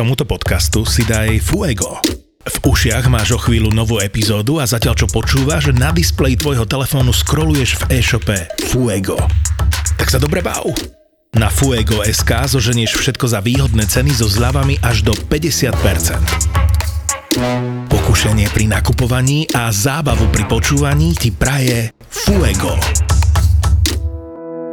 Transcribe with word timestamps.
tomuto 0.00 0.24
podcastu 0.24 0.88
si 0.88 1.04
daj 1.04 1.44
Fuego. 1.44 2.00
V 2.48 2.56
ušiach 2.72 3.12
máš 3.12 3.36
o 3.36 3.38
chvíľu 3.38 3.68
novú 3.68 4.00
epizódu 4.00 4.56
a 4.56 4.64
zatiaľ 4.64 4.96
čo 4.96 5.04
počúvaš, 5.12 5.76
na 5.76 5.92
displeji 5.92 6.40
tvojho 6.40 6.64
telefónu 6.64 7.12
scrolluješ 7.12 7.84
v 7.84 8.00
e-shope 8.00 8.48
Fuego. 8.72 9.20
Tak 10.00 10.08
sa 10.08 10.16
dobre 10.16 10.40
bav. 10.40 10.64
Na 11.36 11.52
Fuego.sk 11.52 12.32
zoženieš 12.32 12.96
všetko 12.96 13.28
za 13.28 13.44
výhodné 13.44 13.84
ceny 13.84 14.16
so 14.16 14.24
zľavami 14.24 14.80
až 14.80 15.04
do 15.04 15.12
50%. 15.12 15.76
Pokušenie 17.92 18.48
pri 18.56 18.72
nakupovaní 18.72 19.52
a 19.52 19.68
zábavu 19.68 20.32
pri 20.32 20.48
počúvaní 20.48 21.12
ti 21.12 21.28
praje 21.28 21.92
Fuego. 22.08 22.80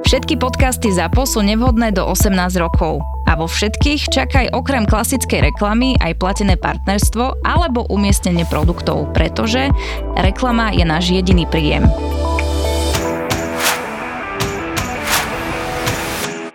Všetky 0.07 0.39
podcasty 0.39 0.87
ZAPO 0.87 1.27
sú 1.27 1.43
nevhodné 1.43 1.91
do 1.91 1.99
18 2.07 2.31
rokov. 2.63 3.03
A 3.27 3.35
vo 3.35 3.43
všetkých 3.43 4.07
čakaj 4.07 4.55
okrem 4.55 4.87
klasickej 4.87 5.51
reklamy 5.51 5.99
aj 5.99 6.15
platené 6.15 6.55
partnerstvo 6.55 7.43
alebo 7.43 7.83
umiestnenie 7.91 8.47
produktov, 8.47 9.11
pretože 9.11 9.67
reklama 10.15 10.71
je 10.71 10.87
náš 10.87 11.11
jediný 11.11 11.43
príjem. 11.43 11.91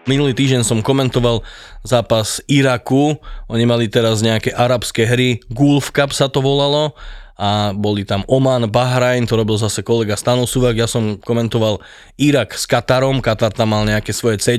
Minulý 0.09 0.33
týždeň 0.33 0.65
som 0.65 0.81
komentoval 0.81 1.45
zápas 1.85 2.41
Iraku. 2.49 3.21
Oni 3.53 3.69
mali 3.69 3.85
teraz 3.93 4.25
nejaké 4.25 4.57
arabské 4.57 5.05
hry. 5.05 5.45
Gulf 5.53 5.93
Cup 5.93 6.17
sa 6.17 6.33
to 6.33 6.41
volalo 6.41 6.97
a 7.43 7.75
boli 7.75 8.07
tam 8.07 8.23
Oman, 8.31 8.71
Bahrajn, 8.71 9.27
to 9.27 9.35
robil 9.35 9.59
zase 9.59 9.83
kolega 9.83 10.15
Stano 10.15 10.47
Suvak, 10.47 10.79
ja 10.79 10.87
som 10.87 11.19
komentoval 11.19 11.83
Irak 12.15 12.55
s 12.55 12.71
Katarom, 12.71 13.19
Katar 13.19 13.51
tam 13.51 13.75
mal 13.75 13.83
nejaké 13.83 14.15
svoje 14.15 14.39
C. 14.39 14.55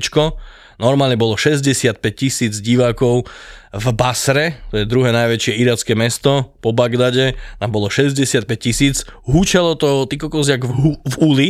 Normálne 0.76 1.16
bolo 1.16 1.40
65 1.40 1.96
tisíc 2.12 2.60
divákov 2.60 3.24
v 3.72 3.88
Basre, 3.96 4.60
to 4.68 4.84
je 4.84 4.90
druhé 4.90 5.16
najväčšie 5.16 5.64
iracké 5.64 5.96
mesto 5.96 6.52
po 6.60 6.76
Bagdade, 6.76 7.40
tam 7.62 7.70
bolo 7.72 7.88
65 7.88 8.44
tisíc, 8.60 9.08
húčalo 9.24 9.80
to 9.80 10.04
ty 10.12 10.20
kokos 10.20 10.52
jak 10.52 10.68
v, 10.68 11.00
v 11.00 11.16
uli 11.24 11.50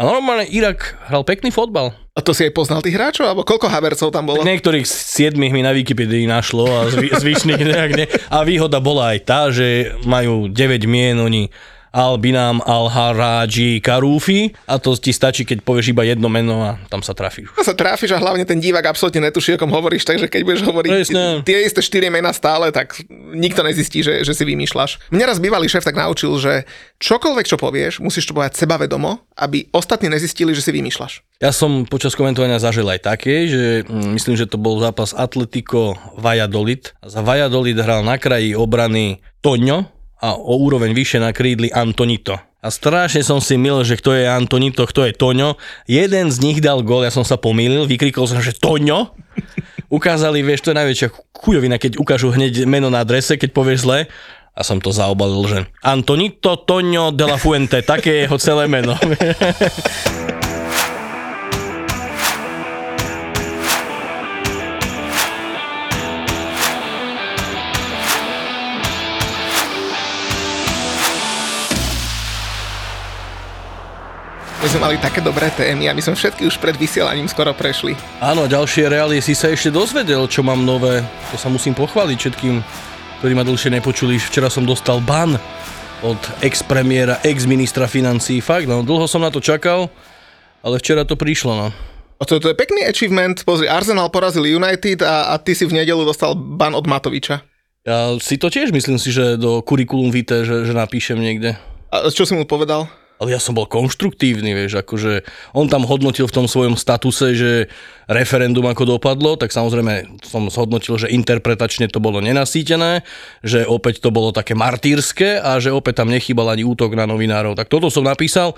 a 0.00 0.08
normálne 0.08 0.48
Irak 0.48 0.96
hral 1.12 1.28
pekný 1.28 1.52
fotbal. 1.52 1.92
A 2.16 2.24
to 2.24 2.32
si 2.32 2.48
aj 2.48 2.56
poznal 2.56 2.80
tých 2.80 2.96
hráčov? 2.96 3.28
Alebo 3.28 3.44
koľko 3.44 3.68
havercov 3.68 4.08
tam 4.08 4.32
bolo? 4.32 4.40
Niektorých 4.40 4.88
siedmich 4.88 5.52
mi 5.52 5.60
na 5.60 5.76
Wikipedii 5.76 6.24
našlo 6.24 6.64
a 6.64 6.88
zvy, 6.88 7.12
zvyšných 7.22 7.62
nejak 7.68 7.90
ne. 7.92 8.08
A 8.32 8.40
výhoda 8.40 8.80
bola 8.80 9.12
aj 9.12 9.18
tá, 9.28 9.52
že 9.52 9.92
majú 10.08 10.48
9 10.48 10.56
mien, 10.88 11.20
oni 11.20 11.52
Albinam 11.90 12.62
Al-Haraji 12.62 13.82
Karufi 13.82 14.54
a 14.70 14.78
to 14.78 14.94
ti 14.94 15.10
stačí, 15.10 15.42
keď 15.42 15.66
povieš 15.66 15.90
iba 15.90 16.06
jedno 16.06 16.30
meno 16.30 16.62
a 16.62 16.70
tam 16.86 17.02
sa 17.02 17.14
trafíš. 17.14 17.50
A 17.58 17.66
sa 17.66 17.74
trafíš 17.74 18.14
a 18.14 18.22
hlavne 18.22 18.46
ten 18.46 18.62
divák 18.62 18.94
absolútne 18.94 19.26
netuší, 19.26 19.54
o 19.54 19.58
kom 19.58 19.74
hovoríš, 19.74 20.06
takže 20.06 20.30
keď 20.30 20.40
budeš 20.46 20.62
hovoriť 20.70 20.90
Presne. 20.90 21.24
tie 21.42 21.66
isté 21.66 21.82
štyri 21.82 22.06
mená 22.06 22.30
stále, 22.30 22.70
tak 22.70 22.94
nikto 23.34 23.66
nezistí, 23.66 24.06
že, 24.06 24.22
že 24.22 24.32
si 24.34 24.46
vymýšľaš. 24.46 25.10
Mňa 25.10 25.24
raz 25.26 25.42
bývalý 25.42 25.66
šéf 25.66 25.82
tak 25.82 25.98
naučil, 25.98 26.30
že 26.38 26.64
čokoľvek, 27.02 27.46
čo 27.50 27.58
povieš, 27.58 27.98
musíš 27.98 28.30
to 28.30 28.38
povedať 28.38 28.62
sebavedomo, 28.62 29.26
aby 29.34 29.66
ostatní 29.74 30.06
nezistili, 30.06 30.54
že 30.54 30.62
si 30.62 30.70
vymýšľaš. 30.70 31.42
Ja 31.42 31.50
som 31.50 31.88
počas 31.88 32.14
komentovania 32.14 32.62
zažil 32.62 32.86
aj 32.86 33.00
také, 33.02 33.48
že 33.50 33.82
mm, 33.88 34.14
myslím, 34.14 34.36
že 34.38 34.46
to 34.46 34.60
bol 34.60 34.78
zápas 34.78 35.16
Atletico 35.16 35.96
Valladolid. 36.20 36.92
Za 37.02 37.24
Valladolid 37.24 37.80
hral 37.80 38.04
na 38.04 38.20
kraji 38.20 38.52
obrany 38.54 39.24
Toňo, 39.40 39.99
a 40.20 40.36
o 40.36 40.60
úroveň 40.60 40.92
vyššie 40.92 41.18
na 41.24 41.32
krídli 41.32 41.72
Antonito. 41.72 42.36
A 42.60 42.68
strašne 42.68 43.24
som 43.24 43.40
si 43.40 43.56
milil, 43.56 43.88
že 43.88 43.96
kto 43.96 44.12
je 44.12 44.28
Antonito, 44.28 44.84
kto 44.84 45.08
je 45.08 45.16
Toňo. 45.16 45.56
Jeden 45.88 46.28
z 46.28 46.36
nich 46.44 46.60
dal 46.60 46.84
gol, 46.84 47.08
ja 47.08 47.12
som 47.12 47.24
sa 47.24 47.40
pomýlil, 47.40 47.88
vykrikol 47.88 48.28
som, 48.28 48.44
že 48.44 48.52
Toňo. 48.52 49.16
Ukázali, 49.88 50.44
vieš, 50.44 50.68
to 50.68 50.76
je 50.76 50.80
najväčšia 50.84 51.08
chujovina, 51.40 51.80
keď 51.80 51.96
ukážu 51.96 52.28
hneď 52.36 52.68
meno 52.68 52.92
na 52.92 53.00
adrese, 53.00 53.40
keď 53.40 53.50
povieš 53.56 53.88
zle. 53.88 53.98
A 54.52 54.60
som 54.60 54.76
to 54.76 54.92
zaobalil, 54.92 55.40
že 55.48 55.58
Antonito 55.80 56.60
Toňo 56.60 57.16
de 57.16 57.24
la 57.24 57.40
Fuente, 57.40 57.80
také 57.80 58.12
je 58.12 58.20
jeho 58.28 58.36
celé 58.36 58.68
meno. 58.68 58.92
My 74.60 74.68
sme 74.68 74.92
mali 74.92 75.00
také 75.00 75.24
dobré 75.24 75.48
témy 75.48 75.88
a 75.88 75.96
my 75.96 76.04
sme 76.04 76.12
všetky 76.12 76.44
už 76.44 76.60
pred 76.60 76.76
vysielaním 76.76 77.24
skoro 77.24 77.56
prešli. 77.56 77.96
Áno, 78.20 78.44
ďalšie 78.44 78.92
reálie 78.92 79.24
si 79.24 79.32
sa 79.32 79.48
ešte 79.48 79.72
dozvedel, 79.72 80.28
čo 80.28 80.44
mám 80.44 80.60
nové. 80.60 81.00
To 81.32 81.40
sa 81.40 81.48
musím 81.48 81.72
pochváliť 81.72 82.16
všetkým, 82.20 82.60
ktorí 83.24 83.32
ma 83.32 83.40
dlhšie 83.40 83.72
nepočuli. 83.80 84.20
Včera 84.20 84.52
som 84.52 84.68
dostal 84.68 85.00
ban 85.00 85.40
od 86.04 86.20
ex-premiéra, 86.44 87.24
ex-ministra 87.24 87.88
financí. 87.88 88.44
Fakt, 88.44 88.68
no, 88.68 88.84
dlho 88.84 89.08
som 89.08 89.24
na 89.24 89.32
to 89.32 89.40
čakal, 89.40 89.88
ale 90.60 90.76
včera 90.76 91.08
to 91.08 91.16
prišlo, 91.16 91.56
no. 91.56 91.68
A 92.20 92.28
to, 92.28 92.36
to 92.36 92.52
je 92.52 92.56
pekný 92.60 92.84
achievement. 92.84 93.40
Pozri, 93.48 93.64
Arsenal 93.64 94.12
porazil 94.12 94.44
United 94.44 95.00
a, 95.00 95.32
a 95.32 95.40
ty 95.40 95.56
si 95.56 95.64
v 95.64 95.72
nedelu 95.72 96.04
dostal 96.04 96.36
ban 96.36 96.76
od 96.76 96.84
Matoviča. 96.84 97.40
Ja 97.88 98.12
si 98.20 98.36
to 98.36 98.52
tiež 98.52 98.76
myslím 98.76 99.00
si, 99.00 99.08
že 99.08 99.40
do 99.40 99.64
kurikulum 99.64 100.12
vitae, 100.12 100.44
že, 100.44 100.68
že 100.68 100.76
napíšem 100.76 101.16
niekde. 101.16 101.56
A 101.88 102.12
čo 102.12 102.28
si 102.28 102.36
mu 102.36 102.44
povedal? 102.44 102.99
Ale 103.20 103.36
ja 103.36 103.40
som 103.40 103.52
bol 103.52 103.68
konštruktívny, 103.68 104.56
vieš, 104.56 104.80
akože 104.80 105.28
on 105.52 105.68
tam 105.68 105.84
hodnotil 105.84 106.24
v 106.24 106.36
tom 106.40 106.46
svojom 106.48 106.80
statuse, 106.80 107.36
že 107.36 107.68
referendum 108.08 108.64
ako 108.64 108.96
dopadlo, 108.96 109.36
tak 109.36 109.52
samozrejme 109.52 110.24
som 110.24 110.48
zhodnotil, 110.48 110.96
že 110.96 111.12
interpretačne 111.12 111.92
to 111.92 112.00
bolo 112.00 112.24
nenasýtené, 112.24 113.04
že 113.44 113.68
opäť 113.68 114.00
to 114.00 114.08
bolo 114.08 114.32
také 114.32 114.56
martýrske 114.56 115.36
a 115.36 115.60
že 115.60 115.68
opäť 115.68 116.00
tam 116.00 116.08
nechýbal 116.08 116.48
ani 116.48 116.64
útok 116.64 116.96
na 116.96 117.04
novinárov. 117.04 117.54
Tak 117.54 117.68
toto 117.68 117.92
som 117.92 118.08
napísal, 118.08 118.56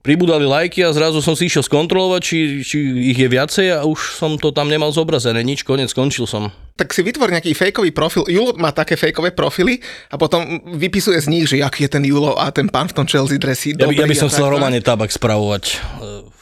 pribudali 0.00 0.46
lajky 0.46 0.86
a 0.86 0.94
zrazu 0.94 1.20
som 1.20 1.34
si 1.34 1.50
išiel 1.50 1.64
skontrolovať, 1.66 2.20
či, 2.22 2.38
či 2.62 2.78
ich 3.12 3.18
je 3.18 3.28
viacej 3.28 3.66
a 3.74 3.78
už 3.84 4.16
som 4.16 4.38
to 4.38 4.54
tam 4.54 4.70
nemal 4.70 4.94
zobrazené, 4.94 5.42
nič, 5.42 5.66
konec, 5.66 5.90
skončil 5.90 6.24
som. 6.24 6.50
Tak 6.78 6.94
si 6.94 7.02
vytvor 7.02 7.34
nejaký 7.34 7.58
fejkový 7.58 7.90
profil. 7.90 8.22
Julo 8.30 8.54
má 8.54 8.70
také 8.70 8.94
fejkové 8.94 9.34
profily 9.34 9.82
a 10.08 10.14
potom 10.14 10.62
vypisuje 10.78 11.18
z 11.18 11.26
nich, 11.26 11.44
že 11.50 11.58
aký 11.58 11.90
je 11.90 11.98
ten 11.98 12.04
Julo 12.06 12.38
a 12.38 12.54
ten 12.54 12.70
pán 12.70 12.86
v 12.86 13.02
tom 13.02 13.06
Chelsea 13.06 13.36
dresi. 13.36 13.74
Ja 13.74 13.90
by, 13.90 13.94
ja 13.98 14.06
by 14.06 14.16
som 14.16 14.30
chcel 14.30 14.46
Romane 14.46 14.78
Tabak 14.78 15.10
spravovať 15.10 15.64
e, 15.66 15.74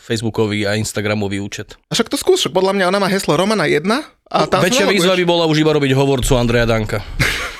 Facebookový 0.06 0.68
a 0.68 0.76
Instagramový 0.76 1.40
účet. 1.40 1.80
A 1.88 1.96
však 1.96 2.12
to 2.12 2.20
skús, 2.20 2.44
podľa 2.52 2.76
mňa 2.76 2.84
ona 2.92 3.00
má 3.00 3.08
heslo 3.08 3.32
Romana 3.34 3.64
1 3.64 3.80
a 4.28 4.38
tam 4.44 4.60
Väčšia 4.60 4.84
výzva 4.86 5.16
by 5.16 5.24
bola 5.24 5.48
už 5.48 5.64
iba 5.64 5.72
robiť 5.72 5.96
hovorcu 5.96 6.36
Andreja 6.36 6.68
Danka. 6.68 7.00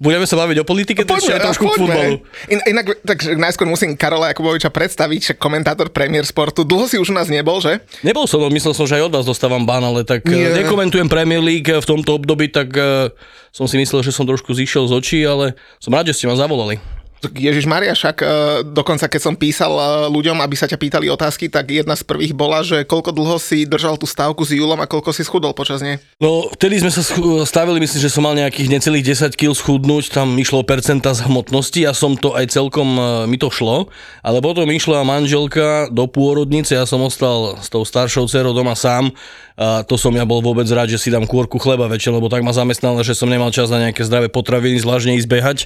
Budeme 0.00 0.24
sa 0.24 0.32
baviť 0.40 0.56
o 0.60 0.64
politike, 0.64 1.04
to 1.04 1.12
poďme, 1.12 1.36
ešte 1.36 1.44
trošku 1.44 1.64
k 1.68 1.76
futbalu. 1.76 2.24
In, 2.48 2.64
inak, 2.64 3.04
tak 3.04 3.20
najskôr 3.36 3.68
musím 3.68 4.00
Karola 4.00 4.32
Jakuboviča 4.32 4.72
predstaviť, 4.72 5.20
že 5.20 5.32
komentátor 5.36 5.92
Premier 5.92 6.24
Sportu. 6.24 6.64
Dlho 6.64 6.88
si 6.88 6.96
už 6.96 7.12
u 7.12 7.14
nás 7.20 7.28
nebol, 7.28 7.60
že? 7.60 7.84
Nebol 8.00 8.24
som, 8.24 8.40
no, 8.40 8.48
myslel 8.48 8.72
som, 8.72 8.88
že 8.88 8.96
aj 8.96 9.12
od 9.12 9.14
vás 9.20 9.28
dostávam 9.28 9.68
bán, 9.68 9.84
ale 9.84 10.08
tak 10.08 10.24
Nie. 10.24 10.56
nekomentujem 10.56 11.04
Premier 11.12 11.44
League 11.44 11.68
v 11.68 11.84
tomto 11.84 12.16
období, 12.16 12.48
tak 12.48 12.72
uh, 12.80 13.12
som 13.52 13.68
si 13.68 13.76
myslel, 13.76 14.00
že 14.00 14.16
som 14.16 14.24
trošku 14.24 14.56
zišiel 14.56 14.88
z 14.88 14.92
očí, 14.96 15.20
ale 15.20 15.52
som 15.76 15.92
rád, 15.92 16.08
že 16.08 16.16
ste 16.16 16.32
ma 16.32 16.34
zavolali. 16.34 16.80
Ježiš 17.28 17.68
Maria, 17.68 17.92
však 17.92 18.16
uh, 18.24 18.28
dokonca 18.64 19.04
keď 19.04 19.20
som 19.20 19.34
písal 19.36 19.76
uh, 19.76 20.08
ľuďom, 20.08 20.40
aby 20.40 20.56
sa 20.56 20.64
ťa 20.64 20.80
pýtali 20.80 21.12
otázky, 21.12 21.52
tak 21.52 21.68
jedna 21.68 21.92
z 21.92 22.00
prvých 22.00 22.32
bola, 22.32 22.64
že 22.64 22.88
koľko 22.88 23.12
dlho 23.12 23.36
si 23.36 23.68
držal 23.68 24.00
tú 24.00 24.08
stávku 24.08 24.40
s 24.48 24.56
Julom 24.56 24.80
a 24.80 24.88
koľko 24.88 25.12
si 25.12 25.20
schudol 25.20 25.52
počas 25.52 25.84
nej? 25.84 26.00
No, 26.16 26.48
vtedy 26.48 26.80
sme 26.80 26.88
sa 26.88 27.04
stavili, 27.44 27.76
myslím, 27.84 28.00
že 28.00 28.08
som 28.08 28.24
mal 28.24 28.32
nejakých 28.32 28.72
necelých 28.72 29.36
10 29.36 29.36
kg 29.36 29.52
schudnúť, 29.52 30.16
tam 30.16 30.32
išlo 30.40 30.64
percenta 30.64 31.12
z 31.12 31.28
hmotnosti 31.28 31.84
a 31.84 31.92
som 31.92 32.16
to 32.16 32.32
aj 32.32 32.56
celkom, 32.56 32.88
uh, 32.96 33.28
mi 33.28 33.36
to 33.36 33.52
šlo, 33.52 33.92
ale 34.24 34.40
potom 34.40 34.64
išla 34.72 35.04
manželka 35.04 35.92
do 35.92 36.08
pôrodnice, 36.08 36.72
ja 36.72 36.88
som 36.88 37.04
ostal 37.04 37.60
s 37.60 37.68
tou 37.68 37.84
staršou 37.84 38.32
dcerou 38.32 38.56
doma 38.56 38.72
sám, 38.72 39.12
a 39.60 39.84
to 39.84 40.00
som 40.00 40.16
ja 40.16 40.24
bol 40.24 40.40
vôbec 40.40 40.64
rád, 40.72 40.88
že 40.88 40.96
si 40.96 41.12
dám 41.12 41.28
kôrku 41.28 41.60
chleba 41.60 41.84
večer, 41.84 42.16
lebo 42.16 42.32
tak 42.32 42.40
ma 42.40 42.56
zamestnala, 42.56 43.04
že 43.04 43.12
som 43.12 43.28
nemal 43.28 43.52
čas 43.52 43.68
na 43.68 43.76
nejaké 43.76 44.00
zdravé 44.08 44.32
potraviny, 44.32 44.80
zvláštne 44.80 45.20
ísť 45.20 45.28
behať 45.28 45.58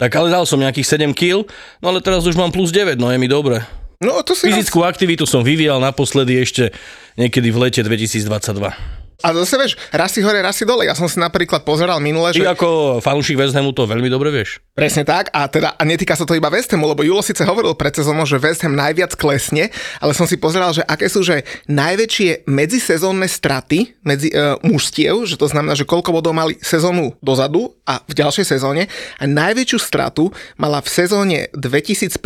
tak 0.00 0.16
ale 0.16 0.32
dal 0.32 0.48
som 0.48 0.56
nejakých 0.56 1.12
7 1.12 1.12
kg, 1.12 1.44
no 1.84 1.92
ale 1.92 2.00
teraz 2.00 2.24
už 2.24 2.32
mám 2.40 2.48
plus 2.48 2.72
9, 2.72 2.96
no 2.96 3.12
je 3.12 3.20
mi 3.20 3.28
dobre. 3.28 3.60
No, 4.00 4.24
to 4.24 4.32
si 4.32 4.48
Fyzickú 4.48 4.80
raz... 4.80 4.96
aktivitu 4.96 5.28
som 5.28 5.44
vyvíjal 5.44 5.76
naposledy 5.76 6.40
ešte 6.40 6.72
niekedy 7.20 7.52
v 7.52 7.68
lete 7.68 7.84
2022. 7.84 8.99
A 9.20 9.36
zase 9.36 9.54
vieš, 9.60 9.72
raz 9.92 10.10
si 10.12 10.24
hore, 10.24 10.40
raz 10.40 10.56
si 10.56 10.64
dole. 10.64 10.88
Ja 10.88 10.96
som 10.96 11.06
si 11.06 11.20
napríklad 11.20 11.62
pozeral 11.62 12.00
minule, 12.00 12.32
že... 12.32 12.40
Ty 12.40 12.56
ako 12.56 13.00
fanúšik 13.04 13.36
West 13.36 13.52
Hamu 13.52 13.76
to 13.76 13.84
veľmi 13.84 14.08
dobre 14.08 14.32
vieš. 14.32 14.64
Presne 14.72 15.04
tak. 15.04 15.28
A 15.36 15.44
teda 15.46 15.76
a 15.76 15.82
netýka 15.84 16.16
sa 16.16 16.24
to 16.24 16.32
iba 16.32 16.48
West 16.48 16.72
Hamu, 16.72 16.88
lebo 16.88 17.04
Julo 17.04 17.20
síce 17.20 17.44
hovoril 17.44 17.76
pred 17.76 17.92
sezónou, 17.92 18.24
že 18.24 18.40
West 18.40 18.64
Ham 18.64 18.72
najviac 18.72 19.12
klesne, 19.14 19.68
ale 20.00 20.12
som 20.16 20.24
si 20.24 20.40
pozeral, 20.40 20.72
že 20.72 20.80
aké 20.88 21.12
sú 21.12 21.20
že 21.20 21.44
najväčšie 21.68 22.48
medzisezónne 22.48 23.28
straty 23.28 23.92
medzi 24.00 24.32
uh, 24.32 24.56
mužstiev, 24.64 25.28
že 25.28 25.36
to 25.36 25.46
znamená, 25.46 25.76
že 25.76 25.84
koľko 25.84 26.16
bodov 26.16 26.32
mali 26.32 26.56
sezónu 26.64 27.12
dozadu 27.20 27.76
a 27.84 28.00
v 28.08 28.12
ďalšej 28.16 28.46
sezóne. 28.56 28.88
A 29.20 29.28
najväčšiu 29.28 29.78
stratu 29.78 30.32
mala 30.56 30.80
v 30.80 30.88
sezóne 30.88 31.38
2015 31.52 32.16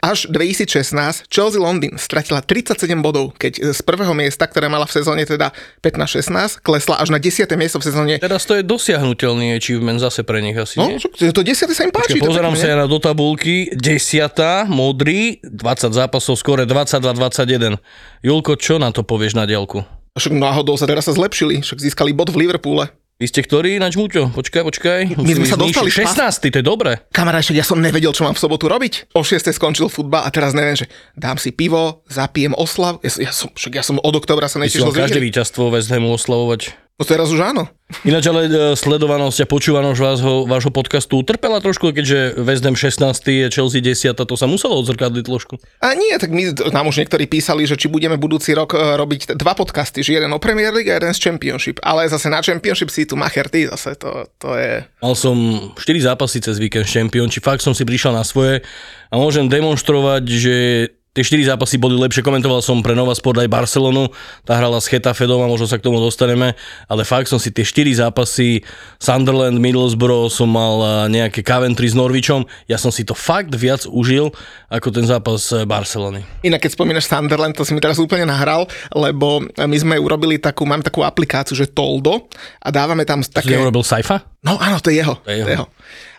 až 0.00 0.18
2016 0.32 1.28
Chelsea 1.28 1.60
London 1.60 2.00
stratila 2.00 2.40
37 2.40 2.88
bodov, 3.04 3.36
keď 3.36 3.76
z 3.76 3.80
prvého 3.84 4.16
miesta, 4.16 4.48
ktoré 4.48 4.72
mala 4.72 4.88
v 4.88 4.96
sezóne 4.96 5.22
teda 5.28 5.52
15-16, 5.90 6.62
klesla 6.62 6.96
až 6.96 7.10
na 7.10 7.18
10. 7.18 7.44
miesto 7.54 7.76
v 7.76 7.84
sezóne. 7.84 8.14
Teraz 8.16 8.46
to 8.46 8.54
je 8.54 8.62
dosiahnutelný 8.62 9.52
achievement 9.52 9.98
zase 9.98 10.22
pre 10.22 10.38
nich 10.40 10.54
asi, 10.54 10.78
No, 10.78 10.86
nie? 10.88 11.02
to 11.30 11.42
10. 11.42 11.66
sa 11.70 11.82
im 11.82 11.92
páči. 11.92 12.22
To 12.22 12.30
pozerám 12.30 12.54
sa 12.54 12.70
ja 12.70 12.76
na 12.78 12.86
do 12.86 12.96
tabulky, 12.96 13.74
10. 13.74 14.70
modrý, 14.70 15.42
20 15.42 15.90
zápasov, 15.90 16.38
skore 16.38 16.64
22-21. 16.64 17.76
Julko, 18.22 18.54
čo 18.54 18.78
na 18.78 18.94
to 18.94 19.02
povieš 19.02 19.34
na 19.34 19.44
dielku? 19.44 19.82
Však 20.18 20.34
náhodou 20.34 20.74
sa 20.74 20.90
teraz 20.90 21.06
sa 21.06 21.14
zlepšili, 21.14 21.62
však 21.62 21.78
získali 21.78 22.10
bod 22.10 22.34
v 22.34 22.46
Liverpoole. 22.46 22.90
Vy 23.20 23.28
ste 23.28 23.44
ktorý, 23.44 23.76
ináč 23.76 24.00
Muťo? 24.00 24.32
Počkaj, 24.32 24.64
počkaj. 24.64 25.00
My 25.20 25.32
sme 25.36 25.44
sa 25.44 25.60
dostali 25.60 25.92
nižšie. 25.92 26.08
špás- 26.08 26.40
16, 26.40 26.48
to 26.48 26.56
je 26.56 26.64
dobre. 26.64 27.04
Kamarát, 27.12 27.44
však 27.44 27.52
ja 27.52 27.66
som 27.68 27.76
nevedel, 27.76 28.16
čo 28.16 28.24
mám 28.24 28.32
v 28.32 28.40
sobotu 28.40 28.64
robiť. 28.64 29.12
O 29.12 29.20
6. 29.20 29.52
skončil 29.52 29.92
futbal 29.92 30.24
a 30.24 30.32
teraz 30.32 30.56
neviem, 30.56 30.72
že 30.72 30.88
dám 31.12 31.36
si 31.36 31.52
pivo, 31.52 32.00
zapijem 32.08 32.56
oslav. 32.56 32.96
Ja, 33.04 33.28
ja 33.28 33.32
som, 33.36 33.52
však 33.52 33.76
ja 33.76 33.84
som 33.84 34.00
od 34.00 34.14
oktobra 34.16 34.48
sa 34.48 34.56
Ty 34.56 34.72
si 34.72 34.80
každé 34.80 35.20
víťazstvo 35.20 35.68
West 35.68 35.92
Hamu 35.92 36.16
oslavovať. 36.16 36.72
No 37.00 37.08
teraz 37.08 37.32
už 37.32 37.40
áno. 37.40 37.64
Ináč 38.04 38.28
ale 38.28 38.44
e, 38.44 38.76
sledovanosť 38.76 39.42
a 39.42 39.46
počúvanosť 39.48 39.98
vášho, 40.04 40.34
vášho 40.44 40.68
podcastu 40.68 41.24
utrpela 41.24 41.56
trošku, 41.56 41.96
keďže 41.96 42.36
West 42.44 42.60
Ham 42.60 42.76
16. 42.76 43.00
je 43.24 43.46
Chelsea 43.48 43.80
10. 43.80 44.12
To 44.20 44.36
sa 44.36 44.44
muselo 44.44 44.76
odzrkadliť 44.84 45.24
trošku. 45.24 45.56
A 45.80 45.96
nie, 45.96 46.12
tak 46.20 46.28
my, 46.28 46.52
nám 46.68 46.92
už 46.92 47.00
niektorí 47.00 47.24
písali, 47.24 47.64
že 47.64 47.80
či 47.80 47.88
budeme 47.88 48.20
budúci 48.20 48.52
rok 48.52 48.76
e, 48.76 49.00
robiť 49.00 49.32
dva 49.32 49.56
podcasty, 49.56 50.04
že 50.04 50.20
jeden 50.20 50.28
o 50.28 50.36
Premier 50.36 50.76
League 50.76 50.92
a 50.92 51.00
jeden 51.00 51.16
z 51.16 51.24
Championship. 51.24 51.80
Ale 51.80 52.04
zase 52.04 52.28
na 52.28 52.44
Championship 52.44 52.92
si 52.92 53.08
tu 53.08 53.16
macher 53.16 53.48
ty 53.48 53.64
zase, 53.64 53.96
to, 53.96 54.28
to 54.36 54.60
je... 54.60 54.84
Mal 55.00 55.16
som 55.16 55.72
4 55.80 55.80
zápasy 56.04 56.44
cez 56.44 56.60
víkend 56.60 56.84
Champion, 56.84 57.32
či 57.32 57.40
fakt 57.40 57.64
som 57.64 57.72
si 57.72 57.88
prišiel 57.88 58.12
na 58.12 58.28
svoje 58.28 58.60
a 59.08 59.16
môžem 59.16 59.48
demonstrovať, 59.48 60.22
že 60.28 60.56
tie 61.20 61.36
4 61.36 61.52
zápasy 61.52 61.76
boli 61.76 62.00
lepšie. 62.00 62.24
Komentoval 62.24 62.64
som 62.64 62.80
pre 62.80 62.96
Nova 62.96 63.12
Sport 63.12 63.44
aj 63.44 63.52
Barcelonu, 63.52 64.08
tá 64.48 64.56
hrala 64.56 64.80
s 64.80 64.88
Chetafedom 64.88 65.44
a 65.44 65.46
možno 65.46 65.68
sa 65.68 65.76
k 65.76 65.84
tomu 65.84 66.00
dostaneme, 66.00 66.56
ale 66.88 67.02
fakt 67.04 67.28
som 67.28 67.36
si 67.36 67.52
tie 67.52 67.60
4 67.60 68.00
zápasy 68.00 68.64
Sunderland, 68.96 69.60
Middlesbrough 69.60 70.32
som 70.32 70.48
mal 70.48 70.74
a, 70.80 70.88
nejaké 71.12 71.44
Coventry 71.44 71.92
s 71.92 71.94
Norvičom, 71.94 72.48
ja 72.64 72.80
som 72.80 72.88
si 72.88 73.04
to 73.04 73.12
fakt 73.12 73.52
viac 73.52 73.84
užil 73.84 74.32
ako 74.72 74.88
ten 74.88 75.04
zápas 75.04 75.52
e, 75.52 75.68
Barcelony. 75.68 76.24
Inak 76.40 76.64
keď 76.64 76.72
spomínaš 76.72 77.10
Sunderland, 77.10 77.52
to 77.52 77.68
si 77.68 77.76
mi 77.76 77.84
teraz 77.84 78.00
úplne 78.00 78.24
nahral, 78.24 78.64
lebo 78.96 79.44
my 79.44 79.76
sme 79.76 80.00
urobili 80.00 80.40
takú, 80.40 80.64
mám 80.64 80.80
takú 80.80 81.04
aplikáciu, 81.04 81.52
že 81.52 81.68
Toldo 81.68 82.32
a 82.64 82.68
dávame 82.72 83.04
tam 83.04 83.20
Také... 83.20 83.52
také... 83.52 83.60
neurobil 83.60 83.84
Saifa? 83.84 84.24
No 84.40 84.56
áno, 84.56 84.80
to 84.80 84.88
je 84.88 85.04
jeho. 85.04 85.20
To 85.20 85.28
je 85.28 85.44
jeho. 85.44 85.68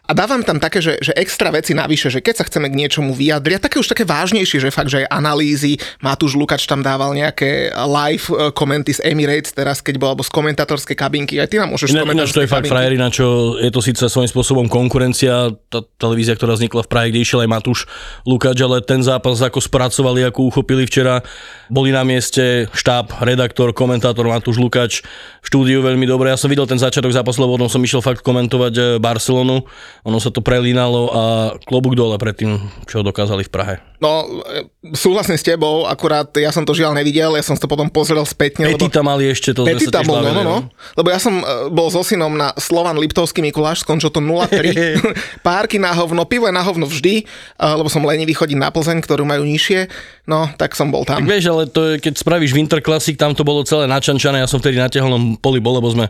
A 0.09 0.17
dávam 0.17 0.41
tam 0.41 0.57
také, 0.57 0.81
že, 0.81 0.97
že 0.97 1.13
extra 1.13 1.53
veci 1.53 1.77
navyše, 1.77 2.09
že 2.09 2.25
keď 2.25 2.41
sa 2.41 2.45
chceme 2.49 2.73
k 2.73 2.75
niečomu 2.75 3.13
vyjadriť, 3.13 3.69
také 3.69 3.77
už 3.77 3.93
také 3.93 4.01
vážnejšie, 4.01 4.57
že 4.57 4.73
fakt, 4.73 4.89
že 4.89 5.05
aj 5.05 5.13
analýzy, 5.13 5.77
Matúš 6.01 6.33
Lukač 6.33 6.65
tam 6.65 6.81
dával 6.81 7.13
nejaké 7.13 7.69
live 7.69 8.27
eh, 8.33 8.49
komenty 8.49 8.97
z 8.97 9.05
Emirates 9.05 9.53
teraz, 9.53 9.79
keď 9.79 10.01
bol, 10.01 10.09
alebo 10.11 10.25
z 10.25 10.33
komentátorskej 10.33 10.97
kabinky, 10.97 11.37
aj 11.37 11.53
ty 11.53 11.61
nám 11.61 11.77
môžeš 11.77 11.93
Ináč, 11.93 12.17
ináč 12.17 12.33
to 12.33 12.41
je 12.41 12.49
fakt 12.49 12.65
frajerina, 12.65 13.13
čo 13.13 13.55
je 13.61 13.69
to 13.69 13.79
síce 13.79 14.01
svojím 14.01 14.27
spôsobom 14.27 14.65
konkurencia, 14.67 15.53
tá 15.69 15.85
televízia, 16.01 16.33
ktorá 16.33 16.57
vznikla 16.57 16.81
v 16.81 16.89
Prahe, 16.89 17.07
kde 17.13 17.21
išiel 17.21 17.45
aj 17.45 17.49
Matúš 17.53 17.85
Lukáč, 18.25 18.57
ale 18.57 18.81
ten 18.81 19.05
zápas 19.05 19.37
ako 19.37 19.61
spracovali, 19.61 20.25
ako 20.25 20.49
uchopili 20.49 20.89
včera, 20.89 21.21
boli 21.69 21.93
na 21.93 22.01
mieste 22.01 22.67
štáb, 22.73 23.21
redaktor, 23.21 23.71
komentátor 23.71 24.25
Matúš 24.25 24.57
Lukáč 24.57 25.05
v 25.39 25.45
štúdiu 25.45 25.79
veľmi 25.85 26.03
dobre. 26.09 26.33
Ja 26.33 26.41
som 26.41 26.49
videl 26.49 26.67
ten 26.67 26.81
začiatok 26.81 27.13
zápasu, 27.13 27.45
lebo 27.45 27.55
potom 27.55 27.69
som 27.69 27.79
išiel 27.79 28.03
fakt 28.03 28.25
komentovať 28.25 28.73
eh, 28.75 28.83
Barcelonu, 28.99 29.63
ono 30.01 30.17
sa 30.17 30.33
to 30.33 30.41
prelínalo 30.41 31.01
a 31.13 31.23
klobúk 31.61 31.93
dole 31.93 32.17
pred 32.17 32.33
tým, 32.37 32.57
čo 32.89 33.05
dokázali 33.05 33.45
v 33.45 33.53
Prahe. 33.53 33.75
No, 34.01 34.25
eh, 34.49 34.65
súhlasím 34.97 35.37
s 35.37 35.45
tebou, 35.45 35.85
akurát 35.85 36.25
ja 36.33 36.49
som 36.49 36.65
to 36.65 36.73
žiaľ 36.73 36.97
nevidel, 36.97 37.37
ja 37.37 37.45
som 37.45 37.53
to 37.53 37.69
potom 37.69 37.85
pozrel 37.85 38.25
spätne. 38.25 38.73
Peti 38.73 38.89
tam 38.89 39.05
mali 39.05 39.29
ešte, 39.29 39.53
to 39.53 39.61
Petita 39.61 40.01
bol, 40.01 40.17
no, 40.17 40.25
bavili, 40.25 40.41
no, 40.41 40.41
no. 40.41 40.57
Lebo 40.97 41.07
ja 41.13 41.21
som 41.21 41.37
eh, 41.37 41.69
bol 41.69 41.85
so 41.93 42.01
synom 42.01 42.33
na 42.33 42.49
Slovan 42.57 42.97
Liptovský 42.97 43.45
Mikuláš, 43.45 43.85
skončil 43.85 44.09
to 44.09 44.17
0-3. 44.17 44.97
Párky 45.45 45.77
na 45.77 45.93
hovno, 45.93 46.25
pivo 46.25 46.49
je 46.49 46.53
na 46.57 46.65
hovno 46.65 46.89
vždy, 46.89 47.21
eh, 47.21 47.73
lebo 47.77 47.93
som 47.93 48.01
lenivý 48.01 48.33
chodiť 48.33 48.57
na 48.57 48.73
Plzeň, 48.73 49.05
ktorú 49.05 49.21
majú 49.21 49.45
nižšie. 49.45 49.85
No, 50.25 50.49
tak 50.57 50.73
som 50.73 50.89
bol 50.89 51.05
tam. 51.05 51.21
Tak 51.21 51.29
vieš, 51.29 51.53
ale 51.53 51.69
to 51.69 51.93
je, 51.93 51.93
keď 52.01 52.13
spravíš 52.17 52.57
Winter 52.57 52.81
Classic, 52.81 53.13
tam 53.13 53.37
to 53.37 53.45
bolo 53.45 53.61
celé 53.61 53.85
načančané, 53.85 54.41
ja 54.41 54.49
som 54.49 54.57
vtedy 54.57 54.81
na 54.81 54.89
tehelnom 54.89 55.37
poli 55.37 55.61
bol, 55.61 55.77
lebo 55.77 55.93
sme 55.93 56.09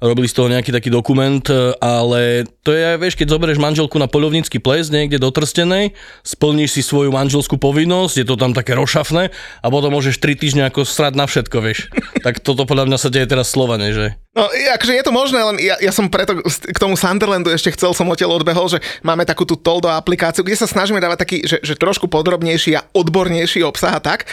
robili 0.00 0.26
z 0.26 0.34
toho 0.34 0.48
nejaký 0.48 0.72
taký 0.72 0.88
dokument, 0.88 1.44
e, 1.44 1.76
ale 1.76 2.48
to 2.64 2.72
je, 2.72 2.96
vieš, 2.96 3.20
keď 3.20 3.36
zoberieš 3.36 3.60
manželku 3.60 4.00
na 4.00 4.08
poľovnícky 4.08 4.56
ples 4.56 4.88
niekde 4.88 5.20
do 5.20 5.28
Trstenej, 5.28 5.92
splníš 6.24 6.80
si 6.80 6.82
svoju 6.82 7.12
manželskú 7.30 7.62
povinnosť, 7.62 8.14
je 8.18 8.26
to 8.26 8.34
tam 8.34 8.50
také 8.50 8.74
rošafné 8.74 9.30
a 9.62 9.66
potom 9.70 9.94
môžeš 9.94 10.18
3 10.18 10.34
týždne 10.34 10.62
ako 10.66 10.82
srať 10.82 11.14
na 11.14 11.30
všetko, 11.30 11.62
vieš. 11.62 11.86
tak 12.26 12.42
toto 12.42 12.66
podľa 12.66 12.90
mňa 12.90 12.98
sa 12.98 13.06
deje 13.06 13.30
teraz 13.30 13.54
Slovane, 13.54 13.94
že? 13.94 14.18
No, 14.34 14.50
akože 14.50 14.98
je 14.98 15.06
to 15.06 15.14
možné, 15.14 15.38
len 15.38 15.62
ja, 15.62 15.78
ja 15.78 15.94
som 15.94 16.10
preto 16.10 16.42
k 16.42 16.78
tomu 16.82 16.98
Sunderlandu 16.98 17.54
ešte 17.54 17.70
chcel, 17.78 17.94
som 17.94 18.10
odtiaľ 18.10 18.42
odbehol, 18.42 18.66
že 18.66 18.82
máme 19.06 19.22
takú 19.22 19.46
tú 19.46 19.54
Toldo 19.54 19.86
aplikáciu, 19.86 20.42
kde 20.42 20.58
sa 20.58 20.66
snažíme 20.66 20.98
dávať 20.98 21.18
taký, 21.22 21.36
že, 21.46 21.62
že 21.62 21.78
trošku 21.78 22.10
podrobnejší 22.10 22.74
a 22.74 22.86
odbornejší 22.90 23.62
obsah 23.62 23.94
a 23.94 24.02
tak. 24.02 24.26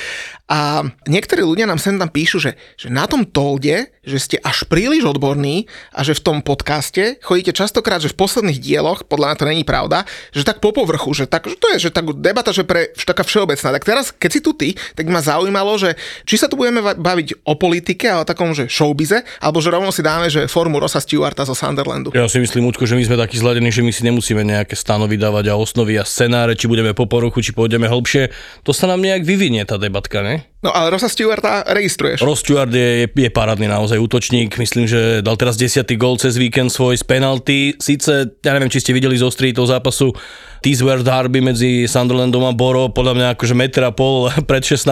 A 0.50 0.90
niektorí 1.06 1.46
ľudia 1.46 1.70
nám 1.70 1.78
sem 1.78 2.02
tam 2.02 2.10
píšu, 2.10 2.42
že, 2.42 2.58
že 2.78 2.90
na 2.90 3.06
tom 3.06 3.26
Tolde, 3.26 3.94
že 4.08 4.18
ste 4.24 4.38
až 4.40 4.64
príliš 4.64 5.04
odborní 5.04 5.68
a 5.92 6.08
že 6.08 6.16
v 6.16 6.24
tom 6.24 6.38
podcaste 6.40 7.20
chodíte 7.20 7.52
častokrát, 7.52 8.00
že 8.00 8.16
v 8.16 8.20
posledných 8.24 8.64
dieloch, 8.64 9.04
podľa 9.04 9.36
mňa 9.36 9.38
to 9.38 9.46
není 9.46 9.64
pravda, 9.68 10.08
že 10.32 10.48
tak 10.48 10.64
po 10.64 10.72
povrchu, 10.72 11.12
že, 11.12 11.26
tak, 11.28 11.52
že 11.52 11.60
to 11.60 11.68
je 11.76 11.78
že 11.88 11.90
tak 11.92 12.08
debata, 12.16 12.56
že 12.56 12.64
pre 12.64 12.96
že 12.96 13.04
taká 13.04 13.28
všeobecná. 13.28 13.76
Tak 13.76 13.84
teraz, 13.84 14.16
keď 14.16 14.30
si 14.32 14.40
tu 14.40 14.56
ty, 14.56 14.80
tak 14.96 15.12
ma 15.12 15.20
zaujímalo, 15.20 15.76
že 15.76 16.00
či 16.24 16.40
sa 16.40 16.48
tu 16.48 16.56
budeme 16.56 16.80
baviť 16.80 17.44
o 17.44 17.54
politike 17.60 18.08
a 18.08 18.24
o 18.24 18.28
takom, 18.28 18.56
že 18.56 18.72
showbize, 18.72 19.22
alebo 19.44 19.60
že 19.60 19.70
rovno 19.70 19.92
si 19.92 20.00
dáme, 20.00 20.32
že 20.32 20.48
formu 20.48 20.80
Rosa 20.80 21.04
Stewarta 21.04 21.44
zo 21.44 21.54
Sunderlandu. 21.58 22.16
Ja 22.16 22.32
si 22.32 22.40
myslím, 22.40 22.72
Učko, 22.72 22.88
že 22.88 22.96
my 22.96 23.04
sme 23.04 23.18
takí 23.20 23.36
zladení, 23.36 23.70
že 23.70 23.84
my 23.84 23.92
si 23.92 24.08
nemusíme 24.08 24.42
nejaké 24.48 24.80
stanovy 24.80 25.20
dávať 25.20 25.52
a 25.52 25.60
osnovy 25.60 26.00
a 26.00 26.08
scenáre, 26.08 26.56
či 26.56 26.72
budeme 26.72 26.96
po 26.96 27.10
poruchu, 27.10 27.44
či 27.44 27.52
pôjdeme 27.52 27.90
hlbšie. 27.90 28.32
To 28.64 28.72
sa 28.72 28.88
nám 28.88 29.04
nejak 29.04 29.28
vyvinie 29.28 29.68
tá 29.68 29.76
debatka, 29.76 30.24
ne? 30.24 30.48
No 30.58 30.74
ale 30.74 30.90
Rosa 30.90 31.06
Stewarta 31.06 31.62
registruješ. 31.70 32.26
Ross 32.26 32.42
Stewart 32.42 32.74
je, 32.74 33.06
je, 33.06 33.08
je 33.14 33.30
parádny 33.30 33.70
naozaj 33.70 34.02
útočník, 34.02 34.58
myslím, 34.58 34.90
že 34.90 35.22
dal 35.22 35.38
teraz 35.38 35.54
10. 35.54 35.86
gól 36.02 36.18
cez 36.18 36.34
víkend 36.34 36.74
svoj 36.74 36.98
z 36.98 37.06
penalty. 37.06 37.78
Sice, 37.78 38.34
ja 38.42 38.52
neviem, 38.58 38.74
či 38.74 38.82
ste 38.82 38.90
videli 38.90 39.14
zo 39.22 39.30
toho 39.30 39.68
zápasu 39.70 40.18
Teesware 40.66 41.06
Derby 41.06 41.46
medzi 41.46 41.86
Sunderlandom 41.86 42.42
a 42.50 42.58
Boro, 42.58 42.90
podľa 42.90 43.14
mňa 43.14 43.28
akože 43.38 43.54
meter 43.54 43.86
a 43.86 43.94
pol 43.94 44.34
pred 44.50 44.66
16 44.66 44.90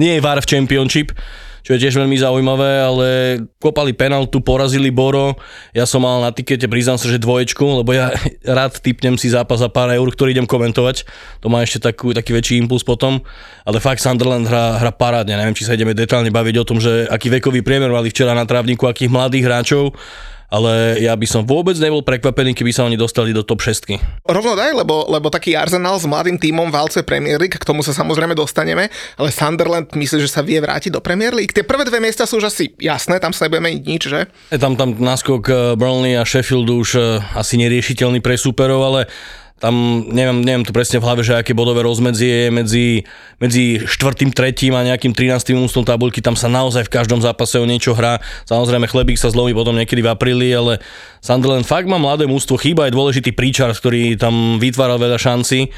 nie 0.00 0.16
je 0.16 0.24
VAR 0.24 0.40
v 0.40 0.48
Championship, 0.48 1.12
čo 1.64 1.72
je 1.72 1.80
tiež 1.80 1.96
veľmi 1.96 2.12
zaujímavé, 2.20 2.70
ale 2.84 3.06
kopali 3.56 3.96
penaltu, 3.96 4.44
porazili 4.44 4.92
Boro. 4.92 5.32
Ja 5.72 5.88
som 5.88 6.04
mal 6.04 6.20
na 6.20 6.28
tikete, 6.28 6.68
priznám 6.68 7.00
sa, 7.00 7.08
že 7.08 7.16
dvoječku, 7.16 7.80
lebo 7.80 7.96
ja 7.96 8.12
rád 8.44 8.84
typnem 8.84 9.16
si 9.16 9.32
zápas 9.32 9.64
za 9.64 9.72
pár 9.72 9.88
eur, 9.88 10.04
ktorý 10.04 10.36
idem 10.36 10.44
komentovať. 10.44 11.08
To 11.40 11.48
má 11.48 11.64
ešte 11.64 11.80
takú, 11.80 12.12
taký 12.12 12.36
väčší 12.36 12.60
impuls 12.60 12.84
potom. 12.84 13.24
Ale 13.64 13.80
fakt 13.80 14.04
Sunderland 14.04 14.44
hra, 14.44 14.76
hra 14.76 14.92
parádne. 14.92 15.40
Neviem, 15.40 15.56
či 15.56 15.64
sa 15.64 15.72
ideme 15.72 15.96
detálne 15.96 16.28
baviť 16.28 16.56
o 16.60 16.68
tom, 16.68 16.84
že 16.84 17.08
aký 17.08 17.32
vekový 17.32 17.64
priemer 17.64 17.88
mali 17.88 18.12
včera 18.12 18.36
na 18.36 18.44
trávniku, 18.44 18.84
akých 18.84 19.08
mladých 19.08 19.48
hráčov 19.48 19.96
ale 20.54 21.02
ja 21.02 21.18
by 21.18 21.26
som 21.26 21.42
vôbec 21.42 21.74
nebol 21.82 22.06
prekvapený, 22.06 22.54
keby 22.54 22.70
sa 22.70 22.86
oni 22.86 22.94
dostali 22.94 23.34
do 23.34 23.42
top 23.42 23.66
6. 23.66 23.90
Rovno 24.22 24.54
daj, 24.54 24.70
lebo, 24.70 25.10
lebo 25.10 25.26
taký 25.34 25.58
Arsenal 25.58 25.98
s 25.98 26.06
mladým 26.06 26.38
tímom 26.38 26.70
válce 26.70 27.02
Premier 27.02 27.42
League, 27.42 27.58
k 27.58 27.66
tomu 27.66 27.82
sa 27.82 27.90
samozrejme 27.90 28.38
dostaneme, 28.38 28.86
ale 29.18 29.28
Sunderland 29.34 29.90
myslí, 29.90 30.22
že 30.22 30.30
sa 30.30 30.46
vie 30.46 30.62
vrátiť 30.62 30.94
do 30.94 31.02
Premier 31.02 31.34
League. 31.34 31.50
Tie 31.50 31.66
prvé 31.66 31.82
dve 31.82 31.98
miesta 31.98 32.22
sú 32.22 32.38
už 32.38 32.54
asi 32.54 32.70
jasné, 32.78 33.18
tam 33.18 33.34
sa 33.34 33.50
nebudeme 33.50 33.82
nič, 33.82 34.06
že? 34.06 34.30
Je 34.54 34.60
tam, 34.62 34.78
tam 34.78 34.94
náskok 34.94 35.42
eh, 35.50 35.56
Burnley 35.74 36.14
a 36.14 36.22
Sheffieldu 36.22 36.86
už 36.86 36.90
eh, 36.94 37.02
asi 37.34 37.58
neriešiteľný 37.58 38.22
pre 38.22 38.38
superov, 38.38 38.86
ale 38.86 39.10
tam 39.64 40.04
neviem, 40.12 40.44
neviem 40.44 40.60
to 40.60 40.76
presne 40.76 41.00
v 41.00 41.08
hlave, 41.08 41.24
že 41.24 41.40
aké 41.40 41.56
bodové 41.56 41.80
rozmedzie 41.80 42.28
je 42.28 42.48
medzi, 42.52 42.86
medzi 43.40 43.80
štvrtým, 43.80 44.28
tretím 44.36 44.76
a 44.76 44.84
nejakým 44.84 45.16
13. 45.16 45.56
ústom 45.56 45.88
tabuľky, 45.88 46.20
tam 46.20 46.36
sa 46.36 46.52
naozaj 46.52 46.84
v 46.84 46.92
každom 46.92 47.24
zápase 47.24 47.56
o 47.56 47.64
niečo 47.64 47.96
hrá. 47.96 48.20
Samozrejme 48.44 48.84
chlebík 48.84 49.16
sa 49.16 49.32
zlomí 49.32 49.56
potom 49.56 49.72
niekedy 49.72 50.04
v 50.04 50.12
apríli, 50.12 50.52
ale 50.52 50.84
Sunderland 51.24 51.64
fakt 51.64 51.88
má 51.88 51.96
mladé 51.96 52.28
mústvo, 52.28 52.60
chýba 52.60 52.84
aj 52.84 52.92
dôležitý 52.92 53.32
príčar, 53.32 53.72
ktorý 53.72 54.20
tam 54.20 54.60
vytváral 54.60 55.00
veľa 55.00 55.16
šancí 55.16 55.72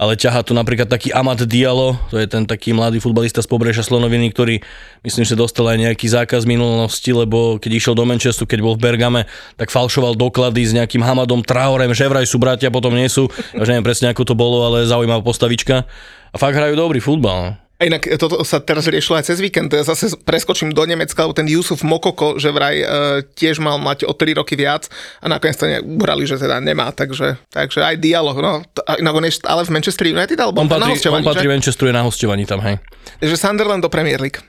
ale 0.00 0.16
ťahá 0.16 0.40
tu 0.40 0.56
napríklad 0.56 0.88
taký 0.88 1.12
Amat 1.12 1.44
Diallo, 1.44 2.00
to 2.08 2.16
je 2.16 2.24
ten 2.24 2.48
taký 2.48 2.72
mladý 2.72 3.04
futbalista 3.04 3.44
z 3.44 3.48
pobrežia 3.52 3.84
Slonoviny, 3.84 4.32
ktorý 4.32 4.64
myslím, 5.04 5.28
že 5.28 5.36
dostal 5.36 5.68
aj 5.68 5.92
nejaký 5.92 6.08
zákaz 6.08 6.48
minulosti, 6.48 7.12
lebo 7.12 7.60
keď 7.60 7.70
išiel 7.76 7.92
do 7.92 8.08
Manchesteru, 8.08 8.48
keď 8.48 8.60
bol 8.64 8.80
v 8.80 8.88
Bergame, 8.88 9.28
tak 9.60 9.68
falšoval 9.68 10.16
doklady 10.16 10.64
s 10.64 10.72
nejakým 10.72 11.04
Hamadom 11.04 11.44
Traorem, 11.44 11.92
že 11.92 12.08
vraj 12.08 12.24
sú 12.24 12.40
bratia, 12.40 12.72
potom 12.72 12.96
nie 12.96 13.12
sú. 13.12 13.28
Ja 13.52 13.60
už 13.60 13.68
neviem 13.68 13.84
presne, 13.84 14.08
ako 14.08 14.24
to 14.24 14.32
bolo, 14.32 14.64
ale 14.64 14.88
zaujímavá 14.88 15.20
postavička. 15.20 15.84
A 16.32 16.36
fakt 16.40 16.56
hrajú 16.56 16.80
dobrý 16.80 17.04
futbal. 17.04 17.60
A 17.80 17.88
inak 17.88 18.04
toto 18.20 18.44
sa 18.44 18.60
teraz 18.60 18.84
riešilo 18.84 19.16
aj 19.16 19.32
cez 19.32 19.40
víkend. 19.40 19.72
Ja 19.72 19.80
zase 19.80 20.12
preskočím 20.20 20.76
do 20.76 20.84
Nemecka, 20.84 21.24
lebo 21.24 21.32
ten 21.32 21.48
Yusuf 21.48 21.80
Mokoko, 21.80 22.36
že 22.36 22.52
vraj 22.52 22.76
e, 22.76 22.86
tiež 23.24 23.56
mal 23.56 23.80
mať 23.80 24.04
o 24.04 24.12
3 24.12 24.36
roky 24.36 24.52
viac 24.52 24.92
a 25.24 25.32
nakoniec 25.32 25.56
to 25.56 25.64
uhrali, 25.88 26.28
že 26.28 26.36
teda 26.36 26.60
nemá, 26.60 26.92
takže, 26.92 27.40
takže 27.48 27.80
aj 27.80 27.96
dialog. 27.96 28.36
No, 28.36 28.60
to, 28.68 28.84
inak 29.00 29.16
on 29.16 29.24
je 29.24 29.40
ale 29.48 29.64
v 29.64 29.72
Manchester 29.72 30.12
United, 30.12 30.36
alebo 30.36 30.60
On 30.60 30.68
patrí, 30.68 30.92
on 31.08 31.24
patrí 31.24 31.48
že? 31.48 31.52
Manchesteru 31.56 31.88
je 31.88 31.96
na 31.96 32.04
hosťovaní 32.04 32.44
tam, 32.44 32.60
hej. 32.60 32.76
že 33.24 33.40
Sunderland 33.40 33.80
do 33.80 33.88
Premier 33.88 34.20
League. 34.20 34.44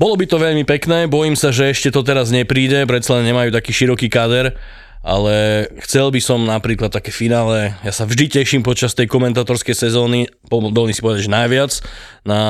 Bolo 0.00 0.16
by 0.16 0.24
to 0.24 0.40
veľmi 0.40 0.64
pekné, 0.64 1.04
bojím 1.04 1.36
sa, 1.36 1.52
že 1.52 1.68
ešte 1.68 1.92
to 1.92 2.00
teraz 2.00 2.32
nepríde, 2.32 2.88
predsa 2.88 3.20
nemajú 3.20 3.52
taký 3.52 3.76
široký 3.76 4.08
káder, 4.08 4.56
ale 5.00 5.64
chcel 5.80 6.12
by 6.12 6.20
som 6.20 6.44
napríklad 6.44 6.92
také 6.92 7.08
finále, 7.08 7.72
ja 7.80 7.92
sa 7.92 8.04
vždy 8.04 8.28
teším 8.28 8.60
počas 8.60 8.92
tej 8.92 9.08
komentátorskej 9.08 9.72
sezóny, 9.72 10.28
dovolím 10.44 10.92
si 10.92 11.00
povedať, 11.00 11.24
že 11.24 11.32
najviac, 11.32 11.72
na 12.28 12.40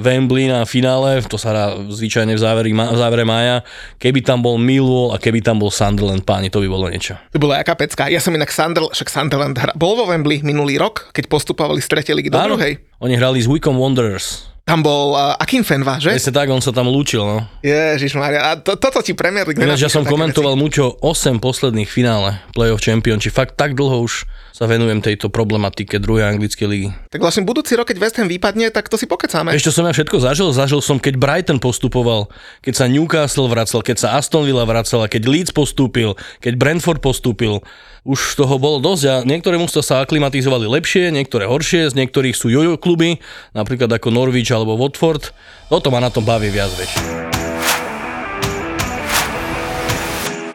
Wembley 0.00 0.48
na 0.48 0.64
finále, 0.64 1.20
to 1.28 1.36
sa 1.36 1.52
hrá 1.52 1.64
zvyčajne 1.92 2.32
v, 2.32 2.40
záveri, 2.40 2.72
v 2.72 2.98
závere 2.98 3.28
mája, 3.28 3.60
keby 4.00 4.24
tam 4.24 4.40
bol 4.40 4.56
Millwall 4.56 5.12
a 5.12 5.20
keby 5.20 5.44
tam 5.44 5.60
bol 5.60 5.68
Sunderland, 5.68 6.24
páni, 6.24 6.48
to 6.48 6.64
by 6.64 6.68
bolo 6.68 6.88
niečo. 6.88 7.20
To 7.36 7.38
bola 7.38 7.60
jaká 7.60 7.76
pecka. 7.76 8.08
Ja 8.08 8.24
som 8.24 8.32
inak 8.32 8.48
Sunderland, 8.48 8.96
však 8.96 9.08
Sunderland 9.12 9.60
hra, 9.60 9.76
bol 9.76 9.92
vo 9.92 10.08
Wembley 10.08 10.40
minulý 10.40 10.80
rok, 10.80 11.12
keď 11.12 11.28
postupovali 11.28 11.84
z 11.84 11.88
tretej 11.92 12.16
ligy 12.16 12.32
do 12.32 12.40
Áno, 12.40 12.56
druhej. 12.56 12.80
Oni 13.04 13.20
hrali 13.20 13.44
s 13.44 13.46
Wycombe 13.46 13.84
Wanderers. 13.84 14.57
Tam 14.68 14.84
bol 14.84 15.16
uh, 15.16 15.32
Akinfenva, 15.40 15.96
že? 15.96 16.12
Presne 16.12 16.36
tak, 16.36 16.52
on 16.52 16.60
sa 16.60 16.76
tam 16.76 16.92
lúčil, 16.92 17.24
no. 17.24 17.48
Ježiš 17.64 18.20
Maria, 18.20 18.52
a 18.52 18.60
to, 18.60 18.76
toto 18.76 19.00
ti 19.00 19.16
Premier 19.16 19.48
League 19.48 19.56
Ináč, 19.56 19.80
ja 19.80 19.88
som 19.88 20.04
komentoval 20.04 20.60
Mučo 20.60 21.00
8 21.00 21.40
posledných 21.40 21.88
finále 21.88 22.44
Playoff 22.52 22.84
Champion, 22.84 23.16
či 23.16 23.32
fakt 23.32 23.56
tak 23.56 23.72
dlho 23.72 24.04
už 24.04 24.28
sa 24.52 24.66
venujem 24.68 24.98
tejto 24.98 25.30
problematike 25.30 26.02
druhej 26.02 26.34
anglickej 26.34 26.66
ligy. 26.66 26.88
Tak 27.14 27.22
vlastne 27.22 27.46
budúci 27.46 27.78
rok, 27.78 27.88
keď 27.88 27.98
West 28.02 28.18
Ham 28.18 28.26
vypadne, 28.26 28.68
tak 28.74 28.90
to 28.90 28.98
si 28.98 29.06
pokecáme. 29.06 29.54
Ešte 29.54 29.70
som 29.70 29.86
ja 29.86 29.94
všetko 29.94 30.18
zažil, 30.18 30.50
zažil 30.50 30.82
som, 30.82 30.98
keď 30.98 31.14
Brighton 31.14 31.62
postupoval, 31.62 32.26
keď 32.60 32.74
sa 32.74 32.84
Newcastle 32.90 33.46
vracal, 33.46 33.80
keď 33.80 33.96
sa 34.02 34.08
Aston 34.18 34.42
Villa 34.44 34.66
vracala, 34.66 35.06
keď 35.06 35.30
Leeds 35.30 35.52
postúpil, 35.54 36.18
keď 36.42 36.58
Brentford 36.58 36.98
postúpil. 36.98 37.62
Už 38.06 38.38
toho 38.38 38.58
bolo 38.62 38.78
dosť 38.78 39.04
a 39.08 39.14
niektoré 39.26 39.58
mužstva 39.58 39.82
sa 39.82 39.94
aklimatizovali 40.02 40.70
lepšie, 40.70 41.10
niektoré 41.10 41.50
horšie, 41.50 41.90
z 41.90 41.98
niektorých 41.98 42.36
sú 42.36 42.50
jojo 42.50 42.78
kluby, 42.78 43.18
napríklad 43.54 43.90
ako 43.90 44.14
Norwich 44.14 44.50
alebo 44.54 44.78
Watford. 44.78 45.34
Toto 45.66 45.90
ma 45.90 45.98
na 45.98 46.12
tom 46.12 46.22
baví 46.22 46.50
viac, 46.50 46.70
vieš. 46.78 46.94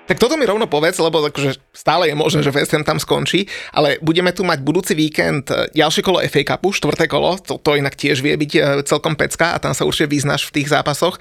Tak 0.04 0.20
toto 0.20 0.36
mi 0.36 0.44
rovno 0.44 0.68
povedz, 0.68 1.00
lebo 1.00 1.24
akože 1.24 1.64
stále 1.72 2.12
je 2.12 2.16
možné, 2.16 2.44
že 2.44 2.52
West 2.52 2.76
Ham 2.76 2.84
tam 2.84 3.00
skončí, 3.00 3.48
ale 3.72 3.96
budeme 4.04 4.36
tu 4.36 4.44
mať 4.44 4.60
budúci 4.60 5.00
víkend 5.00 5.48
e, 5.48 5.72
ďalšie 5.72 6.04
kolo 6.04 6.20
FA 6.28 6.44
Cupu, 6.44 6.76
štvrté 6.76 7.08
kolo, 7.08 7.40
to, 7.40 7.56
to 7.56 7.80
inak 7.80 7.96
tiež 7.96 8.20
vie 8.20 8.36
byť 8.36 8.52
e, 8.52 8.62
celkom 8.84 9.16
pecka 9.16 9.56
a 9.56 9.62
tam 9.64 9.72
sa 9.72 9.88
určite 9.88 10.12
vyznáš 10.12 10.52
v 10.52 10.60
tých 10.60 10.76
zápasoch. 10.76 11.16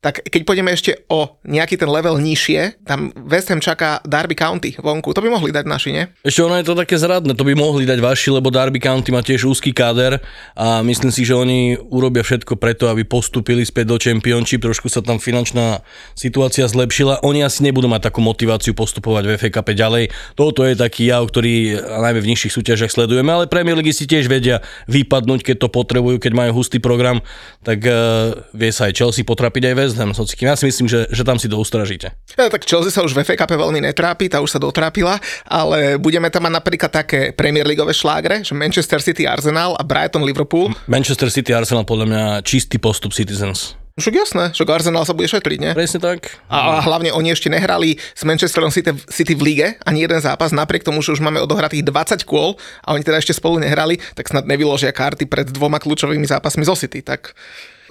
Tak 0.00 0.24
keď 0.24 0.48
pôjdeme 0.48 0.72
ešte 0.72 1.04
o 1.12 1.36
nejaký 1.44 1.76
ten 1.76 1.84
level 1.84 2.16
nižšie, 2.16 2.88
tam 2.88 3.12
West 3.28 3.52
Ham 3.52 3.60
čaká 3.60 4.00
Derby 4.08 4.32
County 4.32 4.72
vonku, 4.80 5.12
to 5.12 5.20
by 5.20 5.28
mohli 5.28 5.52
dať 5.52 5.68
naši, 5.68 5.92
nie? 5.92 6.04
Ešte 6.24 6.40
ono 6.40 6.56
je 6.56 6.64
to 6.64 6.72
také 6.72 6.96
zradné, 6.96 7.36
to 7.36 7.44
by 7.44 7.52
mohli 7.52 7.84
dať 7.84 8.00
vaši, 8.00 8.32
lebo 8.32 8.48
Derby 8.48 8.80
County 8.80 9.12
má 9.12 9.20
tiež 9.20 9.44
úzky 9.44 9.76
káder 9.76 10.16
a 10.56 10.80
myslím 10.80 11.12
si, 11.12 11.28
že 11.28 11.36
oni 11.36 11.76
urobia 11.92 12.24
všetko 12.24 12.56
preto, 12.56 12.88
aby 12.88 13.04
postupili 13.04 13.60
späť 13.60 13.92
do 13.92 13.96
Championship, 14.00 14.64
trošku 14.64 14.88
sa 14.88 15.04
tam 15.04 15.20
finančná 15.20 15.84
situácia 16.16 16.64
zlepšila. 16.64 17.20
Oni 17.20 17.44
asi 17.44 17.60
nebudú 17.60 17.84
mať 17.92 18.08
takú 18.08 18.24
motiváciu 18.24 18.72
postupovať 18.72 19.24
v 19.28 19.32
FA 19.36 19.60
ďalej. 19.68 20.08
Toto 20.32 20.64
je 20.64 20.80
taký 20.80 21.12
jav, 21.12 21.28
ktorý 21.28 21.76
najmä 21.76 22.24
v 22.24 22.30
nižších 22.32 22.56
súťažiach 22.56 22.88
sledujeme, 22.88 23.28
ale 23.28 23.52
Premier 23.52 23.76
League 23.76 23.92
si 23.92 24.08
tiež 24.08 24.32
vedia 24.32 24.64
vypadnúť, 24.88 25.44
keď 25.44 25.56
to 25.60 25.68
potrebujú, 25.68 26.16
keď 26.16 26.32
majú 26.32 26.56
hustý 26.56 26.80
program, 26.80 27.20
tak 27.60 27.84
uh, 27.84 28.32
vie 28.56 28.72
sa 28.72 28.88
aj 28.88 28.96
Chelsea 28.96 29.28
potrapiť 29.28 29.68
aj 29.68 29.74
West 29.76 29.89
Ham. 29.98 30.12
Socikým. 30.14 30.50
Ja 30.50 30.58
si 30.58 30.66
myslím, 30.68 30.90
že, 30.90 31.06
že 31.08 31.22
tam 31.22 31.38
si 31.38 31.46
to 31.46 31.56
ustražíte. 31.56 32.12
Ja, 32.36 32.50
tak 32.50 32.66
Chelsea 32.66 32.92
sa 32.92 33.00
už 33.06 33.14
v 33.16 33.24
FA 33.24 33.46
veľmi 33.46 33.80
netrápi, 33.82 34.28
tá 34.28 34.42
už 34.42 34.52
sa 34.52 34.60
dotrápila, 34.60 35.16
ale 35.46 35.96
budeme 35.96 36.28
tam 36.28 36.46
mať 36.46 36.52
napríklad 36.58 36.90
také 36.90 37.30
Premier 37.32 37.64
Leagueové 37.64 37.94
šlágre, 37.94 38.42
že 38.42 38.52
Manchester 38.52 39.00
City 39.00 39.24
Arsenal 39.24 39.74
a 39.78 39.82
Brighton 39.86 40.26
Liverpool. 40.26 40.74
Manchester 40.90 41.30
City 41.30 41.54
Arsenal 41.54 41.86
podľa 41.86 42.06
mňa 42.06 42.22
čistý 42.42 42.76
postup 42.76 43.14
Citizens. 43.14 43.80
Však 44.00 44.14
jasné, 44.16 44.44
že 44.56 44.64
Arsenal 44.64 45.04
sa 45.04 45.12
bude 45.12 45.28
šetriť, 45.28 45.58
nie? 45.60 45.72
Presne 45.76 46.00
tak. 46.00 46.40
A, 46.48 46.80
a 46.80 46.84
hlavne 46.86 47.12
oni 47.12 47.36
ešte 47.36 47.52
nehrali 47.52 48.00
s 48.00 48.24
Manchesterom 48.24 48.72
City, 48.72 48.96
City 49.12 49.36
v 49.36 49.42
lige 49.52 49.66
ani 49.84 50.08
jeden 50.08 50.16
zápas, 50.24 50.56
napriek 50.56 50.86
tomu, 50.86 51.04
že 51.04 51.12
už 51.12 51.20
máme 51.20 51.42
odohratých 51.44 51.84
20 51.84 52.24
kôl 52.24 52.56
a 52.80 52.96
oni 52.96 53.04
teda 53.04 53.20
ešte 53.20 53.36
spolu 53.36 53.60
nehrali, 53.60 54.00
tak 54.16 54.32
snad 54.32 54.48
nevyložia 54.48 54.94
karty 54.94 55.28
pred 55.28 55.52
dvoma 55.52 55.76
kľúčovými 55.76 56.24
zápasmi 56.24 56.64
zo 56.64 56.72
City. 56.72 57.04
Tak 57.04 57.36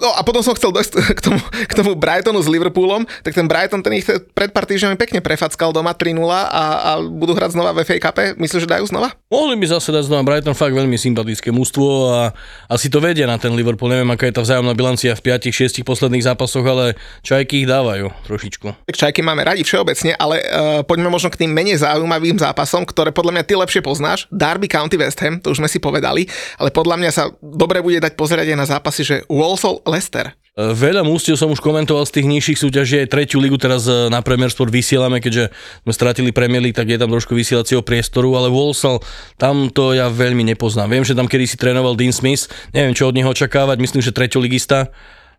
No 0.00 0.16
a 0.16 0.24
potom 0.24 0.40
som 0.40 0.56
chcel 0.56 0.72
dojsť 0.72 0.92
k 1.18 1.20
tomu, 1.20 1.40
k 1.44 1.72
tomu 1.76 1.92
Brightonu 1.92 2.40
s 2.40 2.48
Liverpoolom, 2.48 3.04
tak 3.20 3.36
ten 3.36 3.44
Brighton 3.44 3.84
ten 3.84 4.00
ich 4.00 4.08
pred 4.32 4.48
pár 4.48 4.64
týždňami 4.64 4.96
pekne 4.96 5.20
prefackal 5.20 5.76
doma 5.76 5.92
3-0 5.92 6.24
a, 6.24 6.40
a 6.48 6.90
budú 7.04 7.36
hrať 7.36 7.52
znova 7.52 7.76
v 7.76 7.84
FA 7.84 8.00
Cup. 8.00 8.16
Myslíš, 8.40 8.64
že 8.64 8.68
dajú 8.68 8.88
znova? 8.88 9.12
Mohli 9.28 9.60
by 9.60 9.66
zase 9.76 9.92
dať 9.92 10.08
znova 10.08 10.24
Brighton 10.24 10.56
fakt 10.56 10.72
veľmi 10.72 10.96
sympatické 10.96 11.52
mústvo 11.52 12.08
a 12.08 12.32
asi 12.72 12.88
to 12.88 12.98
vedia 13.04 13.28
na 13.28 13.36
ten 13.36 13.52
Liverpool. 13.52 13.92
Neviem, 13.92 14.08
aká 14.08 14.24
je 14.26 14.34
tá 14.34 14.42
vzájomná 14.42 14.72
bilancia 14.72 15.12
v 15.12 15.20
5-6 15.20 15.84
posledných 15.84 16.24
zápasoch, 16.24 16.64
ale 16.64 16.96
čajky 17.20 17.64
ich 17.64 17.68
dávajú 17.68 18.08
trošičku. 18.24 18.88
Tak 18.88 18.96
čajky 18.96 19.20
máme 19.20 19.44
radi 19.44 19.60
všeobecne, 19.60 20.16
ale 20.16 20.40
uh, 20.40 20.80
poďme 20.80 21.12
možno 21.12 21.28
k 21.28 21.44
tým 21.44 21.52
menej 21.52 21.84
zaujímavým 21.84 22.40
zápasom, 22.40 22.88
ktoré 22.88 23.12
podľa 23.12 23.36
mňa 23.36 23.44
ty 23.44 23.54
lepšie 23.58 23.84
poznáš. 23.84 24.24
Derby 24.32 24.66
County 24.66 24.96
West 24.96 25.20
Ham, 25.20 25.44
to 25.44 25.52
už 25.52 25.60
sme 25.60 25.68
si 25.68 25.76
povedali, 25.76 26.24
ale 26.56 26.72
podľa 26.72 26.96
mňa 26.96 27.10
sa 27.12 27.28
dobre 27.42 27.84
bude 27.84 28.00
dať 28.00 28.16
pozerať 28.16 28.54
aj 28.54 28.58
na 28.58 28.66
zápasy, 28.66 29.02
že 29.04 29.16
Walsall 29.28 29.82
Leicester. 29.90 30.32
Veľa 30.60 31.06
mústiev 31.06 31.38
som 31.38 31.48
už 31.48 31.62
komentoval 31.62 32.04
z 32.04 32.20
tých 32.20 32.26
nižších 32.26 32.58
súťaží, 32.58 32.94
aj 33.00 33.08
tretiu 33.14 33.38
ligu 33.38 33.54
teraz 33.56 33.86
na 33.86 34.18
Premier 34.20 34.50
Sport 34.50 34.68
vysielame, 34.68 35.22
keďže 35.22 35.54
sme 35.86 35.92
stratili 35.94 36.34
Premier 36.34 36.60
League, 36.60 36.76
tak 36.76 36.90
je 36.90 36.98
tam 36.98 37.08
trošku 37.08 37.38
vysielacieho 37.38 37.80
priestoru, 37.80 38.34
ale 38.34 38.50
Walsall, 38.50 39.00
tam 39.38 39.70
to 39.70 39.94
ja 39.94 40.10
veľmi 40.10 40.42
nepoznám. 40.52 40.90
Viem, 40.90 41.06
že 41.06 41.14
tam 41.14 41.30
kedy 41.30 41.46
si 41.48 41.56
trénoval 41.56 41.94
Dean 41.94 42.12
Smith, 42.12 42.50
neviem, 42.74 42.92
čo 42.92 43.08
od 43.08 43.16
neho 43.16 43.30
očakávať, 43.30 43.78
myslím, 43.78 44.02
že 44.02 44.10
tretiu 44.12 44.42
ligista, 44.42 44.90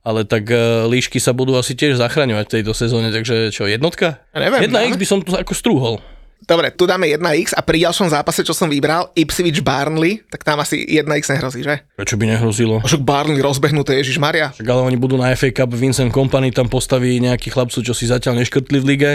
ale 0.01 0.25
tak 0.25 0.49
uh, 0.49 0.89
líšky 0.89 1.21
sa 1.21 1.35
budú 1.35 1.53
asi 1.59 1.77
tiež 1.77 1.99
zachraňovať 2.01 2.45
v 2.49 2.53
tejto 2.57 2.73
sezóne, 2.73 3.13
takže 3.13 3.53
čo, 3.53 3.69
jednotka? 3.69 4.25
Neviem, 4.33 4.65
Jedna 4.65 4.81
dáme? 4.81 4.89
X 4.89 4.97
by 4.97 5.05
som 5.05 5.19
tu 5.21 5.37
ako 5.37 5.53
strúhol. 5.53 5.95
Dobre, 6.41 6.73
tu 6.73 6.89
dáme 6.89 7.05
1x 7.05 7.53
a 7.53 7.61
pri 7.61 7.85
ďalšom 7.85 8.09
zápase, 8.09 8.41
čo 8.41 8.57
som 8.57 8.65
vybral, 8.65 9.13
Ipswich 9.13 9.61
Barnley, 9.61 10.25
tak 10.25 10.41
tam 10.41 10.57
asi 10.57 10.81
1x 10.89 11.29
nehrozí, 11.37 11.61
že? 11.61 11.85
Prečo 11.93 12.17
by 12.17 12.25
nehrozilo? 12.33 12.81
Však 12.81 13.05
Barnley 13.05 13.45
rozbehnuté, 13.45 13.93
Ježiš 14.01 14.17
Maria. 14.17 14.49
Však 14.49 14.65
ale 14.65 14.81
oni 14.81 14.97
budú 14.97 15.21
na 15.21 15.29
FA 15.37 15.53
Cup, 15.53 15.69
Vincent 15.77 16.09
Company 16.09 16.49
tam 16.49 16.65
postaví 16.65 17.21
nejakých 17.21 17.53
chlapcov, 17.53 17.85
čo 17.85 17.93
si 17.93 18.09
zatiaľ 18.09 18.41
neškrtli 18.41 18.81
v 18.81 18.85
lige. 18.89 19.11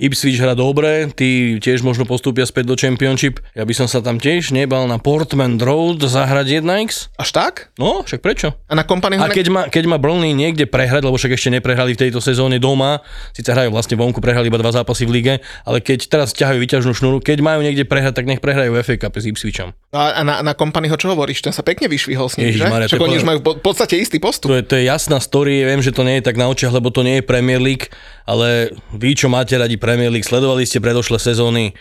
Ipswich 0.00 0.40
hra 0.40 0.56
dobre, 0.56 1.12
tí 1.12 1.60
tiež 1.60 1.84
možno 1.84 2.08
postúpia 2.08 2.48
späť 2.48 2.72
do 2.72 2.76
Championship. 2.80 3.44
Ja 3.52 3.68
by 3.68 3.76
som 3.76 3.84
sa 3.84 4.00
tam 4.00 4.16
tiež 4.16 4.56
nebal 4.56 4.88
na 4.88 4.96
Portman 4.96 5.60
Road 5.60 6.00
zahrať 6.00 6.64
1x. 6.64 7.12
Až 7.20 7.28
tak? 7.36 7.76
No, 7.76 8.08
však 8.08 8.24
prečo? 8.24 8.56
A 8.66 8.72
na 8.72 8.88
kompanii 8.88 9.20
A 9.20 9.28
keď 9.28 9.52
má, 9.52 9.62
keď 9.68 9.84
má 9.84 10.00
Burnley 10.00 10.32
niekde 10.32 10.64
prehrať, 10.64 11.04
lebo 11.04 11.20
však 11.20 11.36
ešte 11.36 11.52
neprehrali 11.52 11.92
v 11.92 12.08
tejto 12.08 12.24
sezóne 12.24 12.56
doma, 12.56 13.04
síce 13.36 13.52
hrajú 13.52 13.68
vlastne 13.68 14.00
vonku, 14.00 14.24
prehrali 14.24 14.48
iba 14.48 14.56
dva 14.56 14.72
zápasy 14.72 15.04
v 15.04 15.12
lige, 15.20 15.34
ale 15.68 15.84
keď 15.84 16.08
teraz 16.08 16.32
ťahajú 16.32 16.69
vyťažnú 16.70 16.94
šnúru, 16.94 17.18
keď 17.18 17.42
majú 17.42 17.66
niekde 17.66 17.82
prehrať, 17.82 18.22
tak 18.22 18.30
nech 18.30 18.38
prehrajú 18.38 18.70
FA 18.86 18.94
Cup 18.94 19.18
s 19.18 19.26
Ipswichom. 19.26 19.74
A, 19.90 20.14
a 20.14 20.20
na, 20.22 20.38
na 20.46 20.54
kompanii 20.54 20.86
čo 20.94 21.10
hovoríš? 21.10 21.42
Ten 21.42 21.50
sa 21.50 21.66
pekne 21.66 21.90
vyšvihol 21.90 22.30
s 22.30 22.38
ním, 22.38 22.54
Ježiš 22.54 22.62
že? 22.62 22.70
Maria, 22.70 22.86
oni 22.94 23.18
už 23.18 23.26
majú 23.26 23.38
v 23.42 23.44
po- 23.50 23.58
podstate 23.58 23.98
istý 23.98 24.22
postup. 24.22 24.54
To 24.54 24.56
je, 24.56 24.62
to 24.62 24.78
je 24.78 24.86
jasná 24.86 25.18
story, 25.18 25.66
viem, 25.66 25.82
že 25.82 25.90
to 25.90 26.06
nie 26.06 26.22
je 26.22 26.30
tak 26.30 26.38
na 26.38 26.46
očiach, 26.46 26.70
lebo 26.70 26.94
to 26.94 27.02
nie 27.02 27.18
je 27.18 27.24
Premier 27.26 27.58
League, 27.58 27.90
ale 28.22 28.70
vy, 28.94 29.18
čo 29.18 29.26
máte 29.26 29.58
radi 29.58 29.74
Premier 29.74 30.14
League, 30.14 30.22
sledovali 30.22 30.62
ste 30.62 30.78
predošlé 30.78 31.18
sezóny 31.18 31.74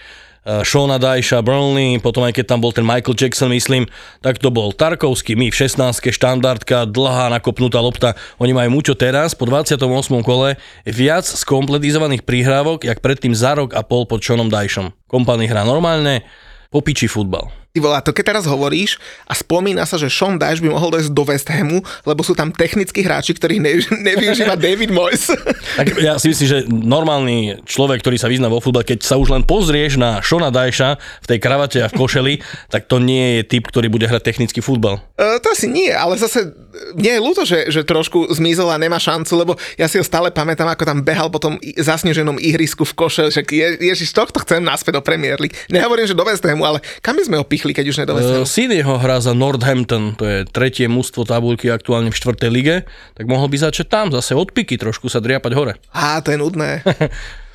Shona 0.44 0.96
Dajša, 0.98 1.44
Burnley, 1.44 2.00
potom 2.00 2.24
aj 2.24 2.34
keď 2.40 2.46
tam 2.56 2.60
bol 2.64 2.72
ten 2.72 2.88
Michael 2.88 3.14
Jackson, 3.14 3.52
myslím, 3.52 3.86
tak 4.24 4.40
to 4.40 4.50
bol 4.50 4.72
Tarkovský, 4.72 5.36
my 5.36 5.52
v 5.52 5.56
16 5.56 6.00
štandardka, 6.10 6.88
dlhá 6.88 7.28
nakopnutá 7.30 7.84
lopta. 7.84 8.16
Oni 8.40 8.56
majú 8.56 8.80
mučo 8.80 8.96
teraz, 8.96 9.36
po 9.36 9.44
28. 9.44 9.80
kole, 10.24 10.56
viac 10.88 11.28
skompletizovaných 11.28 12.24
prihrávok, 12.24 12.88
jak 12.88 13.04
predtým 13.04 13.36
za 13.36 13.54
rok 13.60 13.76
a 13.76 13.84
pol 13.84 14.08
pod 14.08 14.24
Seanom 14.24 14.48
Dajšom. 14.48 14.96
Kompany 15.12 15.46
hrá 15.46 15.68
normálne, 15.68 16.24
popiči 16.72 17.12
futbal. 17.12 17.52
Ty 17.80 17.88
vole, 17.88 17.96
a 17.96 18.04
to 18.04 18.12
keď 18.12 18.36
teraz 18.36 18.44
hovoríš 18.44 19.00
a 19.24 19.32
spomína 19.32 19.88
sa, 19.88 19.96
že 19.96 20.12
Sean 20.12 20.36
Dyche 20.36 20.60
by 20.60 20.76
mohol 20.76 21.00
dojsť 21.00 21.16
do 21.16 21.24
West 21.24 21.48
Hamu, 21.48 21.80
lebo 22.04 22.28
sú 22.28 22.36
tam 22.36 22.52
technickí 22.52 23.00
hráči, 23.08 23.32
ktorých 23.32 23.64
ne, 23.64 23.80
nevyužíva 24.12 24.60
David 24.60 24.92
Moyes. 24.92 25.32
Tak 25.80 25.96
ja 26.04 26.20
si 26.20 26.28
myslím, 26.28 26.48
že 26.52 26.60
normálny 26.68 27.64
človek, 27.64 28.04
ktorý 28.04 28.20
sa 28.20 28.28
vyzná 28.28 28.52
vo 28.52 28.60
futbale, 28.60 28.84
keď 28.84 29.08
sa 29.08 29.16
už 29.16 29.32
len 29.32 29.48
pozrieš 29.48 29.96
na 29.96 30.20
Šona 30.20 30.52
Dajša 30.52 31.00
v 31.00 31.30
tej 31.32 31.40
kravate 31.40 31.80
a 31.80 31.88
v 31.88 31.96
košeli, 31.96 32.34
tak 32.68 32.92
to 32.92 33.00
nie 33.00 33.40
je 33.40 33.48
typ, 33.48 33.64
ktorý 33.64 33.88
bude 33.88 34.12
hrať 34.12 34.28
technický 34.28 34.60
futbal. 34.60 35.00
Uh, 35.16 35.40
to 35.40 35.56
asi 35.56 35.72
nie, 35.72 35.88
ale 35.88 36.20
zase 36.20 36.52
nie 36.96 37.14
je 37.16 37.22
ľúto, 37.22 37.44
že, 37.44 37.70
že 37.70 37.82
trošku 37.86 38.32
zmizol 38.34 38.72
a 38.72 38.78
nemá 38.80 38.98
šancu, 38.98 39.34
lebo 39.36 39.52
ja 39.76 39.86
si 39.86 40.00
ho 40.00 40.06
stále 40.06 40.32
pamätám, 40.34 40.68
ako 40.72 40.84
tam 40.88 41.00
behal 41.04 41.28
po 41.30 41.40
tom 41.42 41.60
zasneženom 41.62 42.40
ihrisku 42.42 42.88
v 42.88 42.94
koše, 42.96 43.30
že 43.30 43.42
je, 43.46 43.68
ježiš, 43.80 44.16
tohto 44.16 44.42
chcem 44.44 44.64
naspäť 44.64 45.00
do 45.00 45.02
Premier 45.04 45.38
League. 45.38 45.56
Nehovorím, 45.70 46.08
že 46.08 46.18
do 46.18 46.26
West 46.26 46.44
Hamu, 46.44 46.66
ale 46.66 46.80
kam 47.04 47.20
by 47.20 47.24
sme 47.26 47.38
ho 47.38 47.46
pichli, 47.46 47.72
keď 47.76 47.86
už 47.90 47.98
ne 48.02 48.06
do 48.10 48.16
West 48.18 48.30
Hamu? 48.30 48.46
Uh, 48.46 48.50
Syn 48.50 48.72
jeho 48.72 48.96
hrá 48.98 49.20
za 49.20 49.36
Northampton, 49.36 50.16
to 50.16 50.24
je 50.26 50.38
tretie 50.50 50.88
mužstvo 50.90 51.28
tabulky 51.28 51.70
aktuálne 51.70 52.10
v 52.10 52.18
štvrtej 52.18 52.50
lige, 52.52 52.76
tak 53.16 53.26
mohol 53.30 53.52
by 53.52 53.58
začať 53.70 53.88
tam, 53.92 54.06
zase 54.10 54.34
od 54.34 54.50
piky 54.52 54.80
trošku 54.80 55.12
sa 55.12 55.22
driapať 55.22 55.52
hore. 55.54 55.74
Á, 55.92 56.24
to 56.24 56.34
je 56.34 56.38
nudné. 56.40 56.82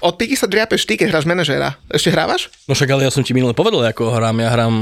Od 0.04 0.20
piky 0.20 0.36
sa 0.36 0.44
driapeš 0.44 0.84
ty, 0.84 1.00
keď 1.00 1.16
hráš 1.16 1.24
manažéra. 1.24 1.80
Ešte 1.88 2.12
hrávaš? 2.12 2.52
No 2.68 2.76
však 2.76 2.92
ale 2.92 3.08
ja 3.08 3.14
som 3.14 3.24
ti 3.24 3.32
minule 3.32 3.56
povedal, 3.56 3.80
ako 3.88 4.12
hrám, 4.12 4.36
ja 4.36 4.52
hrám 4.52 4.74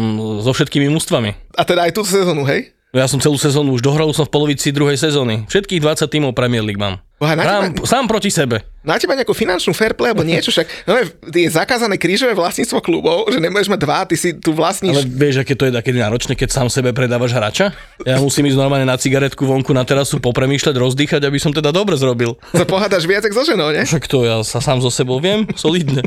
so 0.43 0.51
všetkými 0.51 0.91
mužstvami. 0.91 1.55
A 1.55 1.63
teda 1.63 1.87
aj 1.87 1.95
túto 1.95 2.11
sezónu, 2.11 2.43
hej? 2.43 2.75
No 2.93 3.01
ja 3.01 3.09
som 3.09 3.17
celú 3.17 3.41
sezónu 3.41 3.73
už 3.73 3.81
dohral 3.81 4.13
som 4.13 4.29
v 4.29 4.37
polovici 4.37 4.69
druhej 4.69 5.01
sezóny. 5.01 5.49
Všetkých 5.49 5.81
20 5.81 6.13
tímov 6.13 6.37
Premier 6.37 6.61
League 6.61 6.77
mám. 6.77 7.01
Boha, 7.17 7.33
na 7.33 7.41
Sám, 7.41 7.63
teba, 7.73 7.87
sám 7.89 8.05
proti 8.05 8.29
sebe. 8.29 8.61
na 8.85 9.01
teba 9.01 9.17
nejakú 9.17 9.33
finančnú 9.33 9.73
fair 9.73 9.97
play 9.97 10.13
alebo 10.13 10.27
niečo, 10.27 10.53
však 10.53 10.91
no, 10.91 11.01
je 11.31 11.49
zakázané 11.49 11.97
krížové 11.97 12.37
vlastníctvo 12.37 12.83
klubov, 12.85 13.33
že 13.33 13.41
nemôžeš 13.41 13.73
mať 13.73 13.81
dva, 13.81 14.05
ty 14.05 14.19
si 14.19 14.37
tu 14.37 14.53
vlastníš. 14.53 14.93
Ale 14.93 15.09
vieš, 15.09 15.41
aké 15.41 15.57
to 15.57 15.71
je 15.71 15.73
takedy 15.73 16.03
náročné, 16.03 16.37
keď 16.37 16.53
sám 16.53 16.69
sebe 16.69 16.93
predávaš 16.93 17.33
hráča? 17.33 17.73
Ja 18.05 18.21
musím 18.21 18.51
ísť 18.53 18.59
normálne 18.61 18.85
na 18.85 18.99
cigaretku 19.01 19.47
vonku 19.49 19.73
na 19.73 19.89
terasu, 19.89 20.21
popremýšľať, 20.21 20.75
rozdýchať, 20.77 21.23
aby 21.25 21.39
som 21.41 21.55
teda 21.55 21.73
dobre 21.73 21.97
zrobil. 21.97 22.37
Sa 22.53 22.69
pohádaš 22.69 23.09
viac 23.09 23.25
so 23.25 23.41
ženou, 23.47 23.73
ne? 23.73 23.89
Však 23.89 24.05
to 24.05 24.27
ja 24.29 24.43
sa 24.45 24.61
sám 24.61 24.85
so 24.85 24.93
sebou 24.93 25.17
viem, 25.23 25.49
solidne. 25.57 26.05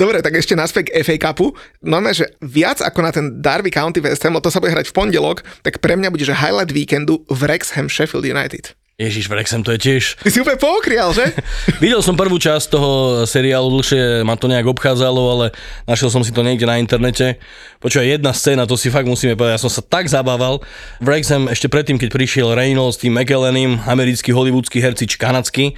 Dobre, 0.00 0.24
tak 0.24 0.34
ešte 0.34 0.58
naspäť 0.58 0.90
k 0.90 1.04
FA 1.04 1.16
Cupu. 1.18 1.54
Normálne, 1.84 2.16
že 2.16 2.26
viac 2.42 2.80
ako 2.80 2.98
na 3.04 3.10
ten 3.12 3.26
Derby 3.40 3.70
County 3.70 4.00
West 4.00 4.22
Ham, 4.24 4.38
to 4.40 4.50
sa 4.50 4.58
bude 4.58 4.72
hrať 4.72 4.90
v 4.90 4.96
pondelok, 4.96 5.44
tak 5.62 5.78
pre 5.78 5.94
mňa 5.94 6.10
bude, 6.10 6.24
že 6.26 6.36
highlight 6.36 6.72
víkendu 6.72 7.22
Wrexham 7.28 7.86
Sheffield 7.86 8.26
United. 8.26 8.74
Ježiš, 9.00 9.26
Wrexham 9.26 9.64
to 9.64 9.74
je 9.74 9.80
tiež. 9.80 10.20
Ty 10.20 10.30
si 10.30 10.38
úplne 10.38 10.60
pookrial, 10.60 11.10
že? 11.16 11.32
Videl 11.82 12.04
som 12.04 12.14
prvú 12.14 12.36
časť 12.36 12.70
toho 12.70 12.90
seriálu, 13.26 13.72
dlhšie 13.72 14.20
ma 14.22 14.38
to 14.38 14.46
nejak 14.46 14.68
obchádzalo, 14.68 15.22
ale 15.32 15.46
našiel 15.88 16.12
som 16.12 16.22
si 16.22 16.30
to 16.30 16.44
niekde 16.44 16.68
na 16.68 16.76
internete. 16.78 17.40
Počúvaj, 17.80 18.20
jedna 18.20 18.30
scéna, 18.36 18.68
to 18.68 18.78
si 18.78 18.92
fakt 18.92 19.08
musíme 19.08 19.34
povedať, 19.34 19.58
ja 19.58 19.64
som 19.64 19.72
sa 19.72 19.82
tak 19.82 20.06
zabával. 20.06 20.60
Wrexham 21.00 21.48
ešte 21.48 21.72
predtým, 21.72 21.96
keď 21.98 22.14
prišiel 22.14 22.54
Reynolds, 22.54 23.00
tým 23.00 23.16
McEllenim, 23.16 23.80
americký 23.88 24.30
hollywoodský 24.30 24.78
herci, 24.78 25.08
či 25.08 25.16
kanadský, 25.18 25.72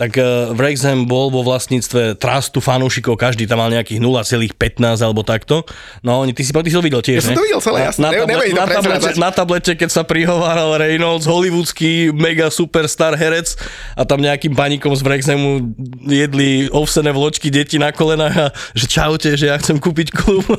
tak 0.00 0.16
eh, 0.16 0.24
Wrexham 0.56 1.04
bol 1.04 1.28
vo 1.28 1.44
vlastníctve 1.44 2.16
trustu 2.16 2.64
fanúšikov, 2.64 3.20
každý 3.20 3.44
tam 3.44 3.60
mal 3.60 3.68
nejakých 3.68 4.00
0,15 4.00 4.56
alebo 4.96 5.20
takto. 5.20 5.68
No 6.00 6.24
oni, 6.24 6.32
ty 6.32 6.40
si, 6.40 6.56
ty 6.56 6.68
si 6.72 6.76
to 6.76 6.80
videl 6.80 7.04
tiež, 7.04 7.20
Ja 7.20 7.24
som 7.28 7.36
ne? 7.36 7.38
to 7.38 7.44
videl 7.44 7.60
celé, 7.60 7.78
jasné. 7.84 8.00
Na, 8.00 8.10
to 8.10 8.24
na, 8.24 8.64
tablete, 8.64 9.08
na 9.20 9.30
tablete, 9.30 9.72
keď 9.76 9.90
sa 9.92 10.00
prihováral 10.00 10.80
Reynolds, 10.80 11.28
hollywoodský 11.28 12.16
mega 12.16 12.48
superstar 12.48 13.12
herec 13.12 13.60
a 13.92 14.08
tam 14.08 14.24
nejakým 14.24 14.56
panikom 14.56 14.96
z 14.96 15.04
Wrexhamu 15.04 15.76
jedli 16.08 16.72
ovsené 16.72 17.12
vločky 17.12 17.52
deti 17.52 17.76
na 17.76 17.92
kolenách 17.92 18.36
a 18.40 18.46
že 18.72 18.88
čaute, 18.88 19.36
že 19.36 19.52
ja 19.52 19.60
chcem 19.60 19.76
kúpiť 19.76 20.16
klub. 20.16 20.48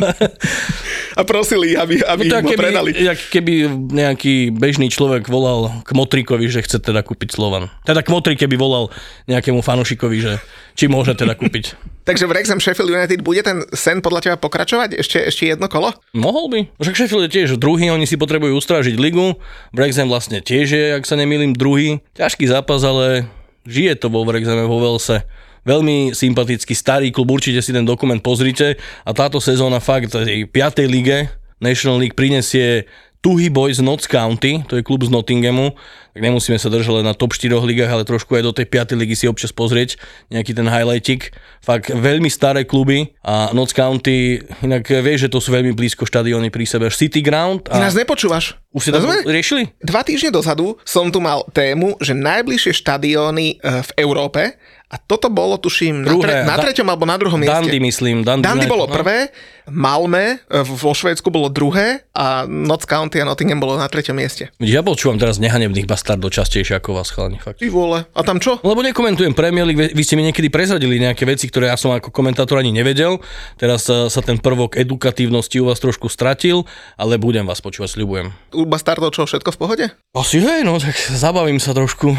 A 1.12 1.28
prosili, 1.28 1.76
aby, 1.76 2.00
aby 2.00 2.32
No 2.32 2.40
ho 2.40 2.48
keby, 2.48 2.56
predali. 2.56 2.90
jak 2.96 3.20
keby 3.20 3.54
nejaký 3.92 4.56
bežný 4.56 4.88
človek 4.88 5.28
volal 5.28 5.84
k 5.84 5.92
Motrikovi, 5.92 6.48
že 6.48 6.64
chce 6.64 6.80
teda 6.80 7.04
kúpiť 7.04 7.36
Slovan. 7.36 7.68
Teda 7.84 8.00
k 8.00 8.08
Motrik, 8.08 8.40
keby 8.40 8.56
volal 8.56 8.88
nejakému 9.32 9.64
fanušikovi, 9.64 10.18
že 10.20 10.34
či 10.76 10.92
môže 10.92 11.16
teda 11.16 11.34
kúpiť. 11.34 11.80
Takže 12.08 12.28
Wrexham 12.28 12.60
Sheffield 12.60 12.92
United 12.92 13.22
bude 13.22 13.40
ten 13.46 13.64
sen 13.72 14.02
podľa 14.02 14.20
teba 14.26 14.38
pokračovať? 14.38 14.98
Ešte, 14.98 15.18
ešte 15.22 15.44
jedno 15.48 15.70
kolo? 15.72 15.94
Mohol 16.12 16.46
by. 16.50 16.60
Však 16.82 16.98
Sheffield 16.98 17.26
je 17.30 17.36
tiež 17.40 17.50
druhý, 17.62 17.94
oni 17.94 18.10
si 18.10 18.18
potrebujú 18.18 18.58
ustrážiť 18.58 18.98
ligu. 18.98 19.38
Wrexham 19.72 20.10
vlastne 20.10 20.42
tiež 20.42 20.68
je, 20.68 20.86
ak 20.98 21.06
sa 21.06 21.16
nemýlim, 21.16 21.56
druhý. 21.56 22.02
Ťažký 22.18 22.50
zápas, 22.50 22.82
ale 22.84 23.30
žije 23.64 23.96
to 24.02 24.10
vo 24.10 24.26
Wrexhame, 24.26 24.66
vo 24.66 24.82
Velse. 24.82 25.24
Veľmi 25.62 26.18
sympatický 26.18 26.74
starý 26.74 27.14
klub, 27.14 27.30
určite 27.30 27.62
si 27.62 27.70
ten 27.70 27.86
dokument 27.86 28.18
pozrite. 28.18 28.82
A 29.06 29.14
táto 29.14 29.38
sezóna 29.38 29.78
fakt 29.78 30.10
v 30.10 30.26
tej 30.26 30.40
5. 30.50 30.90
lige 30.90 31.30
National 31.62 32.02
League 32.02 32.18
prinesie 32.18 32.90
tuhý 33.22 33.54
boj 33.54 33.78
z 33.78 33.86
Notts 33.86 34.10
County, 34.10 34.66
to 34.66 34.82
je 34.82 34.84
klub 34.84 35.06
z 35.06 35.14
Nottinghamu, 35.14 35.78
tak 36.12 36.22
nemusíme 36.22 36.56
sa 36.56 36.68
držať 36.68 36.92
len 36.94 37.06
na 37.06 37.12
top 37.12 37.32
4 37.32 37.48
ligách, 37.58 37.88
ale 37.88 38.04
trošku 38.04 38.32
aj 38.32 38.44
do 38.44 38.52
tej 38.52 38.66
5. 38.66 38.96
ligy 38.96 39.16
si 39.16 39.26
občas 39.26 39.50
pozrieť 39.50 39.96
nejaký 40.28 40.52
ten 40.52 40.66
highlightik. 40.66 41.32
Fakt 41.60 41.88
veľmi 41.88 42.28
staré 42.28 42.64
kluby 42.64 43.16
a 43.22 43.50
Notts 43.52 43.72
County, 43.72 44.38
inak 44.60 44.84
vieš, 44.84 45.26
že 45.26 45.30
to 45.30 45.40
sú 45.40 45.50
veľmi 45.50 45.72
blízko 45.72 46.04
štadióny 46.04 46.50
pri 46.50 46.66
sebe. 46.66 46.86
City 46.88 47.20
Ground 47.20 47.66
Ty 47.66 47.78
a 47.78 47.84
nás 47.84 47.94
nepočúvaš. 47.94 48.60
už 48.70 48.82
si 48.82 48.90
to 48.90 49.00
riešili? 49.24 49.72
Dva 49.78 50.02
týždne 50.02 50.32
dozadu 50.32 50.76
som 50.84 51.08
tu 51.08 51.18
mal 51.18 51.48
tému, 51.48 51.96
že 51.98 52.12
najbližšie 52.12 52.76
štadióny 52.76 53.58
eh, 53.58 53.82
v 53.82 53.92
Európe 53.98 54.58
a 54.88 55.00
toto 55.00 55.32
bolo, 55.32 55.56
tuším, 55.56 56.04
na, 56.04 56.12
tre- 56.12 56.12
Druhé. 56.12 56.36
na 56.44 56.56
Da- 56.60 56.64
treťom 56.68 56.84
alebo 56.84 57.08
na 57.08 57.16
druhom 57.16 57.40
mieste. 57.40 57.56
Dandy 57.64 57.80
myslím. 57.80 58.28
Dandy, 58.28 58.44
Dandy 58.44 58.68
bolo 58.68 58.86
no. 58.86 58.92
prvé, 58.92 59.32
Malme 59.70 60.42
eh, 60.42 60.66
vo 60.66 60.92
Švédsku 60.92 61.30
bolo 61.30 61.48
druhé 61.48 62.04
a 62.12 62.44
Notts 62.44 62.84
County 62.84 63.18
a 63.18 63.26
Nottingham 63.26 63.58
bolo 63.58 63.78
na 63.78 63.88
treťom 63.88 64.12
mieste. 64.14 64.52
Ja 64.58 64.82
počúvam 64.82 65.16
teraz 65.16 65.38
nehanebných 65.38 65.88
bastardov 66.02 66.34
častejšie 66.34 66.82
ako 66.82 66.98
vás, 66.98 67.14
chalani, 67.14 67.38
fakt. 67.38 67.62
Ty 67.62 67.70
vole, 67.70 68.10
a 68.10 68.22
tam 68.26 68.42
čo? 68.42 68.58
Lebo 68.66 68.82
nekomentujem 68.82 69.38
Premier 69.38 69.70
League, 69.70 69.94
vy- 69.94 70.02
ste 70.02 70.18
mi 70.18 70.26
niekedy 70.26 70.50
prezradili 70.50 70.98
nejaké 70.98 71.30
veci, 71.30 71.46
ktoré 71.46 71.70
ja 71.70 71.78
som 71.78 71.94
ako 71.94 72.10
komentátor 72.10 72.58
ani 72.58 72.74
nevedel. 72.74 73.22
Teraz 73.62 73.86
sa, 73.86 74.10
sa 74.10 74.26
ten 74.26 74.42
prvok 74.42 74.82
edukatívnosti 74.82 75.62
u 75.62 75.70
vás 75.70 75.78
trošku 75.78 76.10
stratil, 76.10 76.66
ale 76.98 77.22
budem 77.22 77.46
vás 77.46 77.62
počúvať, 77.62 78.02
sľubujem. 78.02 78.34
U 78.58 78.66
bastardov 78.66 79.14
čo, 79.14 79.30
všetko 79.30 79.54
v 79.54 79.60
pohode? 79.62 79.86
Asi 80.18 80.42
hej, 80.42 80.66
no 80.66 80.82
tak 80.82 80.98
zabavím 81.14 81.62
sa 81.62 81.78
trošku. 81.78 82.18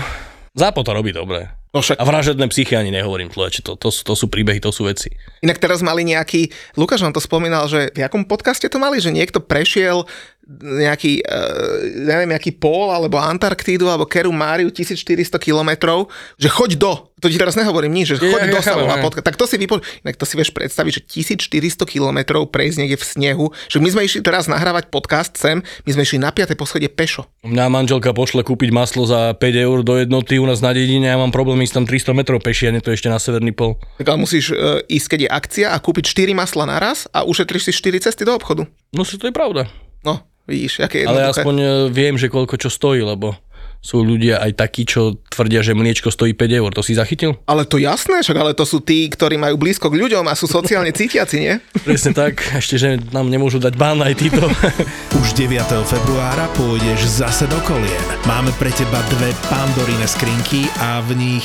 Zápo 0.55 0.87
to 0.87 0.95
robí 0.95 1.11
dobre. 1.11 1.51
No 1.73 1.81
však. 1.81 1.97
A 1.97 2.05
vražedné 2.05 2.45
psychy 2.53 2.77
ani 2.77 2.93
nehovorím, 2.93 3.33
človeče, 3.33 3.65
to, 3.65 3.81
to, 3.81 3.89
sú, 3.89 4.05
to 4.05 4.13
sú 4.13 4.29
príbehy, 4.29 4.61
to 4.61 4.69
sú 4.69 4.85
veci. 4.85 5.09
Inak 5.41 5.57
teraz 5.57 5.81
mali 5.81 6.05
nejaký, 6.05 6.53
Lukáš 6.77 7.01
nám 7.01 7.17
to 7.17 7.25
spomínal, 7.25 7.65
že 7.65 7.89
v 7.97 8.05
jakom 8.05 8.29
podcaste 8.29 8.69
to 8.69 8.77
mali, 8.77 9.01
že 9.01 9.09
niekto 9.09 9.41
prešiel 9.41 10.05
nejaký, 10.47 11.23
uh, 11.23 11.79
neviem, 12.03 12.35
nejaký 12.35 12.59
pól, 12.59 12.91
alebo 12.91 13.17
Antarktídu, 13.17 13.87
alebo 13.87 14.05
Keru 14.05 14.35
Máriu 14.35 14.69
1400 14.69 15.39
kilometrov, 15.39 16.11
že 16.35 16.51
choď 16.51 16.71
do, 16.77 16.93
to 17.23 17.31
ti 17.31 17.39
teraz 17.39 17.55
nehovorím 17.55 17.95
nič, 17.95 18.15
že 18.15 18.17
Ja- 18.19 18.35
choď 18.35 18.41
ja 18.43 18.51
do 18.51 18.59
chápem, 18.59 18.83
volá 18.83 18.99
hej. 18.99 19.05
podcast. 19.07 19.27
Tak 19.31 19.39
to 19.39 19.47
si 19.47 19.55
vypo... 19.55 19.79
Inak 20.03 20.19
to 20.19 20.27
si 20.27 20.35
vieš 20.35 20.51
predstaviť, 20.51 20.93
že 20.99 21.01
1400 21.07 21.87
kilometrov 21.87 22.51
prejsť 22.51 22.77
niekde 22.83 22.99
v 22.99 23.05
snehu, 23.07 23.45
že 23.71 23.79
my 23.79 23.89
sme 23.95 24.03
išli 24.03 24.21
teraz 24.27 24.51
nahrávať 24.51 24.91
podcast 24.91 25.39
sem, 25.39 25.63
my 25.87 25.91
sme 25.95 26.03
išli 26.03 26.19
na 26.19 26.35
5. 26.35 26.59
poschodie 26.59 26.91
pešo. 26.91 27.31
Mňa 27.47 27.71
manželka 27.71 28.11
pošle 28.11 28.43
kúpiť 28.43 28.75
maslo 28.75 29.07
za 29.07 29.39
5 29.39 29.39
eur 29.39 29.87
do 29.87 30.03
jednoty 30.03 30.43
u 30.43 30.47
nás 30.51 30.59
na 30.59 30.75
dedine 30.75 31.07
ja 31.07 31.19
mám 31.19 31.31
problém 31.31 31.63
ísť 31.63 31.79
tam 31.79 31.85
300 31.87 32.19
metrov 32.19 32.43
peši 32.43 32.67
a 32.67 32.75
nie 32.75 32.83
to 32.83 32.91
ešte 32.91 33.07
na 33.07 33.23
severný 33.23 33.55
pol. 33.55 33.79
Tak 34.03 34.11
ale 34.11 34.19
musíš 34.19 34.51
uh, 34.51 34.83
ísť, 34.91 35.07
keď 35.15 35.21
je 35.23 35.31
akcia 35.31 35.67
a 35.71 35.79
kúpiť 35.79 36.11
4 36.11 36.35
masla 36.35 36.67
naraz 36.67 37.07
a 37.15 37.23
ušetríš 37.23 37.71
si 37.71 37.73
4 37.75 38.03
cesty 38.11 38.27
do 38.27 38.35
obchodu. 38.35 38.67
No 38.91 39.07
si 39.07 39.15
to 39.15 39.31
je 39.31 39.35
pravda. 39.35 39.71
No, 40.03 40.19
vidíš, 40.47 40.85
aké 40.85 41.03
je 41.03 41.07
Ale 41.07 41.29
jednoduché. 41.29 41.41
aspoň 41.43 41.57
e, 41.59 41.67
viem, 41.91 42.15
že 42.19 42.27
koľko 42.29 42.55
čo 42.59 42.71
stojí, 42.71 43.03
lebo 43.03 43.35
sú 43.83 43.99
ľudia 44.07 44.39
aj 44.39 44.63
takí, 44.63 44.87
čo 44.87 45.19
tvrdia, 45.27 45.59
že 45.59 45.75
mliečko 45.75 46.15
stojí 46.15 46.39
5 46.39 46.61
eur. 46.63 46.71
To 46.71 46.87
si 46.87 46.95
zachytil? 46.95 47.35
Ale 47.51 47.67
to 47.67 47.83
jasné, 47.83 48.23
však 48.23 48.39
ale 48.39 48.55
to 48.55 48.63
sú 48.63 48.79
tí, 48.79 49.11
ktorí 49.11 49.35
majú 49.43 49.59
blízko 49.59 49.91
k 49.91 49.99
ľuďom 49.99 50.23
a 50.31 50.39
sú 50.39 50.47
sociálne 50.47 50.95
cítiaci, 50.99 51.37
nie? 51.43 51.55
Presne 51.83 52.15
tak, 52.15 52.39
ešte, 52.55 52.79
že 52.79 53.03
nám 53.11 53.27
nemôžu 53.27 53.59
dať 53.59 53.75
bán 53.75 53.99
aj 54.07 54.15
títo. 54.15 54.47
Už 55.21 55.35
9. 55.35 55.51
februára 55.83 56.47
pôjdeš 56.55 57.11
zase 57.11 57.51
do 57.51 57.59
kolien. 57.67 58.07
Máme 58.23 58.55
pre 58.55 58.71
teba 58.71 59.03
dve 59.19 59.35
pandoríne 59.51 60.07
skrinky 60.07 60.71
a 60.79 61.03
v 61.03 61.19
nich 61.19 61.45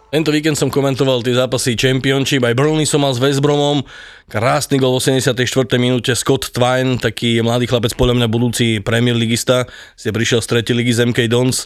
Tento 0.11 0.27
víkend 0.27 0.59
som 0.59 0.67
komentoval 0.67 1.23
tie 1.23 1.39
zápasy 1.39 1.79
Championship, 1.79 2.43
aj 2.43 2.51
Burnley 2.51 2.83
som 2.83 2.99
mal 2.99 3.15
s 3.15 3.23
West 3.23 3.39
Bromom, 3.39 3.79
krásny 4.27 4.75
gol 4.75 4.99
v 4.99 5.23
84. 5.23 5.39
minúte, 5.79 6.11
Scott 6.19 6.51
Twine, 6.51 6.99
taký 6.99 7.39
mladý 7.39 7.71
chlapec, 7.71 7.95
podľa 7.95 8.19
mňa 8.19 8.27
budúci 8.27 8.83
Premier 8.83 9.15
Ligista, 9.15 9.71
si 9.95 10.11
prišiel 10.11 10.43
z 10.43 10.67
3. 10.67 10.75
ligy 10.75 10.91
z 10.91 11.07
MK 11.07 11.31
Dons, 11.31 11.63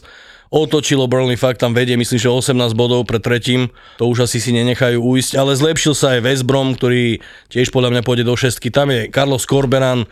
otočilo 0.54 1.10
Burnley, 1.10 1.34
fakt 1.34 1.58
tam 1.58 1.74
vedie, 1.74 1.98
myslím, 1.98 2.22
že 2.22 2.30
18 2.30 2.70
bodov 2.78 3.02
pred 3.10 3.18
tretím, 3.18 3.66
to 3.98 4.06
už 4.06 4.30
asi 4.30 4.38
si 4.38 4.54
nenechajú 4.54 5.02
uísť, 5.02 5.34
ale 5.34 5.58
zlepšil 5.58 5.98
sa 5.98 6.14
aj 6.14 6.22
West 6.22 6.46
Brom, 6.46 6.78
ktorý 6.78 7.18
tiež 7.50 7.74
podľa 7.74 7.98
mňa 7.98 8.02
pôjde 8.06 8.30
do 8.30 8.38
šestky, 8.38 8.70
tam 8.70 8.94
je 8.94 9.10
Carlos 9.10 9.42
Corberan, 9.42 10.06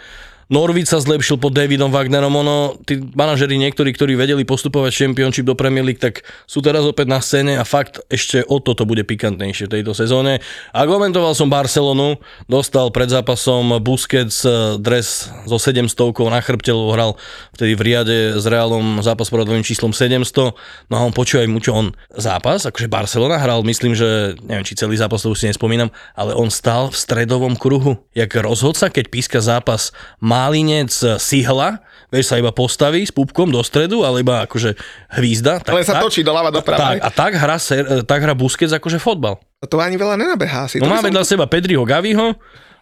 Norwich 0.53 0.91
sa 0.91 1.01
zlepšil 1.01 1.41
pod 1.41 1.57
Davidom 1.57 1.89
Wagnerom, 1.89 2.33
ono, 2.35 2.77
tí 2.85 3.01
manažeri 3.01 3.57
niektorí, 3.57 3.97
ktorí 3.97 4.13
vedeli 4.19 4.45
postupovať 4.45 4.93
Championship 4.93 5.49
do 5.49 5.57
Premier 5.57 5.85
League, 5.85 6.03
tak 6.03 6.27
sú 6.45 6.61
teraz 6.61 6.85
opäť 6.85 7.07
na 7.09 7.21
scéne 7.25 7.57
a 7.57 7.65
fakt 7.65 8.05
ešte 8.13 8.45
o 8.45 8.61
toto 8.61 8.85
bude 8.85 9.05
pikantnejšie 9.09 9.69
v 9.69 9.81
tejto 9.81 9.93
sezóne. 9.97 10.45
A 10.77 10.85
komentoval 10.85 11.33
som 11.33 11.49
Barcelonu, 11.49 12.21
dostal 12.45 12.93
pred 12.93 13.09
zápasom 13.09 13.81
Busquets 13.81 14.45
eh, 14.45 14.77
dres 14.77 15.33
so 15.49 15.57
700 15.57 15.89
na 16.29 16.41
chrbte, 16.45 16.73
hral 16.73 17.17
vtedy 17.57 17.73
v 17.79 17.83
Riade 17.85 18.19
s 18.37 18.45
Realom 18.45 19.01
zápas 19.01 19.29
poradovým 19.33 19.65
číslom 19.65 19.97
700. 19.97 20.53
No 20.91 20.95
a 20.95 21.01
on 21.05 21.13
počúvaj 21.15 21.49
mu, 21.49 21.61
čo 21.61 21.73
on 21.73 21.87
zápas, 22.13 22.69
akože 22.69 22.91
Barcelona 22.91 23.41
hral, 23.41 23.65
myslím, 23.65 23.97
že 23.97 24.37
neviem, 24.45 24.67
či 24.67 24.77
celý 24.77 24.97
zápas, 25.01 25.25
to 25.25 25.33
už 25.33 25.45
si 25.45 25.49
nespomínam, 25.49 25.89
ale 26.15 26.37
on 26.37 26.53
stal 26.53 26.93
v 26.93 26.97
stredovom 26.97 27.57
kruhu. 27.57 27.97
Jak 28.13 28.35
rozhodca, 28.39 28.93
keď 28.93 29.05
píska 29.09 29.39
zápas, 29.41 29.95
málinec 30.35 30.91
Sihla, 31.23 31.79
vieš, 32.11 32.35
sa 32.35 32.37
iba 32.43 32.51
postaví 32.51 33.07
s 33.07 33.15
pupkom 33.15 33.55
do 33.55 33.63
stredu, 33.63 34.03
ale 34.03 34.27
iba 34.27 34.43
akože 34.43 34.75
hvízda. 35.15 35.63
Ale 35.63 35.87
sa 35.87 36.03
točí 36.03 36.27
doľava 36.27 36.51
doprava. 36.51 36.79
Tak, 36.79 36.97
a 36.99 37.09
tak 37.15 37.33
hra, 37.39 37.57
ser, 37.63 38.03
tak 38.03 38.19
hra 38.19 38.35
Busquets 38.35 38.75
akože 38.75 38.99
fotbal. 38.99 39.39
To 39.63 39.79
ani 39.79 39.95
veľa 39.95 40.19
nenabehá 40.19 40.67
asi. 40.67 40.83
No 40.83 40.91
máme 40.91 41.15
som- 41.15 41.17
na 41.17 41.23
seba 41.23 41.47
Pedriho 41.47 41.87
Gaviho 41.87 42.35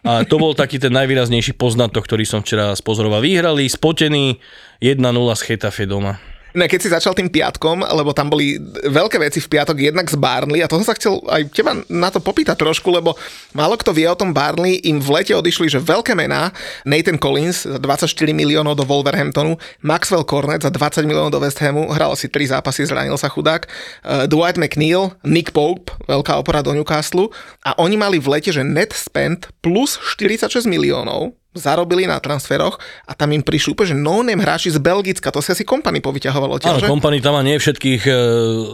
a 0.03 0.25
to 0.27 0.35
bol 0.35 0.51
taký 0.51 0.81
ten 0.81 0.91
najvýraznejší 0.91 1.55
poznatok, 1.55 2.03
ktorý 2.03 2.25
som 2.27 2.43
včera 2.43 2.73
spozoroval. 2.75 3.23
Vyhrali, 3.23 3.69
spotený 3.69 4.41
1-0 4.83 4.99
z 5.37 5.41
Chetafe 5.47 5.87
doma. 5.87 6.19
Ne, 6.53 6.69
keď 6.69 6.79
si 6.85 6.93
začal 6.93 7.17
tým 7.17 7.33
piatkom, 7.33 7.81
lebo 7.81 8.13
tam 8.13 8.29
boli 8.29 8.61
veľké 8.85 9.17
veci 9.17 9.41
v 9.41 9.49
piatok 9.57 9.73
jednak 9.73 10.05
z 10.05 10.17
Barnley 10.21 10.61
a 10.61 10.69
to 10.69 10.77
som 10.77 10.85
sa 10.85 10.93
chcel 10.93 11.17
aj 11.25 11.49
teba 11.49 11.73
na 11.89 12.13
to 12.13 12.21
popýtať 12.21 12.61
trošku, 12.61 12.93
lebo 12.93 13.17
málo 13.57 13.73
kto 13.73 13.89
vie 13.89 14.05
o 14.05 14.13
tom 14.13 14.37
Barnley, 14.37 14.77
im 14.85 15.01
v 15.01 15.09
lete 15.17 15.33
odišli, 15.33 15.73
že 15.73 15.81
veľké 15.81 16.13
mená, 16.13 16.53
Nathan 16.85 17.17
Collins 17.17 17.65
za 17.65 17.81
24 17.81 18.05
miliónov 18.37 18.77
do 18.77 18.85
Wolverhamptonu, 18.85 19.57
Maxwell 19.81 20.21
Cornet 20.29 20.61
za 20.61 20.69
20 20.69 21.09
miliónov 21.09 21.33
do 21.33 21.41
West 21.41 21.57
Hamu, 21.57 21.89
hral 21.89 22.13
si 22.13 22.29
3 22.29 22.53
zápasy, 22.53 22.85
zranil 22.85 23.17
sa 23.17 23.33
chudák, 23.33 23.65
uh, 23.65 24.29
Dwight 24.29 24.61
McNeil, 24.61 25.17
Nick 25.25 25.57
Pope, 25.57 25.89
veľká 26.05 26.37
opora 26.37 26.61
do 26.61 26.69
Newcastle 26.77 27.33
a 27.65 27.73
oni 27.81 27.97
mali 27.97 28.21
v 28.21 28.29
lete, 28.29 28.53
že 28.53 28.61
net 28.61 28.93
spend 28.93 29.49
plus 29.65 29.97
46 29.97 30.69
miliónov 30.69 31.33
zarobili 31.53 32.09
na 32.09 32.17
transferoch 32.17 32.81
a 33.05 33.13
tam 33.13 33.29
im 33.31 33.45
prišli 33.45 33.77
úplne, 33.77 33.89
že 33.93 33.97
no-name 33.97 34.41
hráči 34.41 34.73
z 34.73 34.81
Belgicka, 34.81 35.29
to 35.29 35.39
si 35.39 35.53
asi 35.53 35.61
kompany 35.61 36.01
povyťahovalo 36.01 36.57
Áno, 36.57 36.61
tiež, 36.61 36.75
že? 36.83 36.89
kompany 36.89 37.21
tam 37.21 37.37
má 37.37 37.45
nie 37.45 37.55
všetkých 37.55 38.01
e, 38.05 38.11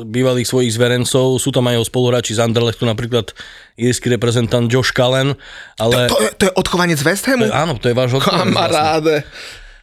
bývalých 0.07 0.47
svojich 0.47 0.71
zverencov, 0.71 1.37
sú 1.37 1.51
tam 1.51 1.67
aj 1.67 1.79
jeho 1.79 1.85
spoluhráči 1.85 2.39
z 2.39 2.43
Anderlechtu, 2.43 2.87
napríklad 2.87 3.35
írsky 3.75 4.07
reprezentant 4.09 4.71
Josh 4.71 4.95
Cullen, 4.95 5.35
ale... 5.75 6.07
To, 6.07 6.17
je, 6.23 6.29
to 6.35 6.43
je 6.47 6.53
odchovanec 6.55 6.99
West 7.03 7.27
To 7.27 7.35
Hamu? 7.35 7.47
je, 7.47 7.53
áno, 7.53 7.75
to 7.75 7.91
je 7.91 7.95
váš 7.95 8.15
odchovanec 8.15 8.55
vlastne. 8.55 8.71
Kamaráde. 8.71 9.15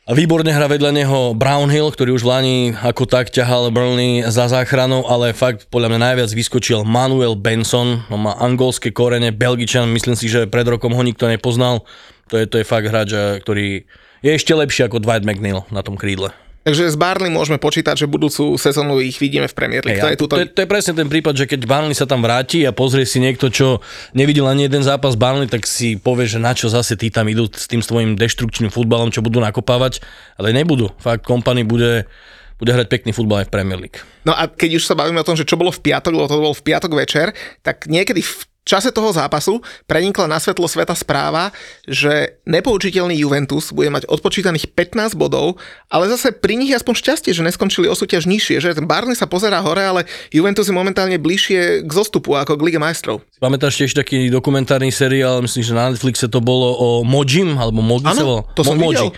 A 0.06 0.14
výborne 0.14 0.46
hra 0.54 0.70
vedľa 0.70 0.94
neho 0.94 1.34
Brownhill, 1.34 1.90
ktorý 1.90 2.14
už 2.14 2.22
v 2.22 2.30
Lani 2.30 2.58
ako 2.78 3.10
tak 3.10 3.34
ťahal 3.34 3.74
Burnley 3.74 4.22
za 4.30 4.46
záchranou, 4.46 5.02
ale 5.02 5.34
fakt 5.34 5.66
podľa 5.66 5.90
mňa 5.90 5.98
najviac 5.98 6.30
vyskočil 6.30 6.86
Manuel 6.86 7.34
Benson, 7.34 8.06
on 8.06 8.30
má 8.30 8.38
angolské 8.38 8.94
korene, 8.94 9.34
Belgičan, 9.34 9.90
myslím 9.90 10.14
si, 10.14 10.30
že 10.30 10.46
pred 10.46 10.62
rokom 10.62 10.94
ho 10.94 11.02
nikto 11.02 11.26
nepoznal. 11.26 11.82
To 12.30 12.34
je, 12.38 12.44
to 12.50 12.58
je 12.58 12.66
fakt 12.66 12.86
hráč, 12.86 13.14
eh, 13.14 13.38
ktorý 13.38 13.86
je 14.24 14.30
ešte 14.34 14.50
lepší 14.50 14.86
ako 14.86 14.98
Dwight 14.98 15.22
McNeil 15.22 15.62
na 15.70 15.86
tom 15.86 15.94
krídle. 15.94 16.34
Takže 16.66 16.90
z 16.90 16.98
Barley 16.98 17.30
môžeme 17.30 17.62
počítať, 17.62 17.94
že 17.94 18.10
budúcu 18.10 18.58
sezónu 18.58 18.98
ich 18.98 19.22
vidíme 19.22 19.46
v 19.46 19.54
Premier 19.54 19.86
League. 19.86 20.02
Hej, 20.02 20.18
to 20.18 20.26
je 20.26 20.34
to, 20.34 20.38
je, 20.42 20.46
to 20.50 20.60
je 20.66 20.68
presne 20.68 20.98
ten 20.98 21.06
prípad, 21.06 21.38
že 21.38 21.46
keď 21.46 21.62
Burnley 21.62 21.94
sa 21.94 22.10
tam 22.10 22.26
vráti 22.26 22.66
a 22.66 22.74
pozrie 22.74 23.06
si 23.06 23.22
niekto, 23.22 23.54
čo 23.54 23.78
nevidel 24.18 24.50
ani 24.50 24.66
jeden 24.66 24.82
zápas 24.82 25.14
Burnley, 25.14 25.46
tak 25.46 25.62
si 25.62 25.94
povie, 25.94 26.26
že 26.26 26.42
na 26.42 26.58
čo 26.58 26.66
zase 26.66 26.98
tí 26.98 27.06
tam 27.06 27.30
idú 27.30 27.46
s 27.46 27.70
tým 27.70 27.86
svojim 27.86 28.18
deštrukčným 28.18 28.74
futbalom, 28.74 29.14
čo 29.14 29.22
budú 29.22 29.38
nakopávať, 29.38 30.02
ale 30.42 30.50
nebudú. 30.50 30.90
Fakt, 30.98 31.22
kompany 31.22 31.62
bude, 31.62 32.10
bude 32.58 32.74
hrať 32.74 32.90
pekný 32.90 33.14
futbal 33.14 33.46
aj 33.46 33.46
v 33.46 33.54
Premier 33.54 33.78
League. 33.78 34.02
No 34.26 34.34
a 34.34 34.50
keď 34.50 34.82
už 34.82 34.90
sa 34.90 34.98
bavíme 34.98 35.22
o 35.22 35.28
tom, 35.28 35.38
že 35.38 35.46
čo 35.46 35.54
bolo 35.54 35.70
v 35.70 35.86
piatok, 35.86 36.10
lebo 36.10 36.26
to 36.26 36.42
bolo 36.42 36.50
v 36.50 36.66
piatok 36.66 36.98
večer, 36.98 37.30
tak 37.62 37.86
niekedy 37.86 38.26
v 38.26 38.42
čase 38.66 38.90
toho 38.90 39.14
zápasu 39.14 39.62
prenikla 39.86 40.26
na 40.26 40.42
svetlo 40.42 40.66
sveta 40.66 40.92
správa, 40.98 41.54
že 41.86 42.42
nepoučiteľný 42.44 43.14
Juventus 43.14 43.70
bude 43.70 43.88
mať 43.94 44.10
odpočítaných 44.10 44.74
15 44.74 45.14
bodov, 45.14 45.62
ale 45.86 46.10
zase 46.10 46.34
pri 46.34 46.58
nich 46.58 46.74
aspoň 46.74 46.94
šťastie, 46.98 47.30
že 47.30 47.46
neskončili 47.46 47.86
o 47.86 47.94
súťaž 47.94 48.26
nižšie, 48.26 48.58
že 48.58 48.74
ten 48.74 48.90
Barney 48.90 49.14
sa 49.14 49.30
pozerá 49.30 49.62
hore, 49.62 49.86
ale 49.86 50.02
Juventus 50.34 50.66
je 50.66 50.74
momentálne 50.74 51.14
bližšie 51.16 51.86
k 51.86 51.90
zostupu 51.94 52.34
ako 52.34 52.58
k 52.58 52.64
Lige 52.66 52.82
majstrov. 52.82 53.22
Pamätáš 53.38 53.78
tiež 53.78 53.94
taký 53.94 54.26
dokumentárny 54.28 54.90
seriál, 54.90 55.38
myslím, 55.46 55.62
že 55.62 55.72
na 55.72 55.94
Netflixe 55.94 56.26
to 56.26 56.42
bolo 56.42 56.74
o 56.74 56.88
Mojim, 57.06 57.54
alebo 57.54 57.78
Mogi 57.78 58.10
volal? 58.10 58.42
to 58.58 58.66
som 58.66 58.74
videl. 58.74 59.14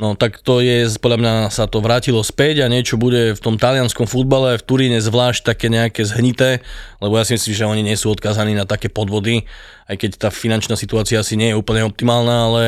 No 0.00 0.16
tak 0.16 0.40
to 0.40 0.64
je, 0.64 0.88
podľa 0.96 1.18
mňa 1.20 1.34
sa 1.52 1.68
to 1.68 1.84
vrátilo 1.84 2.24
späť 2.24 2.64
a 2.64 2.72
niečo 2.72 2.96
bude 2.96 3.36
v 3.36 3.40
tom 3.44 3.60
talianskom 3.60 4.08
futbale, 4.08 4.56
v 4.56 4.64
Turíne 4.64 4.96
zvlášť 4.96 5.52
také 5.52 5.68
nejaké 5.68 6.08
zhnité, 6.08 6.64
lebo 7.04 7.20
ja 7.20 7.28
si 7.28 7.36
myslím, 7.36 7.52
že 7.52 7.68
oni 7.68 7.82
nie 7.84 8.00
sú 8.00 8.08
odkazaní 8.08 8.56
na 8.56 8.64
také 8.64 8.88
podvody, 8.88 9.44
aj 9.92 10.00
keď 10.00 10.10
tá 10.16 10.28
finančná 10.32 10.72
situácia 10.80 11.20
asi 11.20 11.36
nie 11.36 11.52
je 11.52 11.60
úplne 11.60 11.84
optimálna, 11.84 12.48
ale 12.48 12.62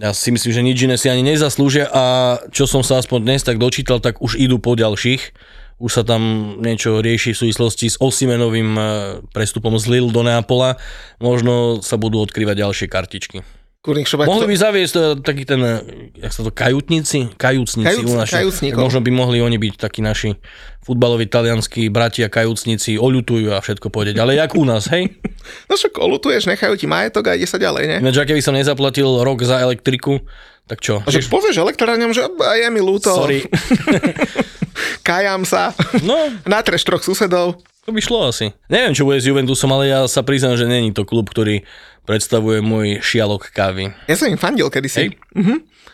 ja 0.00 0.16
si 0.16 0.32
myslím, 0.32 0.52
že 0.56 0.64
nič 0.64 0.78
iné 0.88 0.96
si 0.96 1.12
ani 1.12 1.20
nezaslúžia 1.20 1.84
a 1.92 2.04
čo 2.48 2.64
som 2.64 2.80
sa 2.80 2.96
aspoň 2.96 3.28
dnes 3.28 3.44
tak 3.44 3.60
dočítal, 3.60 4.00
tak 4.00 4.24
už 4.24 4.40
idú 4.40 4.56
po 4.56 4.72
ďalších. 4.72 5.36
Už 5.84 5.90
sa 5.90 6.02
tam 6.06 6.54
niečo 6.64 7.04
rieši 7.04 7.36
v 7.36 7.40
súvislosti 7.44 7.92
s 7.92 8.00
Osimenovým 8.00 8.70
eh, 8.72 8.86
prestupom 9.36 9.76
z 9.76 9.84
Lille 9.90 10.08
do 10.08 10.24
Neapola. 10.24 10.80
Možno 11.20 11.84
sa 11.84 12.00
budú 12.00 12.24
odkrývať 12.24 12.56
ďalšie 12.62 12.86
kartičky. 12.88 13.44
Kurník 13.84 14.08
Šobák, 14.08 14.24
Mohli 14.24 14.40
to- 14.40 14.50
by 14.50 14.56
zaviesť 14.56 14.94
eh, 14.96 15.04
taký 15.20 15.44
ten, 15.44 15.60
eh, 15.60 15.76
jak 16.16 16.32
sa 16.32 16.40
to, 16.40 16.48
kajutníci? 16.48 17.36
Kajúcnici 17.36 17.84
Kajúc- 17.84 18.08
u 18.08 18.24
kajúcnikov. 18.24 18.80
Možno 18.80 19.04
by 19.04 19.10
mohli 19.12 19.44
oni 19.44 19.60
byť 19.60 19.74
takí 19.76 20.00
naši 20.00 20.40
futbaloví 20.80 21.28
talianskí 21.28 21.92
bratia 21.92 22.32
kajúcnici, 22.32 22.96
oľutujú 22.96 23.52
a 23.52 23.60
všetko 23.60 23.92
pôjde 23.92 24.16
ďalej, 24.16 24.40
jak 24.40 24.52
u 24.56 24.64
nás, 24.64 24.88
hej? 24.88 25.12
No 25.68 25.76
však 25.76 26.00
olutuješ, 26.00 26.48
nechajú 26.48 26.72
ti 26.74 26.88
majetok 26.88 27.28
a 27.28 27.36
ide 27.36 27.44
sa 27.44 27.60
ďalej, 27.60 27.84
ne? 27.84 27.96
Ináč, 28.00 28.24
keby 28.24 28.40
som 28.40 28.56
nezaplatil 28.56 29.20
rok 29.20 29.44
za 29.44 29.60
elektriku, 29.60 30.24
tak 30.64 30.80
čo? 30.80 31.04
Že 31.04 31.28
povieš 31.28 31.60
elektrárňam, 31.60 32.16
že 32.16 32.24
a 32.24 32.56
je 32.56 32.68
mi 32.72 32.80
ľúto, 32.80 33.12
Sorry. 33.12 33.44
kajam 35.08 35.44
sa, 35.44 35.76
No, 36.00 36.32
natreš 36.48 36.88
troch 36.88 37.04
susedov. 37.04 37.60
To 37.84 37.90
by 37.90 38.00
šlo 38.00 38.26
asi. 38.26 38.50
Neviem, 38.66 38.92
čo 38.92 39.04
bude 39.04 39.16
s 39.16 39.24
Juventusom, 39.24 39.68
ale 39.70 39.84
ja 39.86 40.00
sa 40.04 40.20
priznám, 40.20 40.56
že 40.56 40.64
není 40.64 40.90
to 40.90 41.02
klub, 41.02 41.28
ktorý 41.28 41.62
predstavuje 42.02 42.60
môj 42.60 43.00
šialok 43.00 43.48
kávy. 43.48 43.92
Ja 44.04 44.14
som 44.14 44.26
im 44.26 44.36
fandil 44.36 44.68
kedysi. 44.68 44.98
Hej? 44.98 45.08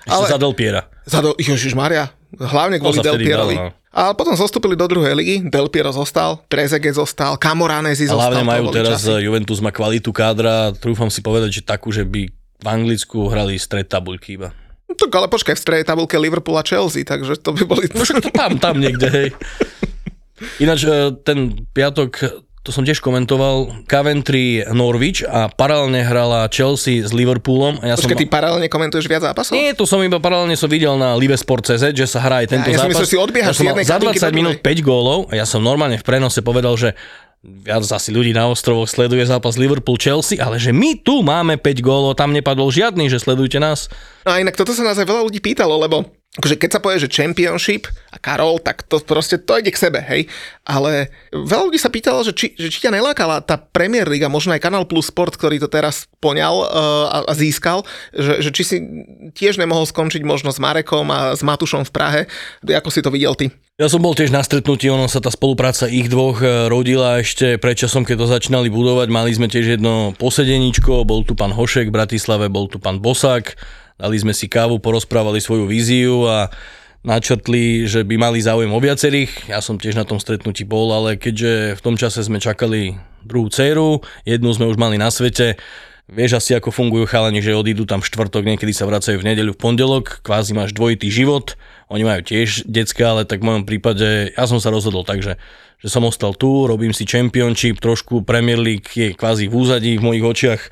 Ešte 0.01 0.11
Ale- 0.17 0.29
za 0.29 0.39
Del 0.39 0.55
Piera. 0.55 0.83
Za 1.03 1.19
do... 1.21 1.35
Ježiš 1.37 1.75
Maria, 1.75 2.09
hlavne 2.33 2.79
kvôli 2.79 2.99
Del 2.99 3.19
Pierovi. 3.19 3.55
dalo, 3.55 3.69
no. 3.69 3.79
A 3.91 4.15
potom 4.15 4.33
zostúpili 4.33 4.79
do 4.79 4.87
druhej 4.87 5.13
ligy, 5.13 5.37
Del 5.45 5.67
Piero 5.67 5.91
zostal, 5.91 6.39
Trezeguet 6.47 6.95
zostal, 6.95 7.35
Camoranesi 7.35 8.07
zostal. 8.07 8.31
hlavne 8.31 8.47
majú 8.47 8.71
teraz, 8.71 9.03
časy. 9.03 9.19
eh, 9.19 9.27
Juventus 9.27 9.59
má 9.59 9.75
kvalitu 9.75 10.15
kádra, 10.15 10.71
trúfam 10.73 11.11
si 11.11 11.19
povedať, 11.19 11.59
že 11.59 11.63
takú, 11.67 11.91
že 11.91 12.07
by 12.07 12.31
v 12.31 12.67
Anglicku 12.69 13.27
hrali 13.27 13.59
stred 13.59 13.91
tabuľky 13.91 14.39
iba. 14.39 14.55
No 14.87 14.95
Tak 14.95 15.11
ale 15.11 15.27
počkaj, 15.27 15.55
v 15.55 15.63
strednej 15.63 15.87
tabulke 15.87 16.15
Liverpool 16.15 16.55
a 16.55 16.63
Chelsea, 16.63 17.03
takže 17.03 17.35
to 17.37 17.51
by 17.51 17.67
boli... 17.67 17.91
No 17.91 17.99
však 18.01 18.23
to 18.23 18.31
tam, 18.31 18.63
tam 18.63 18.79
niekde, 18.79 19.07
hej. 19.09 19.29
Ináč 20.59 20.85
eh, 20.85 21.13
ten 21.21 21.53
piatok, 21.71 22.11
to 22.61 22.71
som 22.71 22.85
tiež 22.85 23.01
komentoval, 23.01 23.85
Coventry 23.89 24.61
Norwich 24.69 25.25
a 25.25 25.49
paralelne 25.49 26.05
hrala 26.05 26.45
Chelsea 26.49 27.01
s 27.01 27.09
Liverpoolom. 27.11 27.81
A 27.81 27.93
ja 27.93 27.95
Počkaj, 27.97 28.17
som... 28.17 28.21
ty 28.21 28.29
paralelne 28.29 28.69
komentuješ 28.69 29.09
viac 29.09 29.25
zápasov? 29.25 29.57
Nie, 29.57 29.73
to 29.73 29.89
som 29.89 30.01
iba 30.05 30.21
paralelne 30.21 30.53
som 30.57 30.69
videl 30.69 30.93
na 31.01 31.17
Livesport.cz, 31.17 31.81
že 31.93 32.05
sa 32.05 32.21
hrá 32.21 32.45
aj 32.45 32.53
tento 32.53 32.69
Ja- 32.69 32.77
ja 32.77 32.85
som 32.85 32.93
zápas. 32.93 33.01
myslel, 33.01 33.07
že 33.09 33.13
si 33.13 33.19
odbiehaš 33.21 33.57
som 33.57 33.65
mal 33.65 33.73
jednej 33.75 33.87
za 33.89 33.97
kabinky 33.97 34.19
do 34.21 34.29
20 34.29 34.37
minút 34.37 34.57
druhej. 34.61 34.77
5 34.77 34.89
gólov 34.89 35.19
a 35.29 35.33
ja 35.41 35.47
som 35.49 35.61
normálne 35.65 35.97
v 35.97 36.05
prenose 36.05 36.41
povedal, 36.45 36.77
že 36.77 36.93
viac 37.41 37.81
asi 37.89 38.13
ľudí 38.13 38.37
na 38.37 38.53
ostrovoch 38.53 38.85
sleduje 38.85 39.25
zápas 39.25 39.57
Liverpool-Chelsea, 39.57 40.37
ale 40.37 40.61
že 40.61 40.77
my 40.77 41.01
tu 41.01 41.25
máme 41.25 41.57
5 41.57 41.81
gólov, 41.81 42.13
tam 42.13 42.37
nepadol 42.37 42.69
žiadny, 42.69 43.09
že 43.09 43.17
sledujte 43.17 43.57
nás. 43.57 43.89
No 44.29 44.37
a 44.37 44.45
inak 44.45 44.53
toto 44.53 44.77
sa 44.77 44.85
nás 44.85 45.01
aj 45.01 45.09
veľa 45.09 45.25
ľudí 45.25 45.41
pýtalo, 45.41 45.81
lebo 45.81 46.05
akože 46.39 46.63
keď 46.63 46.71
sa 46.71 46.83
povie, 46.83 47.03
že 47.03 47.11
Championship 47.11 47.91
a 48.15 48.17
Karol, 48.23 48.63
tak 48.63 48.87
to 48.87 49.03
proste 49.03 49.43
to 49.43 49.59
ide 49.59 49.75
k 49.75 49.83
sebe, 49.83 49.99
hej. 49.99 50.31
Ale 50.63 51.11
veľa 51.35 51.67
ľudí 51.67 51.81
sa 51.83 51.91
pýtalo, 51.91 52.23
že 52.23 52.31
či, 52.31 52.55
že 52.55 52.71
či 52.71 52.87
ťa 52.87 52.95
nelákala 52.95 53.43
tá 53.43 53.59
Premier 53.59 54.07
League 54.07 54.23
a 54.23 54.31
možno 54.31 54.55
aj 54.55 54.63
Kanal 54.63 54.87
Plus 54.87 55.11
Sport, 55.11 55.35
ktorý 55.35 55.59
to 55.59 55.67
teraz 55.67 56.07
poňal 56.23 56.55
uh, 56.63 56.67
a, 57.11 57.19
a 57.27 57.33
získal, 57.35 57.83
že, 58.15 58.47
že 58.47 58.51
či 58.55 58.63
si 58.63 58.77
tiež 59.35 59.59
nemohol 59.59 59.91
skončiť 59.91 60.23
možno 60.23 60.55
s 60.55 60.63
Marekom 60.63 61.11
a 61.11 61.35
s 61.35 61.43
Matušom 61.43 61.83
v 61.83 61.95
Prahe. 61.95 62.21
Ako 62.63 62.95
si 62.95 63.03
to 63.03 63.11
videl 63.11 63.35
ty? 63.35 63.51
Ja 63.81 63.89
som 63.89 64.05
bol 64.05 64.13
tiež 64.13 64.29
na 64.29 64.45
stretnutí, 64.45 64.93
ono 64.93 65.09
sa 65.09 65.25
tá 65.25 65.33
spolupráca 65.33 65.89
ich 65.89 66.13
dvoch 66.13 66.45
e, 66.45 66.69
rodila 66.69 67.17
ešte 67.25 67.57
predčasom, 67.57 68.05
keď 68.05 68.17
to 68.21 68.27
začínali 68.29 68.69
budovať. 68.69 69.09
Mali 69.09 69.33
sme 69.33 69.49
tiež 69.49 69.81
jedno 69.81 70.13
posedeničko, 70.21 71.09
bol 71.09 71.25
tu 71.25 71.33
pán 71.33 71.57
Hošek 71.57 71.89
v 71.89 71.97
Bratislave, 71.97 72.53
bol 72.53 72.69
tu 72.69 72.77
pán 72.77 73.01
Bosák, 73.01 73.57
dali 74.01 74.17
sme 74.17 74.33
si 74.33 74.49
kávu, 74.49 74.81
porozprávali 74.81 75.45
svoju 75.45 75.69
víziu 75.69 76.25
a 76.25 76.49
načrtli, 77.05 77.85
že 77.85 78.05
by 78.05 78.17
mali 78.17 78.41
záujem 78.41 78.73
o 78.73 78.81
viacerých. 78.81 79.53
Ja 79.53 79.61
som 79.61 79.77
tiež 79.77 79.97
na 79.97 80.09
tom 80.09 80.17
stretnutí 80.17 80.65
bol, 80.65 80.89
ale 80.93 81.21
keďže 81.21 81.77
v 81.77 81.85
tom 81.85 82.01
čase 82.01 82.25
sme 82.25 82.41
čakali 82.41 82.97
druhú 83.25 83.53
dceru, 83.53 84.01
jednu 84.25 84.49
sme 84.57 84.69
už 84.69 84.81
mali 84.81 84.97
na 84.97 85.13
svete, 85.13 85.61
Vieš 86.11 86.43
asi, 86.43 86.59
ako 86.59 86.75
fungujú 86.75 87.07
chalani, 87.07 87.39
že 87.39 87.55
odídu 87.55 87.87
tam 87.87 88.03
štvrtok, 88.03 88.43
niekedy 88.43 88.75
sa 88.75 88.83
vracajú 88.83 89.23
v 89.23 89.31
nedeľu, 89.31 89.55
v 89.55 89.63
pondelok, 89.63 90.27
kvázi 90.27 90.59
máš 90.59 90.75
dvojitý 90.75 91.07
život, 91.07 91.55
oni 91.87 92.03
majú 92.03 92.27
tiež 92.27 92.67
decka, 92.67 93.15
ale 93.15 93.23
tak 93.23 93.39
v 93.39 93.47
mojom 93.47 93.63
prípade, 93.63 94.35
ja 94.35 94.45
som 94.51 94.59
sa 94.59 94.75
rozhodol 94.75 95.07
tak, 95.07 95.23
že, 95.23 95.39
že 95.79 95.87
som 95.87 96.03
ostal 96.03 96.35
tu, 96.35 96.67
robím 96.67 96.91
si 96.91 97.07
championship, 97.07 97.79
trošku 97.79 98.27
Premier 98.27 98.59
League 98.59 98.91
je 98.91 99.15
kvázi 99.15 99.47
v 99.47 99.55
úzadí 99.55 100.03
v 100.03 100.07
mojich 100.11 100.27
očiach 100.27 100.63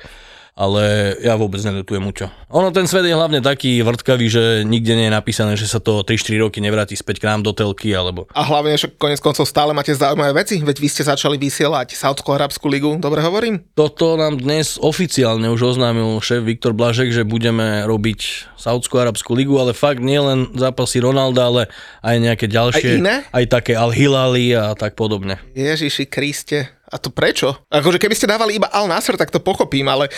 ale 0.57 1.15
ja 1.21 1.35
vôbec 1.35 1.59
nedotujem 1.61 2.01
Muťo. 2.01 2.27
Ono, 2.49 2.73
ten 2.73 2.89
svet 2.89 3.05
je 3.05 3.13
hlavne 3.13 3.43
taký 3.43 3.81
vrtkavý, 3.85 4.27
že 4.29 4.43
nikde 4.65 4.97
nie 4.97 5.07
je 5.07 5.13
napísané, 5.13 5.53
že 5.53 5.69
sa 5.69 5.77
to 5.77 6.01
3-4 6.01 6.41
roky 6.41 6.57
nevráti 6.59 6.97
späť 6.97 7.21
k 7.21 7.29
nám 7.29 7.45
do 7.45 7.53
telky, 7.53 7.93
alebo... 7.93 8.25
A 8.33 8.41
hlavne, 8.45 8.73
že 8.73 8.89
konec 8.89 9.21
koncov 9.21 9.45
stále 9.45 9.71
máte 9.75 9.93
zaujímavé 9.93 10.45
veci, 10.45 10.61
veď 10.61 10.77
vy 10.81 10.87
ste 10.89 11.03
začali 11.05 11.37
vysielať 11.37 11.93
Saudsko-Arabskú 11.93 12.67
ligu, 12.71 12.97
dobre 12.97 13.21
hovorím? 13.21 13.61
Toto 13.77 14.17
nám 14.17 14.41
dnes 14.41 14.81
oficiálne 14.81 15.49
už 15.51 15.77
oznámil 15.77 16.17
šéf 16.23 16.41
Viktor 16.41 16.73
Blažek, 16.73 17.13
že 17.13 17.27
budeme 17.27 17.85
robiť 17.85 18.51
Saudsko-Arabskú 18.59 19.37
ligu, 19.37 19.55
ale 19.55 19.77
fakt 19.77 20.03
nie 20.03 20.19
len 20.19 20.51
zápasy 20.57 20.99
Ronalda, 20.99 21.47
ale 21.47 21.61
aj 22.03 22.15
nejaké 22.19 22.45
ďalšie. 22.51 22.89
Aj 22.89 22.99
iné? 22.99 23.15
Aj 23.29 23.45
také 23.47 23.77
Al-Hilali 23.77 24.51
a 24.57 24.75
tak 24.75 24.99
podobne. 24.99 25.39
Ježiši 25.55 26.09
Kriste. 26.09 26.78
A 26.89 26.97
to 26.97 27.13
prečo? 27.13 27.53
Akože 27.69 28.01
keby 28.01 28.17
ste 28.17 28.25
dávali 28.25 28.57
iba 28.57 28.65
Al 28.73 28.89
Nasser, 28.89 29.13
tak 29.13 29.29
to 29.29 29.37
pochopím, 29.37 29.85
ale 29.85 30.09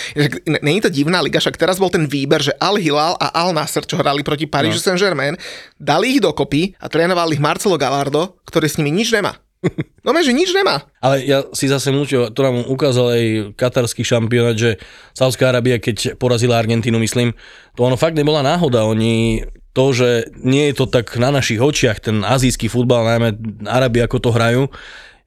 není 0.63 0.79
to 0.79 0.87
divná 0.87 1.19
liga, 1.19 1.43
však 1.43 1.59
teraz 1.59 1.75
bol 1.75 1.91
ten 1.91 2.07
výber, 2.07 2.39
že 2.39 2.55
Al 2.63 2.79
Hilal 2.79 3.19
a 3.19 3.27
Al 3.35 3.51
Nasser, 3.51 3.83
čo 3.83 3.99
hrali 3.99 4.23
proti 4.23 4.47
Parížu 4.47 4.79
no. 4.79 4.85
Saint-Germain, 4.87 5.35
dali 5.75 6.15
ich 6.15 6.23
dokopy 6.23 6.79
a 6.79 6.87
trénoval 6.87 7.35
ich 7.35 7.43
Marcelo 7.43 7.75
Gallardo, 7.75 8.39
ktorý 8.47 8.71
s 8.71 8.79
nimi 8.79 8.95
nič 8.95 9.11
nemá. 9.11 9.35
No 10.01 10.17
že 10.17 10.33
nič 10.33 10.49
nemá. 10.57 10.81
Ale 10.97 11.21
ja 11.21 11.45
si 11.53 11.69
zase 11.69 11.93
múčil, 11.93 12.33
to 12.33 12.41
nám 12.41 12.65
ukázal 12.65 13.13
aj 13.13 13.23
katarský 13.53 14.01
šampionát, 14.01 14.57
že 14.57 14.81
Saudská 15.13 15.53
Arábia, 15.53 15.77
keď 15.77 16.17
porazila 16.17 16.57
Argentínu, 16.57 16.97
myslím, 16.97 17.37
to 17.77 17.85
ono 17.85 17.93
fakt 17.93 18.17
nebola 18.17 18.41
náhoda. 18.41 18.81
Oni 18.89 19.45
to, 19.77 19.93
že 19.93 20.33
nie 20.41 20.73
je 20.73 20.81
to 20.81 20.85
tak 20.89 21.13
na 21.21 21.29
našich 21.29 21.61
očiach, 21.61 22.01
ten 22.01 22.25
azijský 22.25 22.67
futbal, 22.67 23.05
najmä 23.05 23.29
Arabi, 23.69 24.01
ako 24.01 24.17
to 24.19 24.29
hrajú, 24.33 24.67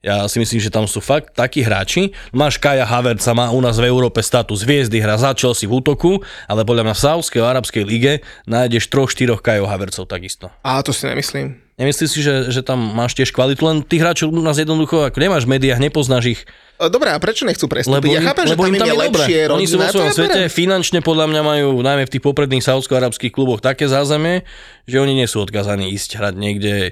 ja 0.05 0.29
si 0.29 0.37
myslím, 0.37 0.61
že 0.61 0.69
tam 0.69 0.85
sú 0.85 1.01
fakt 1.01 1.33
takí 1.33 1.65
hráči. 1.65 2.13
Máš 2.29 2.61
Kaja 2.61 2.85
Havertza, 2.85 3.33
má 3.33 3.49
u 3.49 3.57
nás 3.57 3.81
v 3.81 3.89
Európe 3.89 4.21
status 4.21 4.61
hviezdy, 4.61 5.01
hra 5.01 5.17
začal 5.17 5.57
si 5.57 5.65
v 5.65 5.81
útoku, 5.81 6.21
ale 6.45 6.61
podľa 6.61 6.85
mňa 6.85 6.93
v 6.93 7.03
Sávskej 7.09 7.41
Arabskej 7.41 7.83
lige 7.89 8.13
nájdeš 8.45 8.85
troch, 8.93 9.09
štyroch 9.09 9.41
Kajov 9.41 9.65
Havercov 9.65 10.05
takisto. 10.05 10.53
A 10.61 10.85
to 10.85 10.93
si 10.93 11.09
nemyslím. 11.09 11.64
Nemyslíš 11.75 12.09
si, 12.11 12.19
že, 12.23 12.47
že 12.51 12.61
tam 12.63 12.79
máš 12.79 13.19
tiež 13.19 13.35
kvalitu, 13.35 13.67
len 13.67 13.83
tých 13.83 13.99
hráčov 13.99 14.31
u 14.31 14.39
nás 14.39 14.55
jednoducho, 14.55 15.11
ako 15.11 15.17
nemáš 15.19 15.43
v 15.43 15.59
médiách, 15.59 15.83
nepoznáš 15.83 16.39
ich, 16.39 16.41
E, 16.75 16.91
dobre, 16.91 17.07
a 17.07 17.17
prečo 17.23 17.47
nechcú 17.47 17.71
prestúpiť? 17.71 18.03
Lebo 18.03 18.11
ja 18.11 18.21
chápem, 18.21 18.45
lebo 18.51 18.67
že 18.67 18.67
tam 18.67 18.75
im 18.75 18.81
tam 18.83 18.87
je, 18.87 18.95
lepšie 19.07 19.39
dobre. 19.47 19.55
Oni 19.55 19.65
sú 19.67 19.75
vo 19.79 19.87
svojom 19.87 20.11
svete, 20.11 20.41
finančne 20.51 20.99
podľa 20.99 21.25
mňa 21.31 21.41
majú, 21.41 21.67
najmä 21.79 22.03
v 22.03 22.11
tých 22.11 22.23
popredných 22.23 22.63
saudsko-arabských 22.67 23.31
kluboch, 23.31 23.63
také 23.63 23.87
zázemie, 23.87 24.43
že 24.83 24.99
oni 24.99 25.15
nie 25.15 25.27
sú 25.27 25.39
odkazaní 25.39 25.95
ísť 25.95 26.19
hrať 26.19 26.33
niekde 26.35 26.91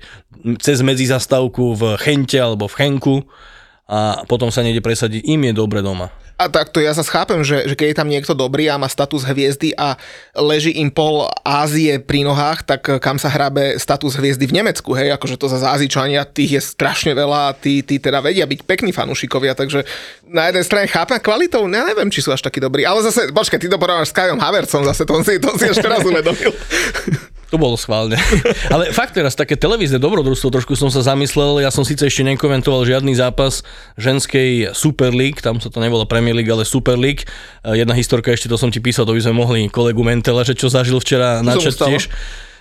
cez 0.63 0.79
medzizastavku 0.79 1.75
v 1.75 1.83
Chente 1.99 2.39
alebo 2.39 2.71
v 2.71 2.75
Chenku 2.79 3.15
a 3.91 4.23
potom 4.23 4.47
sa 4.55 4.63
niekde 4.63 4.79
presadiť. 4.79 5.27
Im 5.27 5.51
je 5.51 5.53
dobre 5.53 5.83
doma. 5.83 6.15
A 6.33 6.49
takto 6.49 6.81
ja 6.81 6.91
sa 6.97 7.05
chápem, 7.05 7.45
že, 7.45 7.69
že 7.69 7.75
keď 7.77 7.87
je 7.93 7.99
tam 7.99 8.09
niekto 8.09 8.33
dobrý 8.33 8.65
a 8.65 8.81
má 8.81 8.89
status 8.89 9.21
hviezdy 9.21 9.77
a 9.77 9.95
leží 10.33 10.73
im 10.81 10.89
pol 10.89 11.29
Ázie 11.45 12.01
pri 12.01 12.25
nohách, 12.25 12.65
tak 12.65 12.81
kam 12.97 13.21
sa 13.21 13.29
hrabe 13.29 13.77
status 13.77 14.17
hviezdy 14.17 14.49
v 14.49 14.57
Nemecku, 14.61 14.97
hej, 14.97 15.13
akože 15.13 15.37
to 15.37 15.45
za 15.45 15.61
Ázičania, 15.69 16.25
tých 16.25 16.57
je 16.57 16.61
strašne 16.61 17.13
veľa 17.13 17.53
a 17.53 17.55
tí, 17.55 17.85
tí 17.85 18.01
teda 18.01 18.17
vedia 18.19 18.49
byť 18.49 18.65
pekní 18.65 18.89
fanúšikovia, 18.89 19.53
takže 19.53 19.85
na 20.25 20.49
jednej 20.49 20.65
strane 20.65 20.87
chápem 20.89 21.21
kvalitou, 21.21 21.69
ja 21.69 21.85
neviem, 21.85 22.09
či 22.09 22.25
sú 22.25 22.33
až 22.33 22.41
takí 22.41 22.57
dobrí, 22.57 22.81
ale 22.81 23.05
zase, 23.05 23.29
počkaj, 23.29 23.61
ty 23.61 23.69
to 23.69 23.77
porovnáš 23.77 24.09
s 24.09 24.17
Kajom 24.17 24.41
Havercom, 24.41 24.83
zase 24.89 25.05
to 25.05 25.13
si, 25.21 25.37
to 25.37 25.53
si 25.57 25.65
ešte 25.69 25.85
raz 25.85 26.01
uvedomil. 26.01 26.49
To 27.53 27.61
bolo 27.61 27.77
schválne. 27.77 28.17
Ale 28.73 28.89
fakt 28.89 29.13
teraz, 29.13 29.37
také 29.37 29.53
televízne 29.53 30.01
dobrodružstvo, 30.01 30.49
trošku 30.49 30.73
som 30.73 30.89
sa 30.89 31.05
zamyslel, 31.05 31.61
ja 31.61 31.69
som 31.69 31.85
síce 31.85 32.09
ešte 32.09 32.25
nekomentoval 32.25 32.81
žiadny 32.81 33.13
zápas 33.13 33.61
ženskej 33.93 34.73
Super 34.73 35.13
League, 35.13 35.37
tam 35.37 35.61
sa 35.61 35.69
to 35.69 35.77
nebolo 35.77 36.09
Premier 36.09 36.33
League, 36.33 36.49
ale 36.49 36.65
Super 36.65 36.97
League. 36.97 37.29
Jedna 37.61 37.93
historka, 37.93 38.33
ešte 38.33 38.49
to 38.49 38.57
som 38.57 38.73
ti 38.73 38.81
písal, 38.81 39.05
to 39.05 39.13
by 39.13 39.21
sme 39.21 39.37
mohli 39.37 39.69
kolegu 39.69 40.01
Mentela, 40.01 40.41
že 40.41 40.57
čo 40.57 40.65
zažil 40.65 40.97
včera 40.97 41.45
na 41.45 41.53
tiež. 41.53 42.09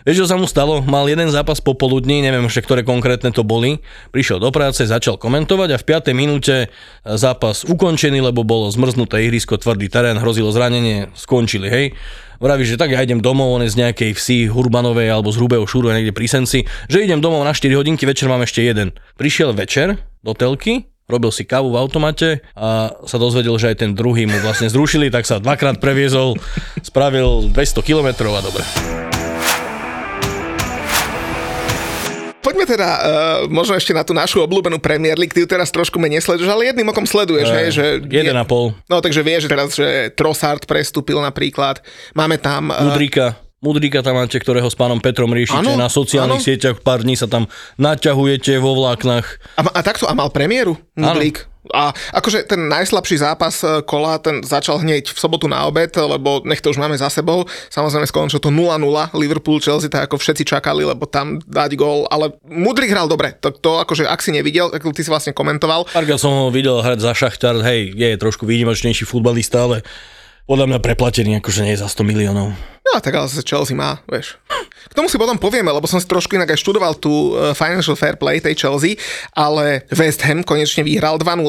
Vieš, 0.03 0.27
čo 0.27 0.27
sa 0.27 0.35
mu 0.35 0.51
stalo? 0.51 0.83
Mal 0.83 1.07
jeden 1.07 1.31
zápas 1.31 1.63
popoludní, 1.63 2.27
neviem 2.27 2.43
ešte, 2.51 2.67
ktoré 2.67 2.83
konkrétne 2.83 3.31
to 3.31 3.47
boli. 3.47 3.79
Prišiel 4.11 4.43
do 4.43 4.51
práce, 4.51 4.83
začal 4.83 5.15
komentovať 5.15 5.69
a 5.75 5.79
v 5.79 5.85
5. 5.87 6.11
minúte 6.11 6.75
zápas 7.07 7.63
ukončený, 7.63 8.19
lebo 8.19 8.43
bolo 8.43 8.67
zmrznuté 8.75 9.23
ihrisko, 9.31 9.63
tvrdý 9.63 9.87
terén, 9.87 10.19
hrozilo 10.19 10.51
zranenie, 10.51 11.15
skončili, 11.15 11.71
hej 11.71 11.87
vraví, 12.43 12.67
že 12.67 12.75
tak 12.75 12.91
ja 12.91 12.99
idem 12.99 13.23
domov, 13.23 13.55
on 13.55 13.63
je 13.63 13.71
z 13.71 13.79
nejakej 13.79 14.19
vsi 14.19 14.39
Hurbanovej 14.51 15.15
alebo 15.15 15.31
z 15.31 15.39
Hrubého 15.39 15.63
Šúru 15.63 15.95
niekde 15.95 16.11
pri 16.11 16.27
Senci, 16.27 16.67
že 16.91 16.99
idem 16.99 17.23
domov 17.23 17.47
na 17.47 17.55
4 17.55 17.71
hodinky, 17.79 18.03
večer 18.03 18.27
mám 18.27 18.43
ešte 18.43 18.67
jeden. 18.67 18.91
Prišiel 19.15 19.55
večer 19.55 20.03
do 20.27 20.35
telky, 20.35 20.91
robil 21.07 21.31
si 21.31 21.47
kávu 21.47 21.71
v 21.71 21.79
automate 21.79 22.43
a 22.59 22.99
sa 23.07 23.17
dozvedel, 23.23 23.55
že 23.63 23.71
aj 23.71 23.87
ten 23.87 23.95
druhý 23.95 24.27
mu 24.27 24.35
vlastne 24.43 24.67
zrušili, 24.67 25.15
tak 25.15 25.23
sa 25.23 25.39
dvakrát 25.39 25.79
previezol, 25.79 26.35
spravil 26.83 27.55
200 27.55 27.87
km 27.87 28.11
a 28.35 28.43
dobre. 28.43 28.67
Teda 32.73 32.89
uh, 32.89 33.01
možno 33.53 33.77
ešte 33.77 33.93
na 33.93 34.01
tú 34.01 34.17
našu 34.17 34.41
obľúbenú 34.41 34.81
Premier 34.81 35.21
League. 35.21 35.37
Ty 35.37 35.45
ju 35.45 35.49
teraz 35.49 35.69
trošku 35.69 36.01
menej 36.01 36.25
sleduješ, 36.25 36.49
ale 36.49 36.73
jedným 36.73 36.89
okom 36.89 37.05
sleduješ, 37.05 37.49
uh, 37.53 37.57
hej, 37.61 37.69
že... 37.77 37.85
Jeden 38.09 38.37
a 38.39 38.49
pol. 38.49 38.73
No 38.89 39.05
takže 39.05 39.21
vieš, 39.21 39.45
že 39.47 39.51
teraz, 39.53 39.69
že 39.77 40.09
Trossard 40.17 40.65
prestúpil 40.65 41.21
napríklad. 41.21 41.85
Máme 42.17 42.41
tam... 42.41 42.73
Uh, 42.73 42.89
Udrika. 42.89 43.42
Mudrika 43.63 44.03
tam 44.03 44.19
máte, 44.19 44.43
ktorého 44.43 44.67
s 44.67 44.75
pánom 44.75 44.99
Petrom 44.99 45.31
riešite 45.31 45.63
ano, 45.63 45.79
na 45.79 45.87
sociálnych 45.87 46.43
ano. 46.43 46.47
sieťach, 46.51 46.83
pár 46.83 47.07
dní 47.07 47.15
sa 47.15 47.31
tam 47.31 47.47
naťahujete 47.79 48.59
vo 48.59 48.75
vláknach. 48.75 49.39
A, 49.55 49.63
a 49.63 49.81
takto, 49.87 50.11
a 50.11 50.19
mal 50.19 50.35
premiéru 50.35 50.75
Mudrik? 50.99 51.47
A 51.71 51.95
akože 51.95 52.43
ten 52.43 52.67
najslabší 52.67 53.23
zápas 53.23 53.63
e, 53.63 53.87
kola, 53.87 54.19
ten 54.19 54.43
začal 54.43 54.83
hneď 54.83 55.15
v 55.15 55.19
sobotu 55.19 55.47
na 55.47 55.63
obed, 55.71 55.95
lebo 55.95 56.43
nech 56.43 56.59
to 56.59 56.75
už 56.75 56.83
máme 56.83 56.99
za 56.99 57.07
sebou. 57.07 57.47
Samozrejme 57.71 58.03
skončilo 58.11 58.43
to 58.43 58.51
0-0, 58.51 58.83
Liverpool, 59.15 59.63
Chelsea, 59.63 59.87
tak 59.87 60.11
ako 60.11 60.19
všetci 60.19 60.43
čakali, 60.43 60.83
lebo 60.83 61.07
tam 61.07 61.39
dať 61.39 61.79
gól, 61.79 62.11
ale 62.11 62.35
Mudrik 62.43 62.91
hral 62.91 63.07
dobre. 63.07 63.39
To, 63.47 63.55
to 63.55 63.79
akože 63.79 64.11
ak 64.11 64.19
si 64.27 64.35
nevidel, 64.35 64.75
tak 64.75 64.83
ty 64.91 65.07
si 65.07 65.11
vlastne 65.15 65.31
komentoval. 65.31 65.87
Párkrát 65.95 66.19
som 66.19 66.35
ho 66.35 66.51
videl 66.51 66.83
hrať 66.83 66.99
za 66.99 67.15
Šachtar, 67.15 67.55
hej, 67.63 67.95
je 67.95 68.19
trošku 68.19 68.43
výnimočnejší 68.43 69.07
futbalista, 69.07 69.71
ale 69.71 69.87
podľa 70.47 70.67
mňa 70.69 70.79
preplatený 70.83 71.39
akože 71.39 71.67
nie 71.67 71.77
za 71.79 71.87
100 71.89 72.03
miliónov. 72.07 72.55
No 72.83 72.91
tak 73.01 73.15
ale 73.15 73.31
zase 73.31 73.47
Chelsea 73.47 73.79
má, 73.79 74.03
vieš. 74.11 74.37
K 74.89 74.97
tomu 74.97 75.07
si 75.07 75.21
potom 75.21 75.39
povieme, 75.39 75.71
lebo 75.71 75.85
som 75.87 76.01
si 76.01 76.07
trošku 76.09 76.35
inak 76.35 76.55
aj 76.55 76.59
študoval 76.59 76.99
tú 76.99 77.35
e, 77.37 77.53
Financial 77.55 77.95
Fair 77.95 78.19
Play 78.19 78.43
tej 78.43 78.59
Chelsea, 78.59 78.99
ale 79.37 79.87
West 79.93 80.23
Ham 80.27 80.43
konečne 80.43 80.83
vyhral 80.83 81.19
2-0. 81.21 81.43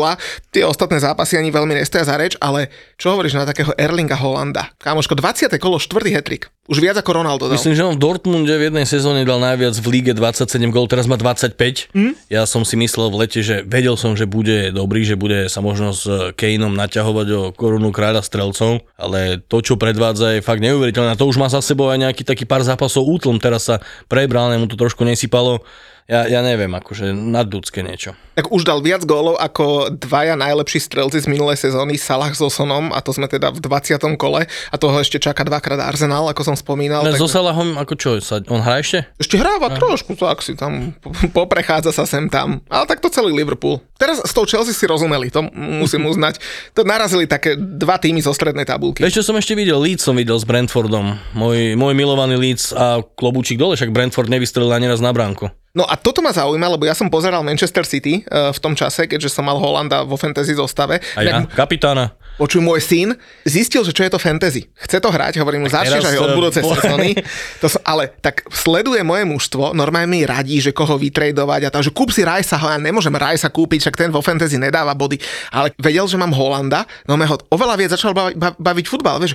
Tie 0.53 0.63
ostatné 0.65 1.01
zápasy 1.01 1.37
ani 1.37 1.49
veľmi 1.49 1.73
nestoja 1.77 2.05
za 2.05 2.15
reč, 2.17 2.37
ale 2.37 2.69
čo 2.99 3.13
hovoríš 3.13 3.37
na 3.37 3.47
takého 3.47 3.73
Erlinga 3.75 4.17
Holanda? 4.17 4.71
Kámoško, 4.79 5.17
20. 5.17 5.49
kolo, 5.57 5.81
4. 5.81 6.13
hetrik. 6.13 6.53
Už 6.63 6.79
viac 6.79 6.95
ako 6.95 7.19
Ronaldo 7.19 7.51
dal. 7.51 7.59
Myslím, 7.59 7.75
že 7.75 7.83
on 7.83 7.99
v 7.99 7.99
Dortmunde 7.99 8.55
v 8.55 8.71
jednej 8.71 8.87
sezóne 8.87 9.27
dal 9.27 9.35
najviac 9.43 9.75
v 9.83 9.87
líge 9.91 10.15
27 10.15 10.47
gól, 10.71 10.87
teraz 10.87 11.11
má 11.11 11.19
25. 11.19 11.91
Mm? 11.91 12.15
Ja 12.31 12.47
som 12.47 12.63
si 12.63 12.79
myslel 12.79 13.11
v 13.11 13.19
lete, 13.19 13.43
že 13.43 13.67
vedel 13.67 13.99
som, 13.99 14.15
že 14.15 14.23
bude 14.23 14.71
dobrý, 14.71 15.03
že 15.03 15.19
bude 15.19 15.51
sa 15.51 15.59
možno 15.59 15.91
s 15.91 16.07
Kaneom 16.39 16.71
naťahovať 16.71 17.27
o 17.35 17.41
korunu 17.51 17.91
kráľa 17.91 18.23
strelcov, 18.23 18.79
ale 18.95 19.43
to, 19.43 19.59
čo 19.59 19.75
predvádza, 19.75 20.39
je 20.39 20.45
fakt 20.45 20.63
neuveriteľné. 20.63 21.19
To 21.19 21.27
už 21.27 21.35
má 21.35 21.51
za 21.51 21.59
sebou 21.59 21.91
aj 21.91 21.99
nejaký 21.99 22.23
taký 22.23 22.47
pár 22.47 22.63
zápasov 22.63 23.03
útlom, 23.23 23.39
teraz 23.39 23.71
sa 23.71 23.79
prebral, 24.11 24.51
mu 24.59 24.67
to 24.67 24.75
trošku 24.75 25.07
nesypalo 25.07 25.63
ja, 26.03 26.27
ja 26.27 26.43
neviem, 26.43 26.71
akože 26.71 27.15
nadľudské 27.15 27.79
niečo. 27.79 28.11
Tak 28.33 28.49
už 28.49 28.65
dal 28.67 28.83
viac 28.83 29.05
gólov 29.07 29.37
ako 29.39 29.93
dvaja 29.93 30.35
najlepší 30.35 30.81
strelci 30.81 31.21
z 31.21 31.29
minulej 31.29 31.55
sezóny, 31.55 31.95
Salah 31.95 32.33
s 32.33 32.41
Osonom, 32.43 32.91
a 32.91 32.99
to 32.99 33.15
sme 33.15 33.29
teda 33.29 33.53
v 33.53 33.61
20. 33.61 34.19
kole, 34.19 34.49
a 34.49 34.75
toho 34.75 34.95
ešte 34.99 35.21
čaká 35.21 35.47
dvakrát 35.47 35.79
Arsenal, 35.79 36.27
ako 36.27 36.41
som 36.43 36.55
spomínal. 36.57 37.05
Ale 37.05 37.15
tak... 37.15 37.23
so 37.23 37.29
Salahom, 37.31 37.79
ako 37.79 37.93
čo, 37.95 38.09
sa, 38.19 38.43
on 38.51 38.59
hrá 38.59 38.83
ešte? 38.83 39.07
Ešte 39.15 39.39
hráva 39.39 39.71
Aha. 39.71 39.77
trošku, 39.79 40.19
tak 40.19 40.43
si 40.43 40.57
tam 40.59 40.91
poprechádza 41.31 41.95
sa 41.95 42.03
sem 42.03 42.27
tam, 42.27 42.59
ale 42.67 42.85
tak 42.89 42.99
to 42.99 43.07
celý 43.07 43.31
Liverpool. 43.31 43.79
Teraz 43.95 44.19
s 44.19 44.35
tou 44.35 44.43
Chelsea 44.43 44.75
si 44.75 44.83
rozumeli, 44.83 45.31
to 45.31 45.47
musím 45.55 46.03
uznať. 46.11 46.41
To 46.75 46.83
narazili 46.83 47.23
také 47.23 47.55
dva 47.55 47.95
týmy 47.95 48.19
zo 48.19 48.35
strednej 48.35 48.67
tabulky. 48.67 49.05
Čo 49.07 49.23
som 49.23 49.37
ešte 49.39 49.55
videl? 49.55 49.79
Leeds 49.79 50.03
som 50.03 50.17
videl 50.17 50.35
s 50.35 50.43
Brentfordom. 50.43 51.15
Môj, 51.37 51.79
môj 51.79 51.93
milovaný 51.95 52.35
Leeds 52.35 52.75
a 52.75 52.99
klobúčik 52.99 53.55
dole, 53.55 53.79
však 53.79 53.93
Brentford 53.93 54.27
nevystrelil 54.27 54.73
ani 54.73 54.89
raz 54.89 54.99
na 54.99 55.13
bránku. 55.13 55.53
No 55.73 55.89
a 55.89 55.97
toto 55.97 56.21
ma 56.21 56.29
zaujíma, 56.29 56.69
lebo 56.69 56.85
ja 56.85 56.93
som 56.93 57.09
pozeral 57.09 57.41
Manchester 57.41 57.81
City 57.81 58.21
uh, 58.29 58.53
v 58.53 58.59
tom 58.61 58.77
čase, 58.77 59.09
keďže 59.09 59.33
som 59.33 59.41
mal 59.41 59.57
Holanda 59.57 60.05
vo 60.05 60.13
fantasy 60.21 60.53
zostave. 60.53 61.01
A 61.17 61.25
ja, 61.25 61.49
kapitána. 61.49 62.13
Počuj, 62.37 62.61
môj 62.61 62.77
syn 62.77 63.17
zistil, 63.41 63.81
že 63.81 63.89
čo 63.89 64.05
je 64.05 64.13
to 64.13 64.21
fantasy. 64.21 64.69
Chce 64.85 65.01
to 65.01 65.09
hrať, 65.09 65.41
hovorím 65.41 65.65
mu, 65.65 65.69
začneš 65.73 66.05
aj 66.05 66.17
od 66.21 66.31
budúcej 66.37 66.61
sezóny. 66.61 67.17
To 67.65 67.73
som, 67.73 67.81
ale 67.89 68.13
tak 68.21 68.45
sleduje 68.53 69.01
moje 69.01 69.25
mužstvo, 69.25 69.73
normálne 69.73 70.13
mi 70.13 70.21
radí, 70.21 70.61
že 70.61 70.77
koho 70.77 70.93
vytredovať 70.93 71.61
a 71.65 71.69
tak, 71.73 71.89
že 71.89 71.89
kúp 71.89 72.13
si 72.13 72.21
Rajsa, 72.21 72.61
ja 72.61 72.77
nemôžem 72.77 73.13
Rajsa 73.13 73.49
kúpiť, 73.49 73.89
však 73.89 73.97
ten 73.97 74.09
vo 74.13 74.21
fantasy 74.21 74.61
nedáva 74.61 74.93
body, 74.93 75.17
ale 75.49 75.73
vedel, 75.81 76.05
že 76.05 76.21
mám 76.21 76.37
Holanda, 76.37 76.85
no 77.09 77.17
ho 77.17 77.35
oveľa 77.49 77.75
viac 77.81 77.91
začal 77.97 78.13
baviť, 78.13 78.61
baviť 78.61 78.85
futbal, 78.85 79.17
vieš, 79.17 79.33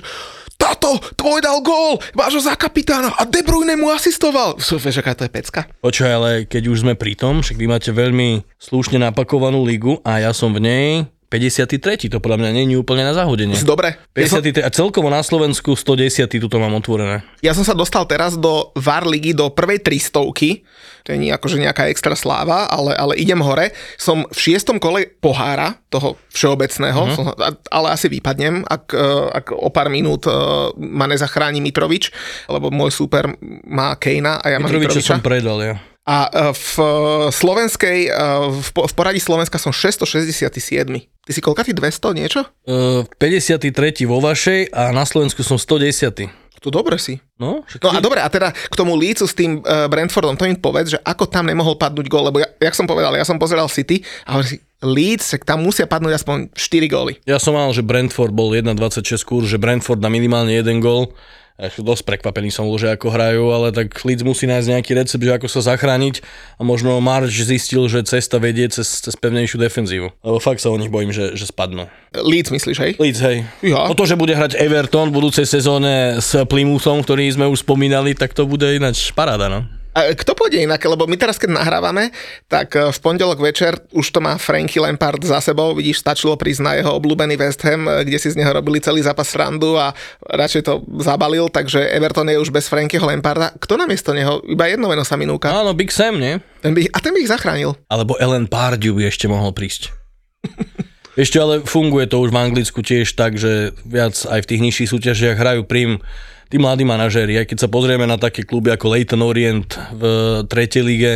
táto, 0.79 0.95
tvoj 1.19 1.43
dal 1.43 1.59
gól, 1.59 1.99
máš 2.15 2.39
ho 2.39 2.41
za 2.47 2.55
kapitána 2.55 3.11
a 3.19 3.27
De 3.27 3.43
Bruyne 3.43 3.75
mu 3.75 3.91
asistoval. 3.91 4.55
Vieš, 4.55 5.03
aká 5.03 5.11
to 5.11 5.27
je 5.27 5.31
pecka? 5.31 5.67
Počkaj, 5.83 6.11
ale 6.15 6.31
keď 6.47 6.71
už 6.71 6.87
sme 6.87 6.95
pri 6.95 7.19
tom, 7.19 7.43
však 7.43 7.59
vy 7.59 7.67
máte 7.67 7.91
veľmi 7.91 8.47
slušne 8.55 8.95
napakovanú 9.03 9.67
ligu 9.67 9.99
a 10.07 10.23
ja 10.23 10.31
som 10.31 10.55
v 10.55 10.63
nej 10.63 10.87
53. 11.29 12.09
To 12.09 12.17
podľa 12.17 12.41
mňa 12.41 12.51
není 12.57 12.73
úplne 12.73 13.05
na 13.05 13.13
zahodenie. 13.13 13.53
Dobre. 13.61 14.01
Ja 14.17 14.25
som, 14.25 14.41
53. 14.41 14.65
A 14.65 14.69
celkovo 14.73 15.13
na 15.13 15.21
Slovensku 15.21 15.77
110. 15.77 16.25
tuto 16.25 16.57
mám 16.57 16.73
otvorené. 16.73 17.21
ja 17.45 17.53
som 17.53 17.61
sa 17.61 17.77
dostal 17.77 18.09
teraz 18.09 18.33
do 18.33 18.73
VAR 18.73 19.05
ligy, 19.05 19.37
do 19.37 19.53
prvej 19.53 19.77
300 19.85 20.25
To 21.05 21.09
nie 21.13 21.29
akože 21.29 21.61
nejaká 21.61 21.85
extra 21.93 22.17
sláva, 22.17 22.65
ale, 22.65 22.97
ale 22.97 23.13
idem 23.21 23.37
hore. 23.45 23.77
Som 24.01 24.25
v 24.33 24.39
šiestom 24.41 24.81
kole 24.81 25.05
pohára, 25.21 25.77
toho 25.93 26.17
všeobecného, 26.33 27.01
uh-huh. 27.01 27.15
som, 27.17 27.25
ale 27.69 27.87
asi 27.93 28.09
vypadnem, 28.09 28.65
ak, 28.65 28.83
e, 28.93 29.09
ak 29.29 29.45
o 29.53 29.69
pár 29.69 29.89
minút 29.89 30.25
e, 30.25 30.33
ma 30.81 31.05
nezachráni 31.09 31.61
Mitrovič, 31.61 32.13
lebo 32.49 32.69
môj 32.73 32.89
super 32.93 33.29
má 33.69 33.93
Kejna 33.97 34.41
a 34.41 34.45
ja 34.53 34.57
mám 34.57 34.69
Mitroviča 34.69 35.01
Mitroviča. 35.01 35.13
som 35.17 35.21
predal, 35.21 35.57
ja. 35.61 35.75
A 36.09 36.25
e, 36.25 36.29
v 36.57 36.73
slovenskej, 37.29 38.09
e, 38.09 38.11
v 38.49 38.69
po- 38.73 38.89
v 38.89 38.93
poradí 38.97 39.21
Slovenska 39.21 39.61
som 39.61 39.69
667. 39.69 41.05
Ty 41.05 41.31
si 41.31 41.41
koľkatý 41.45 41.77
200 41.77 42.17
niečo? 42.17 42.41
Uh, 42.65 43.05
53. 43.21 43.69
vo 44.09 44.17
vašej 44.17 44.73
a 44.73 44.89
na 44.89 45.05
Slovensku 45.05 45.45
som 45.45 45.61
110. 45.61 46.25
To 46.59 46.69
dobre 46.73 46.97
si. 46.99 47.21
No, 47.39 47.63
No 47.79 47.89
a 47.93 48.03
dobre, 48.03 48.19
a 48.19 48.27
teda 48.27 48.51
k 48.51 48.75
tomu 48.75 48.97
Leedsu 48.97 49.29
s 49.29 49.37
tým 49.37 49.63
uh, 49.63 49.87
Brentfordom, 49.87 50.35
to 50.35 50.43
im 50.43 50.59
povedz, 50.59 50.97
že 50.97 50.99
ako 50.99 51.29
tam 51.29 51.47
nemohol 51.47 51.79
padnúť 51.79 52.09
gól, 52.11 52.27
lebo 52.27 52.43
ja, 52.43 52.49
jak 52.59 52.75
som 52.75 52.83
povedal, 52.83 53.15
ja 53.15 53.23
som 53.23 53.39
pozeral 53.39 53.71
City 53.71 54.03
a 54.27 54.35
hovorím 54.35 54.49
si, 54.49 54.57
Leeds, 54.83 55.37
tak 55.37 55.47
tam 55.47 55.63
musia 55.63 55.87
padnúť 55.87 56.19
aspoň 56.19 56.37
4 56.51 56.87
góly. 56.91 57.13
Ja 57.23 57.39
som 57.39 57.55
mal, 57.55 57.71
že 57.71 57.85
Brentford 57.85 58.35
bol 58.35 58.51
1.26 58.51 59.23
kurz, 59.23 59.47
že 59.47 59.61
Brentford 59.61 60.03
na 60.03 60.11
minimálne 60.11 60.51
jeden 60.51 60.83
gól. 60.83 61.15
Dosť 61.59 62.07
prekvapený 62.07 62.55
som 62.55 62.63
bol, 62.63 62.79
že 62.79 62.87
ako 62.87 63.11
hrajú, 63.11 63.51
ale 63.51 63.75
tak 63.75 63.91
Leeds 64.07 64.23
musí 64.23 64.47
nájsť 64.47 64.67
nejaký 64.71 64.91
recept, 64.95 65.19
že 65.19 65.35
ako 65.35 65.47
sa 65.51 65.75
zachrániť 65.75 66.23
a 66.55 66.63
možno 66.63 66.95
March 67.03 67.35
zistil, 67.35 67.91
že 67.91 68.07
cesta 68.07 68.39
vedie 68.39 68.71
cez, 68.71 69.03
cez 69.03 69.11
pevnejšiu 69.19 69.59
defenzívu. 69.59 70.07
Lebo 70.23 70.39
fakt 70.39 70.63
sa 70.63 70.71
o 70.71 70.79
nich 70.79 70.87
bojím, 70.87 71.11
že, 71.11 71.35
že 71.35 71.51
spadnú. 71.51 71.91
Leeds 72.15 72.55
myslíš, 72.55 72.77
hej? 72.79 72.91
Leeds, 72.95 73.19
hej. 73.19 73.43
Ja. 73.59 73.91
O 73.91 73.93
to, 73.93 74.07
že 74.07 74.15
bude 74.15 74.31
hrať 74.31 74.55
Everton 74.55 75.11
v 75.11 75.19
budúcej 75.19 75.43
sezóne 75.43 76.23
s 76.23 76.31
Plymouthom, 76.47 77.03
ktorý 77.03 77.27
sme 77.27 77.45
už 77.51 77.67
spomínali, 77.67 78.15
tak 78.15 78.31
to 78.31 78.47
bude 78.47 78.63
ináč 78.63 79.11
paráda, 79.11 79.51
no. 79.51 79.78
A 79.99 80.15
kto 80.15 80.31
pôjde 80.31 80.63
inak? 80.63 80.79
Lebo 80.79 81.03
my 81.03 81.19
teraz, 81.19 81.35
keď 81.35 81.59
nahrávame, 81.59 82.15
tak 82.47 82.71
e, 82.79 82.87
v 82.87 82.99
pondelok 83.03 83.43
večer 83.43 83.75
už 83.91 84.15
to 84.15 84.23
má 84.23 84.39
Franky 84.39 84.79
Lampard 84.79 85.19
za 85.19 85.43
sebou. 85.43 85.75
Vidíš, 85.75 85.99
stačilo 85.99 86.39
prísť 86.39 86.61
na 86.63 86.79
jeho 86.79 86.95
obľúbený 86.95 87.35
West 87.35 87.59
Ham, 87.67 87.83
e, 87.83 88.07
kde 88.07 88.15
si 88.15 88.31
z 88.31 88.39
neho 88.39 88.55
robili 88.55 88.79
celý 88.79 89.03
zápas 89.03 89.27
srandu 89.27 89.75
a 89.75 89.91
radšej 90.23 90.63
to 90.63 90.73
zabalil, 91.03 91.51
takže 91.51 91.83
Everton 91.91 92.31
je 92.31 92.39
už 92.39 92.47
bez 92.47 92.71
Frankyho 92.71 93.03
Lamparda. 93.03 93.51
Kto 93.59 93.75
namiesto 93.75 94.15
neho? 94.15 94.39
Iba 94.47 94.71
jedno 94.71 94.87
meno 94.87 95.03
sa 95.03 95.19
mi 95.19 95.27
núka. 95.27 95.51
Áno, 95.51 95.75
Big 95.75 95.91
Sam, 95.91 96.15
nie? 96.15 96.39
Ten 96.63 96.71
by, 96.71 96.87
a 96.95 96.97
ten 97.03 97.11
by 97.11 97.19
ich 97.19 97.31
zachránil. 97.31 97.75
Alebo 97.91 98.15
Ellen 98.23 98.47
Pardew 98.47 98.95
by 98.95 99.11
ešte 99.11 99.27
mohol 99.27 99.51
prísť. 99.51 99.91
Ešte 101.19 101.35
ale 101.35 101.67
funguje 101.67 102.07
to 102.07 102.23
už 102.23 102.31
v 102.31 102.39
Anglicku 102.39 102.79
tiež 102.79 103.11
tak, 103.11 103.35
že 103.35 103.75
viac 103.83 104.15
aj 104.23 104.39
v 104.39 104.49
tých 104.55 104.63
nižších 104.63 104.91
súťažiach 104.95 105.35
hrajú 105.35 105.67
prim 105.67 105.99
tí 106.49 106.57
mladí 106.57 106.83
manažéri. 106.83 107.39
Aj 107.39 107.47
keď 107.47 107.65
sa 107.65 107.69
pozrieme 107.69 108.09
na 108.09 108.17
také 108.17 108.43
kluby 108.43 108.73
ako 108.73 108.97
Leighton 108.97 109.23
Orient 109.23 109.69
v 109.93 110.03
tretej 110.49 110.83
lige, 110.83 111.13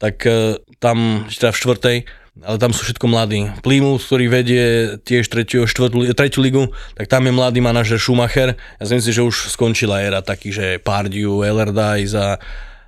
tak 0.00 0.24
e, 0.26 0.58
tam, 0.80 1.28
teda 1.30 1.52
v 1.52 1.60
štvrtej, 1.60 1.98
ale 2.42 2.56
tam 2.58 2.74
sú 2.74 2.82
všetko 2.88 3.06
mladí. 3.06 3.46
Plymouth, 3.62 4.02
ktorý 4.08 4.26
vedie 4.26 4.64
tiež 5.06 5.30
tretiu, 5.30 5.70
štvrtú, 5.70 6.10
tretiu 6.18 6.42
ligu, 6.42 6.66
tak 6.98 7.06
tam 7.06 7.28
je 7.28 7.32
mladý 7.32 7.62
manažer 7.62 8.00
Schumacher. 8.00 8.58
Ja 8.80 8.84
si 8.88 8.98
myslím, 8.98 9.14
že 9.14 9.22
už 9.22 9.36
skončila 9.54 10.02
éra 10.02 10.18
taký, 10.24 10.50
že 10.50 10.82
Pardew, 10.82 11.46
Allardyce 11.46 12.16
a 12.18 12.28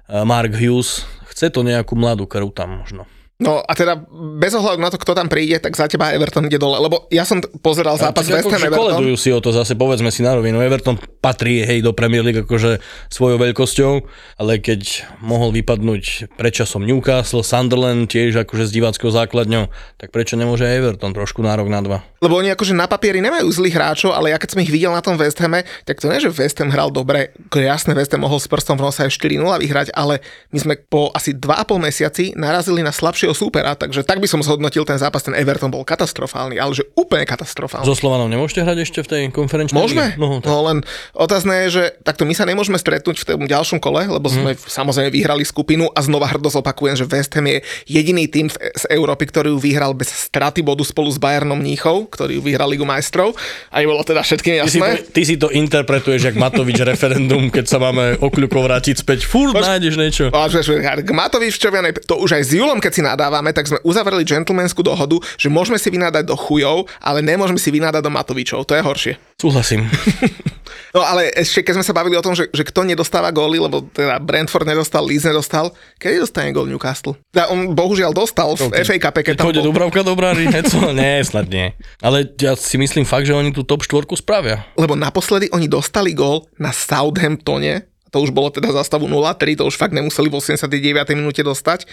a 0.09 0.25
Mark 0.25 0.55
Hughes. 0.55 1.03
Chce 1.35 1.51
to 1.51 1.67
nejakú 1.67 1.99
mladú 1.99 2.25
krv 2.31 2.55
tam 2.55 2.81
možno. 2.83 3.05
No 3.37 3.61
a 3.61 3.73
teda 3.77 4.01
bez 4.41 4.57
ohľadu 4.57 4.81
na 4.81 4.89
to, 4.89 4.97
kto 4.97 5.13
tam 5.13 5.29
príde, 5.29 5.61
tak 5.61 5.77
za 5.77 5.85
teba 5.85 6.09
Everton 6.09 6.49
ide 6.49 6.57
dole. 6.57 6.81
Lebo 6.81 7.05
ja 7.13 7.29
som 7.29 7.45
pozeral 7.61 8.01
zápas 8.01 8.25
Tak 8.25 8.33
West 8.33 8.49
Ham 8.49 8.65
Everton. 8.65 8.81
koledujú 8.97 9.17
si 9.21 9.29
o 9.29 9.45
to 9.45 9.53
zase, 9.53 9.77
povedzme 9.77 10.09
si 10.09 10.25
na 10.25 10.33
rovinu. 10.33 10.57
Everton 10.65 10.97
patrí 11.21 11.61
hej 11.61 11.85
do 11.85 11.93
Premier 11.93 12.25
League 12.25 12.49
akože 12.49 12.81
svojou 13.13 13.37
veľkosťou, 13.37 13.93
ale 14.41 14.57
keď 14.57 15.05
mohol 15.21 15.53
vypadnúť 15.53 16.33
predčasom 16.41 16.89
Newcastle, 16.89 17.45
Sunderland 17.45 18.09
tiež 18.09 18.41
akože 18.41 18.71
s 18.71 18.73
diváckou 18.73 19.13
základňou, 19.13 19.69
tak 20.01 20.17
prečo 20.17 20.41
nemôže 20.41 20.65
Everton 20.65 21.13
trošku 21.13 21.45
nárok 21.45 21.69
na 21.69 21.85
dva? 21.85 21.99
Lebo 22.25 22.41
oni 22.41 22.57
akože 22.57 22.73
na 22.73 22.89
papieri 22.89 23.21
nemajú 23.21 23.53
zlých 23.53 23.77
hráčov, 23.77 24.17
ale 24.17 24.33
ja 24.33 24.41
keď 24.41 24.57
som 24.57 24.65
ich 24.65 24.73
videl 24.73 24.97
na 24.97 25.05
tom 25.05 25.21
West 25.21 25.37
Hame, 25.45 25.69
tak 25.85 26.01
to 26.01 26.09
nie, 26.09 26.25
že 26.25 26.33
West 26.33 26.57
Ham 26.65 26.73
hral 26.73 26.89
dobre. 26.89 27.37
Jasné, 27.53 27.93
West 27.93 28.17
Ham 28.17 28.25
mohol 28.25 28.41
s 28.41 28.49
prstom 28.49 28.81
v 28.81 28.89
nose 28.89 29.05
aj 29.05 29.13
4-0 29.13 29.45
vyhrať, 29.45 29.89
ale 29.93 30.25
my 30.57 30.59
sme 30.63 30.75
po 30.89 31.13
asi 31.13 31.37
2,5 31.37 31.85
mesiaci 31.85 32.25
narazili 32.33 32.81
na 32.81 32.97
slabšieho 33.27 33.35
súpera, 33.35 33.75
takže 33.75 34.07
tak 34.07 34.23
by 34.23 34.29
som 34.31 34.39
zhodnotil 34.39 34.87
ten 34.87 34.97
zápas. 34.97 35.27
Ten 35.27 35.35
Everton 35.35 35.67
bol 35.69 35.83
katastrofálny, 35.83 36.63
ale 36.63 36.73
že 36.73 36.87
úplne 36.95 37.27
katastrofálny. 37.27 37.83
So 37.83 37.99
Slovanom 37.99 38.31
nemôžete 38.31 38.63
hrať 38.63 38.79
ešte 38.87 39.01
v 39.03 39.09
tej 39.11 39.21
konferenčnej 39.35 39.75
Môžeme? 39.75 40.15
No, 40.15 40.39
tak. 40.39 40.47
No 40.47 40.63
len 40.63 40.87
otázne 41.11 41.67
je, 41.67 41.69
že 41.73 41.85
takto 42.07 42.23
my 42.23 42.35
sa 42.37 42.47
nemôžeme 42.47 42.79
stretnúť 42.79 43.17
v 43.19 43.25
tom 43.27 43.43
ďalšom 43.45 43.83
kole, 43.83 44.07
lebo 44.07 44.31
sme 44.31 44.55
Mhm. 44.55 44.63
samozrejme 44.63 45.11
vyhrali 45.11 45.43
skupinu 45.43 45.91
a 45.91 45.99
znova 46.01 46.31
hrdo 46.31 46.47
zopakujem, 46.47 46.95
že 46.95 47.05
West 47.05 47.35
Ham 47.35 47.51
je 47.51 47.59
jediný 47.91 48.31
tým 48.31 48.47
v- 48.47 48.59
z 48.77 48.85
Európy, 48.89 49.27
ktorý 49.27 49.51
ju 49.51 49.59
vyhral 49.59 49.91
bez 49.91 50.07
straty 50.31 50.63
bodu 50.63 50.87
spolu 50.87 51.11
s 51.11 51.19
Bayernom 51.19 51.59
Mníchov, 51.59 52.07
ktorý 52.15 52.39
ju 52.39 52.43
vyhral 52.45 52.71
Ligu 52.71 52.87
majstrov. 52.87 53.35
A 53.75 53.83
bolo 53.83 54.07
teda 54.07 54.23
všetkým 54.23 54.63
Ty 54.63 54.71
si, 54.71 54.79
to, 54.79 54.87
jasné. 54.87 55.11
ty 55.11 55.23
si 55.25 55.35
to 55.35 55.49
interpretuješ 55.51 56.31
jak 56.31 56.37
Matovič 56.39 56.79
referendum, 56.79 57.51
keď 57.51 57.65
sa 57.67 57.79
máme 57.83 58.21
okľukov 58.23 58.63
vrátiť 58.63 59.03
späť. 59.03 59.27
Fúr, 59.27 59.51
nájdeš 59.51 59.95
niečo. 59.97 60.25
A 60.31 60.47
že- 60.47 60.63
že 60.63 60.75
K 60.79 61.11
Matoviččovianej, 61.11 62.05
to 62.05 62.21
už 62.21 62.37
aj 62.37 62.43
s 62.45 62.51
Julom, 62.53 62.79
keď 62.79 62.93
si 62.93 63.01
nadávame, 63.17 63.57
tak 63.57 63.73
sme 63.73 63.81
uzavreli 63.81 64.29
gentlemanskú 64.29 64.85
dohodu, 64.85 65.17
že 65.41 65.49
môžeme 65.49 65.81
si 65.81 65.89
vynádať 65.89 66.29
do 66.29 66.37
chujov, 66.37 66.85
ale 67.01 67.25
nemôžeme 67.25 67.57
si 67.57 67.73
vynádať 67.73 68.05
do 68.05 68.13
Matovičov. 68.13 68.69
To 68.69 68.77
je 68.77 68.85
horšie. 68.85 69.13
Súhlasím. 69.41 69.89
No 70.97 71.05
ale 71.05 71.29
ešte 71.37 71.61
keď 71.61 71.77
sme 71.77 71.85
sa 71.85 71.93
bavili 71.93 72.17
o 72.17 72.25
tom, 72.25 72.33
že, 72.33 72.49
že 72.49 72.65
kto 72.65 72.89
nedostáva 72.89 73.29
góly, 73.29 73.61
lebo 73.61 73.85
teda 73.93 74.17
Brentford 74.17 74.65
nedostal, 74.65 75.05
Leeds 75.05 75.29
nedostal, 75.29 75.69
kedy 76.01 76.25
dostane 76.25 76.57
gól 76.57 76.65
Newcastle? 76.65 77.21
Teda 77.29 77.53
on 77.53 77.77
bohužiaľ 77.77 78.17
dostal 78.17 78.57
v 78.57 78.73
FA 78.73 78.97
Cup, 78.97 79.21
keď 79.21 79.37
tam 79.37 79.53
bol, 79.53 79.61
Dubravka 79.61 80.01
do 80.01 80.17
brány, 80.17 80.49
heco? 80.49 80.89
Nie, 80.97 81.21
snad 81.21 81.53
nie. 81.53 81.77
Ale 82.01 82.25
ja 82.41 82.57
si 82.57 82.81
myslím 82.81 83.05
fakt, 83.05 83.29
že 83.29 83.37
oni 83.37 83.53
tú 83.53 83.61
top 83.61 83.85
štvorku 83.85 84.17
spravia. 84.17 84.65
lebo 84.81 84.97
naposledy 84.97 85.53
oni 85.53 85.69
dostali 85.69 86.17
gól 86.17 86.49
na 86.57 86.73
Southamptone, 86.73 87.85
to 88.17 88.25
už 88.25 88.33
bolo 88.33 88.49
teda 88.49 88.73
za 88.73 88.81
stavu 88.81 89.05
0-3, 89.05 89.61
to 89.61 89.69
už 89.69 89.77
fakt 89.77 89.93
nemuseli 89.93 90.33
v 90.33 90.41
89. 90.41 90.73
minúte 91.13 91.45
dostať. 91.45 91.85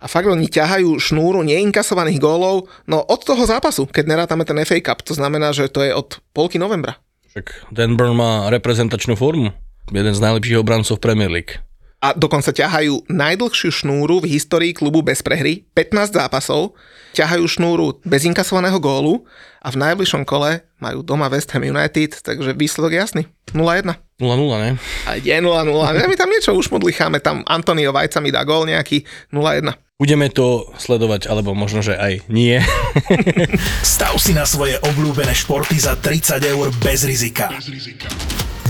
A 0.00 0.08
fakt 0.08 0.24
oni 0.24 0.48
ťahajú 0.48 0.96
šnúru 0.96 1.44
neinkasovaných 1.44 2.16
gólov, 2.16 2.72
no 2.88 3.04
od 3.04 3.20
toho 3.20 3.44
zápasu, 3.44 3.84
keď 3.84 4.08
nerátame 4.08 4.48
ten 4.48 4.56
FA 4.64 4.80
Cup, 4.80 5.04
to 5.04 5.12
znamená, 5.12 5.52
že 5.52 5.68
to 5.68 5.84
je 5.84 5.92
od 5.92 6.16
polky 6.32 6.56
novembra. 6.56 6.96
Však 7.36 7.68
Dan 7.68 8.00
má 8.16 8.48
reprezentačnú 8.48 9.20
formu. 9.20 9.52
Jeden 9.92 10.16
z 10.16 10.20
najlepších 10.24 10.56
obrancov 10.56 10.96
Premier 10.96 11.28
League. 11.28 11.60
A 12.00 12.12
dokonca 12.12 12.52
ťahajú 12.52 13.08
najdlhšiu 13.08 13.70
šnúru 13.72 14.20
v 14.20 14.36
histórii 14.36 14.76
klubu 14.76 15.00
bez 15.00 15.24
prehry, 15.24 15.64
15 15.72 16.12
zápasov, 16.12 16.76
ťahajú 17.16 17.44
šnúru 17.48 17.96
bez 18.04 18.28
inkasovaného 18.28 18.76
gólu 18.76 19.24
a 19.64 19.72
v 19.72 19.80
najbližšom 19.80 20.28
kole 20.28 20.60
majú 20.76 21.00
doma 21.00 21.32
West 21.32 21.48
Ham 21.56 21.64
United, 21.64 22.20
takže 22.20 22.52
výsledok 22.52 22.92
je 22.92 23.00
jasný. 23.00 23.22
0-1. 23.56 23.96
0-0, 24.20 24.62
ne? 24.62 24.70
A 25.08 25.16
je 25.16 25.32
0-0. 25.32 25.48
My 26.08 26.16
tam 26.16 26.28
niečo 26.28 26.52
už 26.52 26.68
modlicháme, 26.68 27.24
tam 27.24 27.40
Antonio 27.48 27.90
Vajca 27.96 28.20
mi 28.20 28.28
dá 28.28 28.44
gól 28.44 28.68
nejaký 28.68 29.02
0-1. 29.32 29.72
Budeme 29.96 30.28
to 30.28 30.68
sledovať, 30.76 31.24
alebo 31.32 31.56
možno, 31.56 31.80
že 31.80 31.96
aj 31.96 32.28
nie. 32.28 32.60
Stav 33.80 34.20
si 34.20 34.36
na 34.36 34.44
svoje 34.44 34.76
obľúbené 34.84 35.32
športy 35.32 35.80
za 35.80 35.96
30 35.96 36.36
eur 36.52 36.68
bez 36.84 37.08
rizika. 37.08 37.48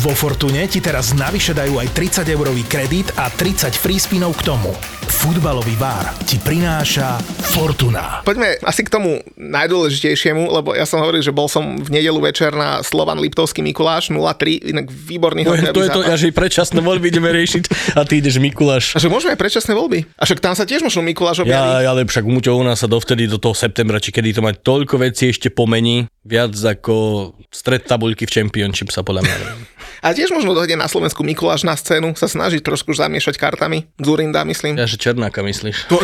Vo 0.07 0.15
Fortune 0.15 0.63
ti 0.71 0.79
teraz 0.79 1.19
navyše 1.19 1.51
dajú 1.51 1.83
aj 1.83 1.91
30 1.91 2.31
eurový 2.31 2.63
kredit 2.71 3.11
a 3.19 3.27
30 3.27 3.75
free 3.75 3.99
spinov 3.99 4.39
k 4.39 4.55
tomu. 4.55 4.71
Futbalový 5.11 5.75
bar 5.83 6.15
ti 6.23 6.39
prináša 6.39 7.19
Fortuna. 7.51 8.23
Poďme 8.23 8.55
asi 8.63 8.87
k 8.87 8.91
tomu 8.95 9.19
najdôležitejšiemu, 9.35 10.47
lebo 10.47 10.79
ja 10.79 10.87
som 10.87 11.03
hovoril, 11.03 11.27
že 11.27 11.35
bol 11.35 11.51
som 11.51 11.83
v 11.83 11.91
nedelu 11.91 12.23
večer 12.23 12.55
na 12.55 12.87
Slovan 12.87 13.19
Liptovský 13.19 13.67
Mikuláš 13.67 14.15
0-3, 14.15 14.71
inak 14.71 14.87
výborný 14.87 15.43
hokejový 15.43 15.75
to 15.75 15.83
je 15.83 15.91
to, 15.91 16.03
až 16.07 16.23
aj 16.31 16.35
predčasné 16.39 16.79
voľby 16.87 17.11
ideme 17.11 17.35
riešiť 17.35 17.99
a 17.99 18.07
ty 18.07 18.23
ideš 18.23 18.39
Mikuláš. 18.39 18.95
A 18.95 19.03
že 19.03 19.11
môžeme 19.11 19.35
aj 19.35 19.43
predčasné 19.43 19.75
voľby. 19.75 20.07
A 20.15 20.23
však 20.23 20.39
tam 20.39 20.55
sa 20.55 20.63
tiež 20.63 20.87
možno 20.87 21.03
Mikuláš 21.03 21.43
objaví. 21.43 21.83
Ja, 21.83 21.91
ale 21.91 22.07
však 22.07 22.23
u 22.23 22.63
nás 22.63 22.79
sa 22.79 22.87
dovtedy 22.87 23.27
do 23.27 23.43
toho 23.43 23.59
septembra, 23.59 23.99
či 23.99 24.15
kedy 24.15 24.39
to 24.39 24.43
mať 24.47 24.63
toľko 24.63 25.03
vecí 25.03 25.35
ešte 25.35 25.51
pomení, 25.51 26.07
viac 26.27 26.53
ako 26.53 27.31
stred 27.55 27.87
tabuľky 27.87 28.27
v 28.27 28.35
Championship 28.43 28.91
sa 28.91 29.07
podľa 29.07 29.25
mňa. 29.25 29.37
A 30.05 30.13
tiež 30.13 30.29
možno 30.31 30.53
dojde 30.53 30.77
na 30.77 30.87
Slovensku 30.87 31.25
Mikuláš 31.25 31.65
na 31.65 31.73
scénu, 31.73 32.13
sa 32.15 32.29
snažiť 32.29 32.61
trošku 32.61 32.93
zamiešať 32.93 33.41
kartami. 33.41 33.89
Zurinda, 33.97 34.45
myslím. 34.45 34.77
Ja, 34.77 34.85
že 34.85 35.01
Černáka 35.01 35.41
myslíš. 35.41 35.89
To, 35.89 35.97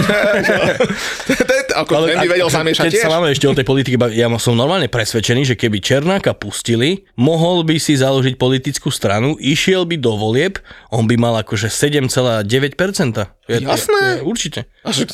ako 1.82 2.08
ten 2.08 2.18
by 2.24 2.28
vedel 2.28 2.48
zamiešať 2.48 2.88
keď 2.88 2.98
sa 2.98 3.12
máme 3.12 3.32
ešte 3.32 3.46
o 3.48 3.54
tej 3.54 3.66
politike 3.66 3.96
ja 4.16 4.28
som 4.40 4.56
normálne 4.56 4.88
presvedčený, 4.88 5.54
že 5.54 5.54
keby 5.56 5.78
Černáka 5.84 6.32
pustili, 6.36 7.04
mohol 7.16 7.64
by 7.64 7.76
si 7.76 7.96
založiť 7.96 8.36
politickú 8.40 8.88
stranu, 8.88 9.36
išiel 9.38 9.84
by 9.84 9.96
do 10.00 10.16
volieb, 10.16 10.58
on 10.88 11.04
by 11.04 11.16
mal 11.20 11.36
akože 11.40 11.68
7,9%. 11.68 12.48
Je- 13.48 13.62
Jasné. 13.62 14.24
Určite. 14.24 14.66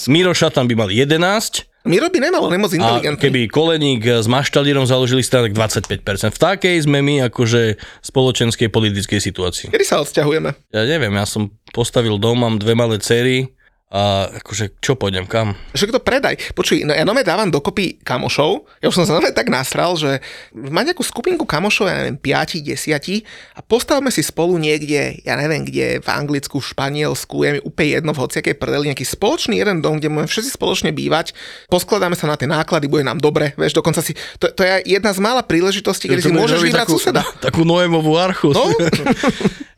Miroša 0.08 0.54
tam 0.54 0.70
by 0.70 0.74
mal 0.86 0.90
11, 0.90 1.68
Miro 1.88 2.12
by 2.12 2.18
nemal, 2.20 2.44
on 2.44 2.52
je 2.52 2.60
moc 2.60 2.72
A 2.72 2.76
inteligentný. 2.76 3.16
keby 3.16 3.40
Koleník 3.48 4.04
s 4.04 4.28
Maštalírom 4.28 4.84
založili 4.84 5.24
stranu, 5.24 5.48
tak 5.48 5.56
25%. 5.56 6.36
V 6.36 6.38
takej 6.38 6.76
sme 6.84 7.00
my 7.00 7.32
akože 7.32 7.80
spoločenskej 8.04 8.68
politickej 8.68 9.20
situácii. 9.24 9.72
Kedy 9.72 9.84
sa 9.88 10.04
odsťahujeme? 10.04 10.52
Ja 10.68 10.84
neviem, 10.84 11.16
ja 11.16 11.24
som 11.24 11.48
postavil 11.72 12.20
dom, 12.20 12.44
mám 12.44 12.60
dve 12.60 12.76
malé 12.76 13.00
cery 13.00 13.57
a 13.88 14.28
akože 14.44 14.84
čo 14.84 15.00
pôjdem, 15.00 15.24
kam? 15.24 15.56
Však 15.72 15.96
to 15.96 16.00
predaj. 16.04 16.36
Počuj, 16.52 16.84
no 16.84 16.92
ja 16.92 17.08
nome 17.08 17.24
dávam 17.24 17.48
dokopy 17.48 17.96
kamošov. 18.04 18.68
Ja 18.84 18.92
už 18.92 19.00
som 19.00 19.08
sa 19.08 19.16
nome 19.16 19.32
tak 19.32 19.48
nasral, 19.48 19.96
že 19.96 20.20
má 20.52 20.84
nejakú 20.84 21.00
skupinku 21.00 21.48
kamošov, 21.48 21.88
ja 21.88 21.96
neviem, 22.04 22.20
5, 22.20 22.68
10 22.68 23.24
a 23.56 23.60
postavme 23.64 24.12
si 24.12 24.20
spolu 24.20 24.60
niekde, 24.60 25.24
ja 25.24 25.40
neviem, 25.40 25.64
kde 25.64 26.04
v 26.04 26.08
Anglicku, 26.12 26.60
v 26.60 26.68
Španielsku, 26.68 27.36
je 27.40 27.50
mi 27.56 27.60
úplne 27.64 27.88
jedno 27.96 28.12
v 28.12 28.20
hociakej 28.28 28.60
prdeli, 28.60 28.92
nejaký 28.92 29.08
spoločný 29.08 29.56
jeden 29.56 29.80
dom, 29.80 29.96
kde 29.96 30.12
môžeme 30.12 30.36
všetci 30.36 30.50
spoločne 30.52 30.90
bývať, 30.92 31.32
poskladáme 31.72 32.12
sa 32.12 32.28
na 32.28 32.36
tie 32.36 32.44
náklady, 32.44 32.92
bude 32.92 33.08
nám 33.08 33.24
dobre, 33.24 33.56
vieš, 33.56 33.80
dokonca 33.80 34.04
si, 34.04 34.12
to, 34.36 34.52
to 34.52 34.68
je 34.68 34.84
jedna 34.84 35.16
z 35.16 35.20
mála 35.24 35.40
príležitostí, 35.40 36.12
kedy 36.12 36.28
si 36.28 36.36
môžeš 36.36 36.60
vybrať 36.60 36.84
takú, 36.84 37.00
suseda. 37.00 37.24
Takú 37.48 37.64
Noémovú 37.64 38.20
archu. 38.20 38.52
No. 38.52 38.68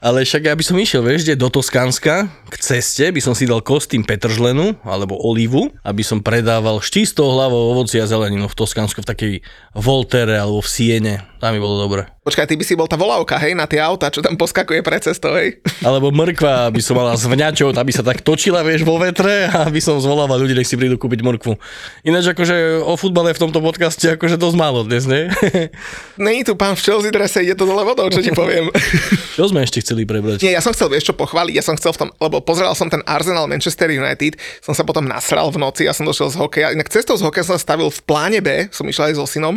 Ale 0.00 0.24
však 0.24 0.48
ja 0.48 0.56
by 0.56 0.64
som 0.64 0.80
išiel, 0.80 1.04
vieš, 1.04 1.28
kde 1.28 1.36
do 1.36 1.52
Toskánska, 1.52 2.24
k 2.48 2.56
ceste, 2.56 3.04
by 3.12 3.20
som 3.20 3.36
si 3.36 3.44
dal 3.44 3.60
kostým 3.60 3.99
Petržlenu 4.02 4.76
alebo 4.82 5.14
olivu, 5.16 5.70
aby 5.86 6.02
som 6.02 6.20
predával 6.24 6.82
štístou 6.82 7.30
hlavou 7.30 7.72
ovoci 7.76 8.02
a 8.02 8.10
zeleninu 8.10 8.50
v 8.50 8.58
Toskánsku 8.58 9.06
v 9.06 9.10
takej 9.10 9.34
Voltere 9.78 10.36
alebo 10.36 10.60
v 10.60 10.68
Siene. 10.68 11.29
Tam 11.40 11.56
by 11.56 11.60
bolo 11.60 11.80
dobre. 11.80 12.04
Počkaj, 12.20 12.52
ty 12.52 12.54
by 12.60 12.64
si 12.68 12.76
bol 12.76 12.84
tá 12.84 13.00
volávka, 13.00 13.40
hej, 13.40 13.56
na 13.56 13.64
tie 13.64 13.80
auta, 13.80 14.12
čo 14.12 14.20
tam 14.20 14.36
poskakuje 14.36 14.84
pre 14.84 15.00
cestou, 15.00 15.32
hej. 15.40 15.56
Alebo 15.88 16.12
mrkva, 16.12 16.68
aby 16.68 16.84
som 16.84 16.92
mala 16.92 17.16
s 17.16 17.24
vňačou, 17.24 17.72
aby 17.72 17.92
sa 17.96 18.04
tak 18.04 18.20
točila, 18.20 18.60
vieš, 18.60 18.84
vo 18.84 19.00
vetre 19.00 19.48
a 19.48 19.64
aby 19.64 19.80
som 19.80 19.96
zvolával 19.96 20.36
ľudí, 20.36 20.52
nech 20.52 20.68
si 20.68 20.76
prídu 20.76 21.00
kúpiť 21.00 21.24
mrkvu. 21.24 21.56
Ináč 22.04 22.36
akože 22.36 22.84
o 22.84 22.92
futbale 23.00 23.32
v 23.32 23.40
tomto 23.40 23.64
podcaste 23.64 24.20
akože 24.20 24.36
dosť 24.36 24.56
málo 24.60 24.84
dnes, 24.84 25.08
nie? 25.08 25.32
Není 26.20 26.44
tu 26.44 26.60
pán 26.60 26.76
v 26.76 26.84
Chelsea 26.84 27.08
drese, 27.08 27.40
ide 27.40 27.56
to 27.56 27.64
dole 27.64 27.88
vodou, 27.88 28.12
čo 28.12 28.20
ti 28.20 28.36
poviem. 28.36 28.68
Čo 29.40 29.48
sme 29.48 29.64
ešte 29.64 29.80
chceli 29.80 30.04
prebrať? 30.04 30.44
Nie, 30.44 30.52
ja 30.52 30.60
som 30.60 30.76
chcel, 30.76 30.92
vieš 30.92 31.08
čo, 31.08 31.14
pochváliť, 31.16 31.56
ja 31.56 31.64
som 31.64 31.72
chcel 31.72 31.96
v 31.96 32.04
tom, 32.04 32.08
lebo 32.20 32.44
pozeral 32.44 32.76
som 32.76 32.92
ten 32.92 33.00
Arsenal 33.08 33.48
Manchester 33.48 33.88
United, 33.88 34.36
som 34.60 34.76
sa 34.76 34.84
potom 34.84 35.08
nasral 35.08 35.48
v 35.48 35.56
noci, 35.56 35.88
ja 35.88 35.96
som 35.96 36.04
došiel 36.04 36.28
z 36.28 36.36
hokeja, 36.36 36.76
inak 36.76 36.92
cestou 36.92 37.16
z 37.16 37.24
hokeja 37.24 37.48
som 37.48 37.56
sa 37.56 37.62
stavil 37.64 37.88
v 37.88 38.00
pláne 38.04 38.44
B, 38.44 38.68
som 38.68 38.84
išiel 38.84 39.08
aj 39.08 39.14
so 39.16 39.24
synom, 39.24 39.56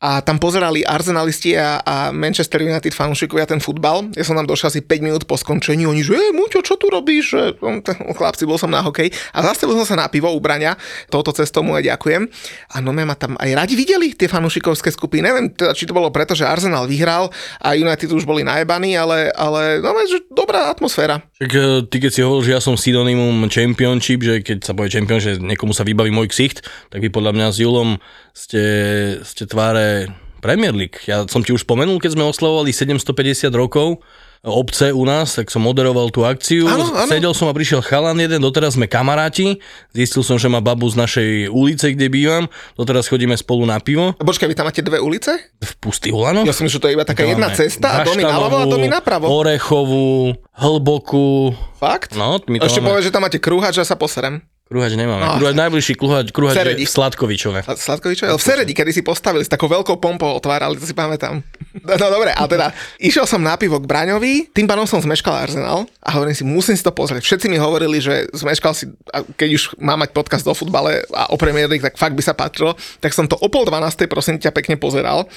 a 0.00 0.20
tam 0.20 0.36
pozerali 0.36 0.84
Arsenalisti 0.84 1.56
a, 1.56 1.80
a 1.80 1.94
Manchester 2.12 2.60
United 2.60 2.92
fanúšikovia 2.92 3.48
ten 3.48 3.60
futbal. 3.62 4.12
Ja 4.12 4.24
som 4.24 4.36
tam 4.36 4.44
došiel 4.44 4.68
asi 4.68 4.80
5 4.84 5.06
minút 5.06 5.22
po 5.24 5.36
skončení, 5.40 5.88
oni 5.88 6.04
že, 6.04 6.16
Muťo, 6.32 6.60
čo 6.60 6.76
tu 6.76 6.92
robíš? 6.92 7.56
No, 7.60 7.80
chlapci, 8.12 8.44
bol 8.44 8.60
som 8.60 8.68
na 8.68 8.84
hokej. 8.84 9.10
A 9.32 9.42
zastavil 9.42 9.76
som 9.82 9.88
sa 9.88 9.96
na 9.96 10.06
pivo 10.12 10.28
u 10.30 10.40
Braňa, 10.40 10.76
touto 11.08 11.32
cestou 11.32 11.64
mu 11.64 11.74
aj 11.74 11.88
ďakujem. 11.88 12.28
A 12.72 12.76
no 12.84 12.92
ma 12.92 13.16
tam 13.16 13.36
aj 13.40 13.50
radi 13.56 13.74
videli 13.74 14.12
tie 14.12 14.28
fanúšikovské 14.28 14.92
skupiny. 14.92 15.26
Neviem, 15.26 15.46
teda, 15.52 15.72
či 15.72 15.88
to 15.88 15.96
bolo 15.96 16.12
preto, 16.12 16.36
že 16.36 16.48
Arsenal 16.48 16.88
vyhral 16.88 17.32
a 17.60 17.74
United 17.74 18.08
už 18.12 18.24
boli 18.24 18.46
najebaní, 18.46 18.94
ale, 18.96 19.32
ale 19.32 19.80
no, 19.80 19.92
že 20.06 20.22
dobrá 20.46 20.70
atmosféra. 20.70 21.26
Tak 21.42 21.50
e, 21.50 21.82
ty 21.90 21.98
keď 21.98 22.10
si 22.14 22.22
hovoril, 22.22 22.46
že 22.46 22.54
ja 22.54 22.62
som 22.62 22.78
synonymum 22.78 23.50
championship, 23.50 24.22
že 24.22 24.46
keď 24.46 24.62
sa 24.62 24.78
povie 24.78 24.94
champion, 24.94 25.18
že 25.18 25.42
niekomu 25.42 25.74
sa 25.74 25.82
vybaví 25.82 26.14
môj 26.14 26.30
ksicht, 26.30 26.62
tak 26.94 27.02
vy 27.02 27.10
podľa 27.10 27.34
mňa 27.34 27.46
s 27.50 27.58
Julom 27.58 27.98
ste, 28.30 28.62
ste 29.26 29.50
tváre 29.50 30.06
Premier 30.38 30.70
League. 30.70 31.02
Ja 31.10 31.26
som 31.26 31.42
ti 31.42 31.50
už 31.50 31.66
spomenul, 31.66 31.98
keď 31.98 32.14
sme 32.14 32.30
oslavovali 32.30 32.70
750 32.70 33.50
rokov 33.50 33.98
obce 34.46 34.94
u 34.94 35.02
nás, 35.02 35.34
tak 35.34 35.50
som 35.50 35.66
moderoval 35.66 36.14
tú 36.14 36.22
akciu. 36.22 36.70
Áno, 36.70 36.94
áno. 36.94 37.10
Sedel 37.10 37.34
som 37.34 37.50
a 37.50 37.54
prišiel 37.54 37.82
chalan 37.82 38.14
jeden, 38.22 38.38
doteraz 38.38 38.78
sme 38.78 38.86
kamaráti. 38.86 39.58
Zistil 39.90 40.22
som, 40.22 40.38
že 40.38 40.46
má 40.46 40.62
babu 40.62 40.86
z 40.86 40.96
našej 40.96 41.30
ulice, 41.50 41.90
kde 41.92 42.06
bývam. 42.06 42.46
Doteraz 42.78 43.10
chodíme 43.10 43.34
spolu 43.34 43.66
na 43.66 43.82
pivo. 43.82 44.14
Počkaj, 44.16 44.46
vy 44.46 44.54
tam 44.54 44.70
máte 44.70 44.86
dve 44.86 45.02
ulice? 45.02 45.34
V 45.58 45.72
Pustý 45.82 46.14
Hulano. 46.14 46.46
Ja 46.46 46.54
som 46.54 46.70
že 46.70 46.78
to 46.78 46.86
je 46.86 46.94
iba 46.94 47.02
taká 47.02 47.26
jedna 47.26 47.50
cesta 47.50 48.00
a 48.00 48.06
domy 48.06 48.22
naľavo 48.22 48.56
a 48.62 48.66
domy 48.70 48.86
napravo. 48.86 49.26
Orechovú, 49.26 50.38
Hlbokú. 50.54 51.52
Fakt? 51.76 52.14
No, 52.14 52.38
my 52.46 52.62
to 52.62 52.70
ešte 52.70 52.80
máme. 52.80 52.96
povedz, 52.96 53.04
že 53.10 53.12
tam 53.12 53.26
máte 53.26 53.42
krúhač 53.42 53.76
a 53.76 53.84
sa 53.84 53.98
poserem. 53.98 54.40
Kruhač 54.66 54.98
nemáme. 54.98 55.22
No. 55.22 55.38
Kruhač, 55.38 55.54
najbližší 55.54 55.94
kruhač, 55.94 56.26
kruhač 56.34 56.58
je 56.58 56.82
v 56.82 56.90
Sladkovičove. 56.90 57.70
A 57.70 57.72
Sladkovičové? 57.78 58.34
V 58.34 58.42
Seredi, 58.42 58.74
kedy 58.74 58.90
si 58.90 59.06
postavili, 59.06 59.46
s 59.46 59.50
takou 59.50 59.70
veľkou 59.70 60.02
pompou 60.02 60.34
otvárali, 60.34 60.74
to 60.74 60.82
si 60.82 60.90
pamätám. 60.90 61.38
No, 61.86 61.94
no 61.94 62.06
dobre, 62.10 62.34
a 62.34 62.42
teda 62.50 62.74
išiel 62.98 63.30
som 63.30 63.38
na 63.38 63.54
pivo 63.54 63.78
k 63.78 63.86
Braňovi, 63.86 64.50
tým 64.50 64.66
pánom 64.66 64.82
som 64.82 64.98
zmeškal 64.98 65.38
Arsenal 65.38 65.86
a 66.02 66.08
hovorím 66.18 66.34
si, 66.34 66.42
musím 66.42 66.74
si 66.74 66.82
to 66.82 66.90
pozrieť. 66.90 67.22
Všetci 67.22 67.46
mi 67.46 67.62
hovorili, 67.62 68.02
že 68.02 68.26
zmeškal 68.34 68.74
si, 68.74 68.90
keď 69.38 69.48
už 69.54 69.62
má 69.78 69.94
mať 69.94 70.10
podcast 70.10 70.42
o 70.50 70.56
futbale 70.56 71.06
a 71.14 71.30
o 71.30 71.38
Premier 71.38 71.70
League, 71.70 71.86
tak 71.86 71.94
fakt 71.94 72.18
by 72.18 72.22
sa 72.26 72.34
patrilo. 72.34 72.74
Tak 72.98 73.14
som 73.14 73.30
to 73.30 73.38
o 73.38 73.46
pol 73.46 73.62
12. 73.62 74.10
prosím 74.10 74.42
ťa 74.42 74.50
pekne 74.50 74.74
pozeral. 74.74 75.30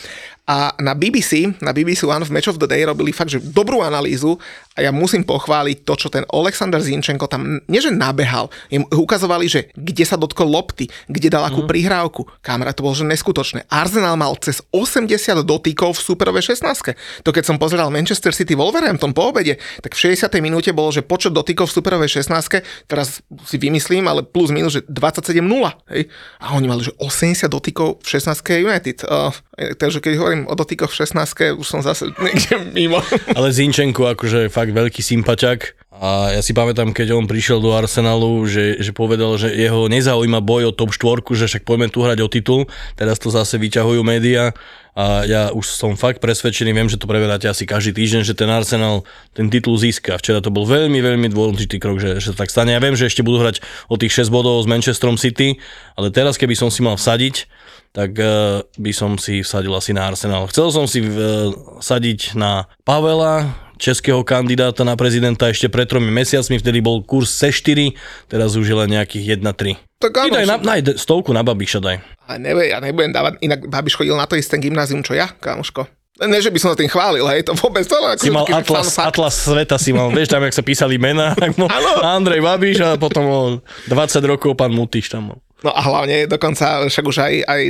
A 0.50 0.74
na 0.82 0.97
BBC, 0.97 1.45
na 1.62 1.78
BBC 1.78 2.10
One 2.10 2.26
v 2.26 2.34
Match 2.34 2.50
of 2.50 2.58
the 2.58 2.66
Day 2.66 2.82
robili 2.82 3.14
fakt, 3.14 3.30
že 3.30 3.38
dobrú 3.38 3.86
analýzu 3.86 4.34
a 4.74 4.82
ja 4.82 4.89
musím 4.89 5.22
pochváliť 5.22 5.86
to, 5.86 5.93
čo 5.93 6.08
ten 6.10 6.26
Oleksandr 6.26 6.82
Zinčenko 6.82 7.30
tam, 7.30 7.62
nie 7.70 7.78
že 7.78 7.93
nabehal, 7.93 8.50
im 8.74 8.82
ukazovali, 8.89 9.45
že 9.45 9.70
kde 9.78 10.02
sa 10.10 10.18
dotkol 10.18 10.50
lopty, 10.50 10.89
kde 11.06 11.30
dal 11.30 11.45
akú 11.45 11.70
prihrávku. 11.70 12.26
Kamera, 12.41 12.74
to 12.74 12.82
bolo 12.82 12.97
že 12.97 13.06
neskutočné. 13.06 13.70
Arsenal 13.70 14.18
mal 14.18 14.34
cez 14.41 14.66
80 14.74 15.45
dotykov 15.45 15.93
v 15.93 16.02
superovej 16.02 16.58
16. 16.58 16.97
To 17.22 17.30
keď 17.30 17.43
som 17.45 17.62
pozeral 17.62 17.93
Manchester 17.93 18.34
City 18.34 18.58
Wolverhampton 18.58 19.14
po 19.14 19.30
obede, 19.30 19.62
tak 19.86 19.93
v 19.93 20.18
60. 20.18 20.34
minúte 20.41 20.74
bolo, 20.74 20.89
že 20.89 21.06
počet 21.06 21.30
dotykov 21.30 21.70
v 21.70 21.74
superovej 21.78 22.26
16. 22.26 22.89
Teraz 22.89 23.22
si 23.45 23.58
vymyslím, 23.62 24.10
ale 24.10 24.26
plus 24.26 24.50
minus, 24.50 24.80
že 24.80 24.82
27-0. 24.89 25.45
Hej? 25.93 26.10
A 26.41 26.58
oni 26.58 26.66
mali, 26.66 26.82
že 26.88 26.95
80 26.97 27.45
dotykov 27.52 28.02
v 28.02 28.08
16. 28.08 28.66
United. 28.66 28.97
Uh, 29.06 29.30
takže 29.76 30.00
keď 30.00 30.14
hovorím 30.18 30.39
o 30.48 30.54
dotykoch 30.56 30.94
v 30.94 31.04
16. 31.04 31.60
už 31.60 31.68
som 31.68 31.82
zase 31.82 32.14
niekde 32.22 32.72
mimo. 32.72 33.02
Ale 33.38 33.50
Zinčenko 33.52 34.14
akože 34.14 34.48
fakt 34.48 34.72
veľký 34.72 35.02
sympaťak. 35.02 35.90
A 36.00 36.32
ja 36.32 36.40
si 36.40 36.56
pamätám, 36.56 36.96
keď 36.96 37.12
on 37.12 37.28
prišiel 37.28 37.60
do 37.60 37.76
Arsenalu, 37.76 38.48
že, 38.48 38.80
že 38.80 38.96
povedal, 38.96 39.36
že 39.36 39.52
jeho 39.52 39.92
nezaujíma 39.92 40.40
boj 40.40 40.72
o 40.72 40.76
top 40.76 40.96
4, 40.96 41.28
že 41.36 41.52
však 41.52 41.68
poďme 41.68 41.92
tu 41.92 42.00
hrať 42.00 42.24
o 42.24 42.32
titul. 42.32 42.72
Teraz 42.96 43.20
to 43.20 43.28
zase 43.28 43.60
vyťahujú 43.60 44.00
médiá. 44.00 44.56
A 44.96 45.28
ja 45.28 45.52
už 45.52 45.64
som 45.68 46.00
fakt 46.00 46.24
presvedčený, 46.24 46.72
viem, 46.76 46.92
že 46.92 47.00
to 47.00 47.08
preveráte 47.08 47.48
asi 47.48 47.68
každý 47.68 47.96
týždeň, 47.96 48.22
že 48.28 48.36
ten 48.36 48.48
Arsenal 48.48 49.04
ten 49.36 49.52
titul 49.52 49.76
získa. 49.76 50.20
Včera 50.20 50.40
to 50.40 50.52
bol 50.52 50.64
veľmi, 50.64 51.00
veľmi 51.00 51.28
dôležitý 51.32 51.80
krok, 51.80 52.00
že, 52.00 52.20
že 52.20 52.32
tak 52.36 52.48
stane. 52.48 52.76
Ja 52.76 52.84
viem, 52.84 52.96
že 52.96 53.08
ešte 53.08 53.24
budú 53.24 53.44
hrať 53.44 53.64
o 53.92 53.96
tých 53.96 54.12
6 54.12 54.32
bodov 54.32 54.60
s 54.60 54.68
Manchesterom 54.68 55.20
City, 55.20 55.60
ale 56.00 56.12
teraz 56.16 56.36
keby 56.36 56.56
som 56.56 56.72
si 56.72 56.84
mal 56.84 56.96
vsadiť, 56.96 57.48
tak 57.90 58.16
uh, 58.22 58.62
by 58.78 58.92
som 58.94 59.18
si 59.18 59.42
vsadil 59.42 59.74
asi 59.74 59.92
na 59.92 60.06
Arsenal. 60.06 60.46
Chcel 60.50 60.70
som 60.70 60.86
si 60.86 61.02
uh, 61.02 61.52
sadiť 61.82 62.38
na 62.38 62.70
Pavela, 62.86 63.50
českého 63.80 64.22
kandidáta 64.28 64.84
na 64.84 65.00
prezidenta 65.00 65.48
ešte 65.48 65.72
pred 65.72 65.88
tromi 65.88 66.12
mesiacmi, 66.12 66.60
vtedy 66.60 66.84
bol 66.84 67.02
kurz 67.02 67.32
C4, 67.40 67.96
teraz 68.28 68.54
už 68.60 68.68
je 68.68 68.76
len 68.76 68.92
nejakých 69.00 69.40
1-3. 69.40 69.80
Tak 70.00 70.12
áno, 70.16 70.36
daj, 70.36 70.46
na, 70.46 70.56
daj 70.60 71.00
stovku 71.00 71.32
na 71.32 71.42
Babiša 71.42 71.80
daj. 71.80 71.98
A 72.28 72.38
nevie, 72.38 72.70
ja 72.70 72.84
nebudem 72.84 73.16
dávať, 73.16 73.40
inak 73.42 73.66
Babiš 73.72 73.98
chodil 73.98 74.14
na 74.14 74.28
to 74.28 74.36
isté 74.36 74.60
gymnázium, 74.60 75.02
čo 75.02 75.16
ja, 75.16 75.32
kamoško. 75.32 75.88
Ne, 76.20 76.44
že 76.44 76.52
by 76.52 76.60
som 76.60 76.70
sa 76.76 76.78
tým 76.78 76.92
chválil, 76.92 77.24
hej, 77.32 77.48
to 77.48 77.56
vôbec 77.56 77.88
to 77.88 77.96
len 77.96 78.20
Si 78.20 78.28
mal 78.28 78.44
atlas, 78.52 79.00
atlas 79.00 79.40
sveta 79.40 79.80
si 79.80 79.96
mal, 79.96 80.12
vieš 80.12 80.28
tam, 80.28 80.44
jak 80.44 80.52
sa 80.52 80.60
písali 80.60 81.00
mená, 81.00 81.32
tak 81.32 81.56
Áno. 81.64 81.90
Andrej 82.04 82.44
Babiš 82.44 82.84
a 82.84 82.90
potom 83.00 83.24
o 83.24 83.40
20 83.88 83.96
rokov 84.28 84.52
pán 84.60 84.76
Mutiš 84.76 85.08
tam 85.08 85.32
bol. 85.32 85.40
No 85.60 85.76
a 85.76 85.82
hlavne 85.84 86.24
dokonca 86.24 86.88
však 86.88 87.05
už 87.05 87.18
aj, 87.20 87.34
aj 87.43 87.62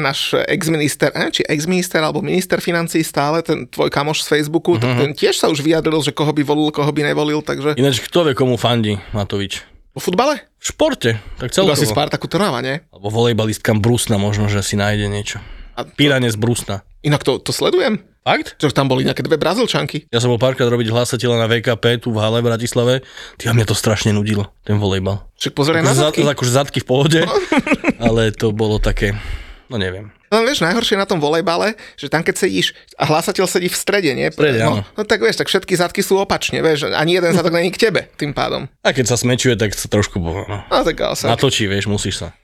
náš 0.00 0.32
ex-minister, 0.48 1.12
neviem, 1.12 1.36
či 1.36 1.42
ex-minister 1.44 2.00
alebo 2.00 2.24
minister 2.24 2.64
financí 2.64 3.04
stále, 3.04 3.44
ten 3.44 3.68
tvoj 3.68 3.92
kamoš 3.92 4.24
z 4.24 4.40
Facebooku, 4.40 4.80
tak 4.80 4.96
ten 4.96 5.12
tiež 5.12 5.36
sa 5.36 5.52
už 5.52 5.60
vyjadril, 5.60 6.00
že 6.00 6.16
koho 6.16 6.32
by 6.32 6.40
volil, 6.40 6.72
koho 6.72 6.88
by 6.88 7.12
nevolil, 7.12 7.44
takže 7.44 7.76
Ináč, 7.76 8.00
kto 8.00 8.24
vie, 8.24 8.32
komu 8.32 8.56
fandí 8.56 8.96
Matovič? 9.12 9.76
po 9.96 10.04
futbale? 10.04 10.44
V 10.60 10.76
športe, 10.76 11.16
tak 11.40 11.48
To 11.56 11.64
asi 11.72 11.88
celkovo. 11.88 11.96
Spartaku 11.96 12.26
Trnava, 12.28 12.60
nie? 12.60 12.84
Alebo 12.92 13.08
volejbalistka 13.08 13.72
Brusna 13.72 14.20
možno, 14.20 14.52
že 14.52 14.60
si 14.60 14.76
nájde 14.76 15.08
niečo. 15.08 15.40
A 15.72 15.88
to, 15.88 15.92
Pírane 15.96 16.28
z 16.28 16.36
Brusna. 16.36 16.84
Inak 17.06 17.22
to, 17.22 17.38
to 17.38 17.54
sledujem. 17.54 18.02
Fakt? 18.26 18.58
Čo 18.58 18.74
tam 18.74 18.90
boli 18.90 19.06
nejaké 19.06 19.22
dve 19.22 19.38
brazilčanky. 19.38 20.10
Ja 20.10 20.18
som 20.18 20.34
bol 20.34 20.42
párkrát 20.42 20.66
robiť 20.66 20.90
hlasateľa 20.90 21.38
na 21.38 21.46
VKP 21.46 22.02
tu 22.02 22.10
v 22.10 22.18
hale 22.18 22.42
v 22.42 22.50
Bratislave. 22.50 22.94
Ty 23.38 23.54
mňa 23.54 23.70
to 23.70 23.78
strašne 23.78 24.10
nudilo, 24.10 24.50
ten 24.66 24.82
volejbal. 24.82 25.22
Však 25.38 25.54
pozeraj 25.54 25.86
na 25.86 25.94
zadky. 25.94 26.26
za, 26.26 26.34
akože 26.34 26.50
zadky 26.50 26.78
v 26.82 26.86
pohode, 26.90 27.20
ale 28.10 28.34
to 28.34 28.50
bolo 28.50 28.82
také, 28.82 29.14
no 29.70 29.78
neviem. 29.78 30.10
No 30.26 30.42
vieš, 30.42 30.58
najhoršie 30.58 30.98
na 30.98 31.06
tom 31.06 31.22
volejbale, 31.22 31.78
že 31.94 32.10
tam 32.10 32.26
keď 32.26 32.34
sedíš, 32.34 32.74
a 32.98 33.06
hlasateľ 33.06 33.46
sedí 33.46 33.70
v 33.70 33.78
strede, 33.78 34.10
nie? 34.10 34.26
strede, 34.34 34.58
áno. 34.58 34.82
no, 34.82 34.98
no, 34.98 35.02
tak 35.06 35.22
vieš, 35.22 35.38
tak 35.38 35.46
všetky 35.46 35.78
zadky 35.78 36.02
sú 36.02 36.18
opačne, 36.18 36.58
vieš, 36.66 36.90
ani 36.90 37.22
jeden 37.22 37.30
zadok 37.30 37.54
není 37.54 37.70
k 37.70 37.78
tebe 37.78 38.10
tým 38.18 38.34
pádom. 38.34 38.66
A 38.82 38.90
keď 38.90 39.14
sa 39.14 39.16
smečuje, 39.22 39.54
tak 39.54 39.70
sa 39.78 39.86
trošku 39.86 40.18
no, 40.18 40.42
No 40.50 40.82
tak 40.82 40.98
ale 40.98 41.14
natočí, 41.14 41.70
vieš, 41.70 41.86
musíš 41.86 42.26
sa 42.26 42.34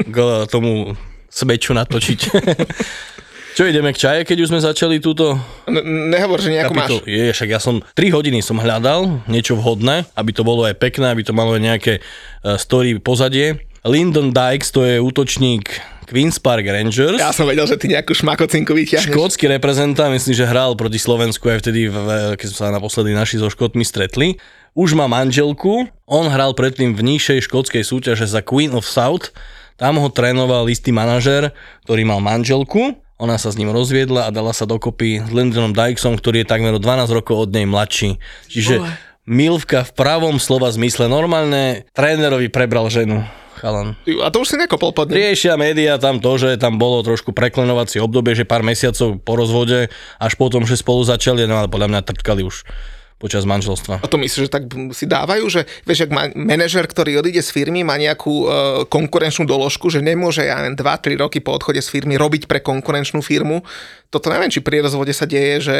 k 0.00 0.16
tomu 0.48 0.96
smeču 1.28 1.76
natočiť. 1.76 2.20
Čo 3.56 3.64
ideme 3.64 3.88
k 3.88 3.96
čaje, 3.96 4.20
keď 4.28 4.44
už 4.44 4.48
sme 4.52 4.60
začali 4.60 5.00
túto 5.00 5.32
N- 5.64 6.12
nehovor, 6.12 6.44
že 6.44 6.52
nejakú 6.52 6.76
máš. 6.76 6.92
kapitolu? 6.92 7.08
Je, 7.08 7.32
však 7.32 7.48
ja 7.48 7.56
som 7.56 7.80
3 7.96 8.12
hodiny 8.12 8.44
som 8.44 8.60
hľadal 8.60 9.24
niečo 9.32 9.56
vhodné, 9.56 10.04
aby 10.12 10.30
to 10.36 10.44
bolo 10.44 10.68
aj 10.68 10.76
pekné, 10.76 11.08
aby 11.08 11.24
to 11.24 11.32
malo 11.32 11.56
aj 11.56 11.64
nejaké 11.64 11.94
uh, 12.04 12.60
story 12.60 13.00
pozadie. 13.00 13.64
Lyndon 13.80 14.36
Dykes, 14.36 14.76
to 14.76 14.84
je 14.84 15.00
útočník 15.00 15.72
Queen's 16.04 16.36
Park 16.36 16.68
Rangers. 16.68 17.16
Ja 17.16 17.32
som 17.32 17.48
vedel, 17.48 17.64
že 17.64 17.80
ty 17.80 17.88
nejakú 17.88 18.12
šmakocinku 18.12 18.76
vyťahneš. 18.76 19.08
Škótsky 19.08 19.48
reprezentant, 19.48 20.12
myslím, 20.12 20.36
že 20.36 20.44
hral 20.44 20.76
proti 20.76 21.00
Slovensku 21.00 21.48
aj 21.48 21.64
vtedy, 21.64 21.88
keď 22.36 22.46
sme 22.52 22.58
sa 22.60 22.68
naposledy 22.68 23.16
naši 23.16 23.40
so 23.40 23.48
Škótmi 23.48 23.88
stretli. 23.88 24.36
Už 24.76 24.92
má 24.92 25.08
manželku, 25.08 25.88
on 26.04 26.28
hral 26.28 26.52
predtým 26.52 26.92
v 26.92 27.16
nižšej 27.16 27.48
škótskej 27.48 27.88
súťaže 27.88 28.28
za 28.28 28.44
Queen 28.44 28.76
of 28.76 28.84
South, 28.84 29.32
tam 29.80 29.96
ho 29.96 30.12
trénoval 30.12 30.68
istý 30.68 30.92
manažer, 30.92 31.56
ktorý 31.88 32.04
mal 32.04 32.20
manželku, 32.20 33.05
ona 33.16 33.40
sa 33.40 33.48
s 33.48 33.56
ním 33.56 33.72
rozviedla 33.72 34.28
a 34.28 34.34
dala 34.34 34.52
sa 34.52 34.68
dokopy 34.68 35.24
s 35.24 35.30
Lyndonom 35.32 35.72
Dykesom, 35.72 36.20
ktorý 36.20 36.44
je 36.44 36.50
takmer 36.52 36.76
o 36.76 36.80
12 36.80 37.08
rokov 37.16 37.48
od 37.48 37.50
nej 37.52 37.64
mladší. 37.64 38.20
Čiže 38.52 38.84
Milvka 39.26 39.82
v 39.82 39.92
pravom 39.96 40.38
slova 40.38 40.70
zmysle. 40.70 41.10
Normálne 41.10 41.82
trénerovi 41.96 42.46
prebral 42.46 42.86
ženu 42.86 43.26
chalan. 43.58 43.98
A 44.22 44.28
to 44.30 44.44
už 44.44 44.54
si 44.54 44.56
nekopol 44.60 44.92
pod 44.92 45.10
ním. 45.10 45.18
Riešia 45.18 45.56
média 45.58 45.96
tam 45.98 46.20
to, 46.22 46.36
že 46.38 46.60
tam 46.60 46.78
bolo 46.78 47.02
trošku 47.02 47.32
preklenovacie 47.32 47.98
obdobie, 47.98 48.36
že 48.36 48.46
pár 48.46 48.62
mesiacov 48.62 49.18
po 49.18 49.32
rozvode, 49.34 49.90
až 50.20 50.32
potom, 50.36 50.62
že 50.68 50.78
spolu 50.78 51.02
začali, 51.02 51.48
no 51.48 51.58
ale 51.58 51.72
podľa 51.72 51.88
mňa 51.90 52.00
trtkali 52.06 52.44
už 52.44 52.62
počas 53.16 53.48
manželstva. 53.48 54.04
A 54.04 54.06
to 54.12 54.20
myslíš, 54.20 54.48
že 54.48 54.52
tak 54.52 54.68
si 54.92 55.08
dávajú, 55.08 55.48
že 55.48 55.64
vieš, 55.88 56.04
ak 56.04 56.36
manažer, 56.36 56.84
ktorý 56.84 57.24
odíde 57.24 57.40
z 57.40 57.48
firmy, 57.48 57.80
má 57.80 57.96
nejakú 57.96 58.34
uh, 58.44 58.48
konkurenčnú 58.92 59.48
doložku, 59.48 59.88
že 59.88 60.04
nemôže, 60.04 60.44
ja 60.44 60.60
len 60.60 60.76
2-3 60.76 61.16
roky 61.16 61.40
po 61.40 61.56
odchode 61.56 61.80
z 61.80 61.88
firmy 61.88 62.20
robiť 62.20 62.44
pre 62.44 62.60
konkurenčnú 62.60 63.24
firmu. 63.24 63.64
Toto 64.12 64.28
neviem, 64.28 64.52
či 64.52 64.60
pri 64.60 64.84
rozvode 64.84 65.16
sa 65.16 65.24
deje, 65.24 65.64
že 65.64 65.76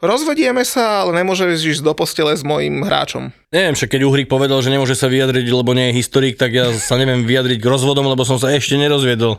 rozvedieme 0.00 0.64
sa, 0.64 1.04
ale 1.04 1.20
nemôže 1.20 1.44
ísť 1.44 1.84
do 1.84 1.92
postele 1.92 2.32
s 2.32 2.40
mojim 2.40 2.80
hráčom. 2.80 3.36
Neviem, 3.52 3.76
však 3.76 3.92
keď 3.92 4.00
Uhrik 4.08 4.28
povedal, 4.32 4.64
že 4.64 4.72
nemôže 4.72 4.96
sa 4.96 5.12
vyjadriť, 5.12 5.44
lebo 5.44 5.76
nie 5.76 5.92
je 5.92 6.00
historik, 6.00 6.40
tak 6.40 6.56
ja 6.56 6.72
sa 6.72 6.96
neviem 6.96 7.28
vyjadriť 7.28 7.60
k 7.60 7.68
rozvodom, 7.68 8.08
lebo 8.08 8.24
som 8.24 8.40
sa 8.40 8.48
ešte 8.48 8.80
nerozviedol. 8.80 9.36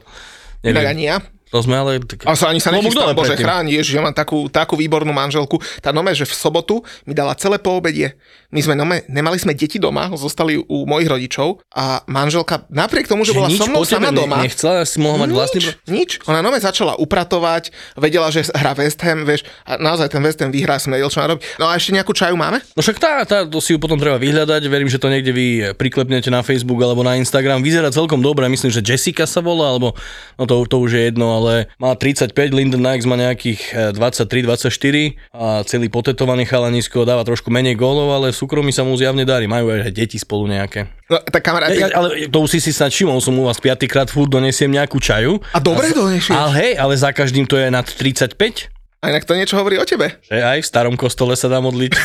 Neviem. 0.62 0.86
Tak 0.86 0.91
ani 0.93 1.04
ja. 1.10 1.18
To 1.50 1.66
sme 1.66 1.82
ale... 1.82 1.97
Tak... 1.97 2.30
A 2.30 2.38
sa 2.38 2.54
ani 2.54 2.62
sa 2.62 2.70
nechystám, 2.70 3.18
bože, 3.18 3.34
chráň, 3.34 3.74
ježiš, 3.74 3.97
ja 3.97 4.06
mám 4.06 4.14
takú, 4.14 4.45
takú 4.54 4.78
výbornú 4.78 5.10
manželku. 5.10 5.58
Tá 5.82 5.89
nome, 5.89 6.14
že 6.14 6.30
v 6.30 6.34
sobotu 6.34 6.86
mi 7.10 7.18
dala 7.18 7.34
celé 7.34 7.58
poobedie. 7.58 8.14
My 8.54 8.62
sme 8.64 8.74
nome, 8.78 9.04
nemali 9.10 9.36
sme 9.41 9.58
deti 9.58 9.82
doma, 9.82 10.08
zostali 10.14 10.56
u 10.56 10.86
mojich 10.86 11.10
rodičov 11.10 11.66
a 11.74 12.02
manželka, 12.08 12.64
napriek 12.72 13.10
tomu, 13.10 13.26
že, 13.28 13.34
že 13.34 13.38
bola 13.38 13.50
so 13.52 13.66
mnou 13.68 13.84
sama 13.84 14.14
doma. 14.14 14.39
Nechcela, 14.45 14.86
si 14.86 15.02
mohla 15.02 15.28
mať 15.28 15.32
vlastný... 15.34 15.60
Nič, 15.89 16.24
ona 16.30 16.39
nome 16.39 16.62
začala 16.62 16.95
upratovať, 16.97 17.74
vedela, 18.00 18.32
že 18.32 18.47
hra 18.54 18.78
West 18.78 19.02
Ham, 19.04 19.28
vieš, 19.28 19.43
a 19.66 19.76
naozaj 19.76 20.14
ten 20.14 20.22
West 20.24 20.39
Ham 20.39 20.54
vyhrá, 20.54 20.80
som 20.80 20.93
nevedel, 20.95 21.12
čo 21.12 21.20
má 21.20 21.36
robiť. 21.36 21.43
No 21.60 21.66
a 21.68 21.76
ešte 21.76 21.91
nejakú 21.91 22.14
čaju 22.16 22.39
máme? 22.39 22.64
No 22.74 22.80
však 22.80 22.97
tá, 22.97 23.22
tá, 23.28 23.43
to 23.43 23.60
si 23.60 23.76
ju 23.76 23.80
potom 23.82 24.00
treba 24.00 24.16
vyhľadať, 24.16 24.62
verím, 24.70 24.89
že 24.89 25.02
to 25.02 25.12
niekde 25.12 25.34
vy 25.34 25.47
priklepnete 25.76 26.32
na 26.32 26.45
Facebook 26.45 26.80
alebo 26.80 27.04
na 27.04 27.18
Instagram. 27.20 27.62
Vyzerá 27.62 27.91
celkom 27.91 28.24
dobre, 28.24 28.47
myslím, 28.47 28.72
že 28.72 28.86
Jessica 28.86 29.26
sa 29.26 29.43
volá, 29.43 29.76
alebo 29.76 29.97
no 30.39 30.43
to, 30.47 30.64
to 30.66 30.78
už 30.78 30.91
je 30.95 31.02
jedno, 31.12 31.34
ale 31.36 31.70
má 31.82 31.93
30 31.97 32.20
35, 32.20 32.54
Linden 32.54 32.84
Nikes 32.84 33.08
má 33.08 33.16
nejakých 33.16 33.93
23-24 33.95 34.68
e, 34.68 35.16
a 35.34 35.64
celý 35.64 35.88
potetovaný 35.88 36.43
chalanisko 36.45 37.08
dáva 37.08 37.24
trošku 37.24 37.47
menej 37.47 37.80
gólov, 37.80 38.12
ale 38.12 38.36
v 38.36 38.38
súkromí 38.40 38.72
sa 38.72 38.88
mu 38.88 38.96
zjavne 38.96 39.28
darí. 39.28 39.52
Majú 39.52 39.76
aj 39.76 39.92
deti 39.92 40.16
spolu 40.16 40.48
nejaké. 40.48 40.88
No, 41.12 41.20
tak 41.20 41.44
kamaráti... 41.44 41.84
Ja, 41.84 41.92
ale 41.92 42.32
to 42.32 42.40
už 42.40 42.56
si 42.56 42.60
si 42.64 42.72
snad 42.72 42.96
všimol, 42.96 43.20
som 43.20 43.36
u 43.36 43.44
vás 43.44 43.60
piatýkrát 43.60 44.08
furt 44.08 44.32
donesiem 44.32 44.72
nejakú 44.72 45.04
čaju. 45.04 45.44
A 45.52 45.60
dobre 45.60 45.92
donesieš. 45.92 46.32
Ale 46.32 46.52
hej, 46.56 46.72
ale 46.80 46.96
za 46.96 47.12
každým 47.12 47.44
to 47.44 47.60
je 47.60 47.68
nad 47.68 47.84
35. 47.84 48.72
A 49.04 49.12
inak 49.12 49.28
to 49.28 49.36
niečo 49.36 49.60
hovorí 49.60 49.76
o 49.76 49.84
tebe. 49.84 50.16
Že 50.32 50.40
aj 50.40 50.60
v 50.64 50.68
starom 50.68 50.96
kostole 50.96 51.36
sa 51.36 51.52
dá 51.52 51.60
modliť. 51.60 51.92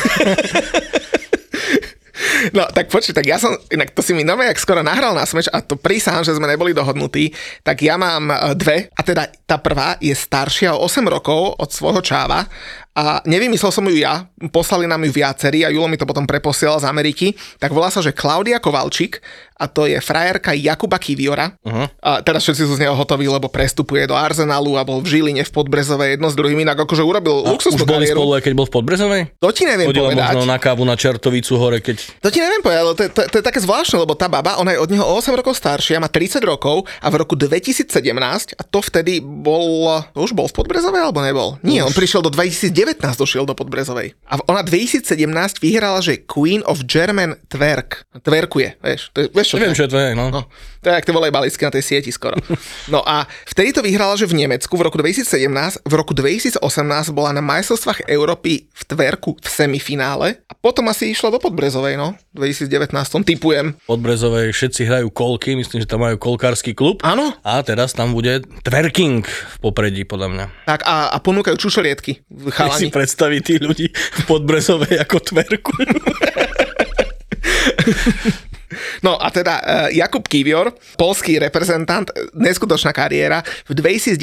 No 2.53 2.67
tak 2.69 2.93
počuj, 2.93 3.15
tak 3.15 3.25
ja 3.25 3.41
som, 3.41 3.57
inak 3.73 3.95
to 3.95 4.05
si 4.05 4.13
mi 4.13 4.21
nové, 4.21 4.45
jak 4.45 4.61
skoro 4.61 4.85
nahral 4.85 5.17
na 5.17 5.25
smeč 5.25 5.49
a 5.49 5.65
to 5.65 5.79
prísahám, 5.79 6.21
že 6.21 6.35
sme 6.35 6.45
neboli 6.45 6.75
dohodnutí, 6.77 7.33
tak 7.65 7.81
ja 7.81 7.97
mám 7.97 8.29
e, 8.29 8.35
dve 8.53 8.77
a 8.93 9.01
teda 9.01 9.31
tá 9.49 9.57
prvá 9.57 9.97
je 9.97 10.13
staršia 10.13 10.77
o 10.77 10.85
8 10.85 11.01
rokov 11.09 11.57
od 11.57 11.69
svojho 11.73 12.05
čáva 12.05 12.45
a 12.95 13.19
nevymyslel 13.27 13.75
som 13.75 13.83
ju 13.83 13.99
ja, 13.99 14.23
poslali 14.55 14.87
nám 14.87 15.03
ju 15.03 15.11
viacerí 15.11 15.67
a 15.67 15.69
Julo 15.69 15.91
mi 15.91 15.99
to 15.99 16.07
potom 16.07 16.23
preposielal 16.23 16.79
z 16.79 16.87
Ameriky, 16.87 17.35
tak 17.59 17.75
volá 17.75 17.91
sa, 17.91 17.99
že 17.99 18.15
Klaudia 18.15 18.63
Kovalčík 18.63 19.19
a 19.55 19.71
to 19.71 19.87
je 19.87 19.99
frajerka 20.03 20.51
Jakuba 20.51 20.99
Kiviora. 20.99 21.55
Uh-huh. 21.63 21.87
A 22.03 22.19
teraz 22.19 22.43
všetci 22.43 22.63
sú 22.67 22.75
z 22.75 22.83
neho 22.83 22.95
hotoví, 22.95 23.23
lebo 23.23 23.47
prestupuje 23.47 24.03
do 24.03 24.15
Arsenalu 24.15 24.75
a 24.75 24.83
bol 24.83 24.99
v 24.99 25.07
Žiline 25.15 25.47
v 25.47 25.51
Podbrezovej 25.51 26.19
jedno 26.19 26.27
s 26.27 26.35
druhým, 26.35 26.59
inak 26.59 26.75
akože 26.75 27.03
urobil 27.03 27.47
a 27.47 27.55
luxusnú 27.55 27.83
už 27.83 27.87
boli 27.87 28.07
spolu, 28.07 28.35
keď 28.43 28.53
bol 28.55 28.67
v 28.67 28.73
Podbrezovej? 28.75 29.21
To 29.39 29.51
ti 29.55 29.63
neviem 29.63 29.87
Chodila 29.91 30.11
povedať. 30.11 30.35
možno 30.35 30.43
na 30.43 30.57
kávu 30.59 30.83
na 30.83 30.95
Čertovicu 30.99 31.55
hore, 31.55 31.79
keď... 31.79 32.19
To 32.19 32.27
ti 32.31 32.43
neviem 32.43 32.59
povedať, 32.59 32.79
ale 32.83 32.91
to, 32.99 33.03
to, 33.07 33.21
to, 33.31 33.35
je 33.39 33.43
také 33.47 33.59
zvláštne, 33.63 34.03
lebo 34.03 34.11
tá 34.19 34.27
baba, 34.27 34.59
ona 34.59 34.75
je 34.75 34.79
od 34.83 34.89
neho 34.91 35.07
o 35.07 35.13
8 35.23 35.31
rokov 35.39 35.55
staršia, 35.55 36.03
má 36.03 36.11
30 36.11 36.43
rokov 36.43 36.83
a 36.99 37.07
v 37.07 37.15
roku 37.15 37.39
2017, 37.39 37.87
a 38.59 38.61
to 38.67 38.79
vtedy 38.83 39.23
bol, 39.23 39.87
to 40.11 40.19
už 40.19 40.35
bol 40.35 40.51
v 40.51 40.55
Podbrezovej 40.55 40.99
alebo 40.99 41.23
nebol? 41.23 41.55
Nie, 41.63 41.79
on 41.87 41.95
prišiel 41.95 42.19
do 42.19 42.27
2019, 42.27 42.84
došiel 42.93 43.49
do 43.49 43.57
Podbrezovej. 43.57 44.13
A 44.29 44.37
ona 44.45 44.61
2017 44.61 45.17
vyhrala, 45.57 46.03
že 46.05 46.21
Queen 46.21 46.61
of 46.69 46.85
German 46.85 47.39
Twerk. 47.49 48.05
Twerkuje, 48.21 48.77
vieš. 48.83 49.09
To 49.17 49.25
je, 49.25 49.27
vieš 49.33 49.47
čo 49.53 49.57
Neviem, 49.57 49.73
čo 49.73 49.89
je 49.89 49.91
to 49.91 49.97
je, 49.97 50.11
no. 50.13 50.29
no. 50.29 50.45
To 50.85 50.93
je, 50.93 50.93
ak 50.93 51.05
tie 51.07 51.13
balisky 51.17 51.65
na 51.65 51.73
tej 51.73 51.81
sieti 51.81 52.13
skoro. 52.13 52.37
No 52.85 53.01
a 53.01 53.25
vtedy 53.49 53.73
to 53.73 53.81
vyhrala, 53.81 54.13
že 54.13 54.29
v 54.29 54.45
Nemecku 54.45 54.77
v 54.77 54.85
roku 54.85 55.01
2017, 55.01 55.81
v 55.81 55.93
roku 55.95 56.13
2018 56.13 56.61
bola 57.15 57.33
na 57.33 57.41
majstrovstvách 57.41 58.05
Európy 58.05 58.69
v 58.69 58.81
Tverku 58.85 59.39
v 59.41 59.47
semifinále 59.47 60.43
a 60.45 60.53
potom 60.53 60.85
asi 60.91 61.09
išla 61.09 61.33
do 61.33 61.39
Podbrezovej, 61.41 61.97
no, 61.97 62.13
v 62.35 62.51
2019, 62.53 62.93
typujem. 63.25 63.73
Podbrezovej 63.89 64.53
všetci 64.53 64.81
hrajú 64.85 65.07
kolky, 65.09 65.57
myslím, 65.57 65.81
že 65.81 65.89
tam 65.89 66.05
majú 66.05 66.19
kolkársky 66.21 66.77
klub. 66.77 67.01
Áno. 67.01 67.33
A 67.41 67.63
teraz 67.65 67.95
tam 67.95 68.13
bude 68.13 68.45
twerking 68.61 69.25
v 69.25 69.55
popredí, 69.63 70.05
podľa 70.05 70.27
mňa. 70.29 70.45
Tak 70.69 70.85
a, 70.85 71.09
a 71.09 71.17
ponúkajú 71.17 71.57
čušorietky. 71.57 72.21
Chalani. 72.53 72.74
Si 72.75 72.91
predstaviť 72.91 73.41
tých 73.41 73.61
ľudí 73.63 73.87
v 73.91 74.21
Podbrezovej 74.27 74.99
ako 75.01 75.17
tverku. 75.23 75.73
No 79.05 79.21
a 79.21 79.29
teda 79.29 79.55
uh, 79.61 79.63
Jakub 79.93 80.25
Kivior, 80.25 80.73
polský 80.97 81.37
reprezentant, 81.37 82.09
neskutočná 82.33 82.91
kariéra, 82.91 83.45
v 83.69 83.77
2019 83.77 84.17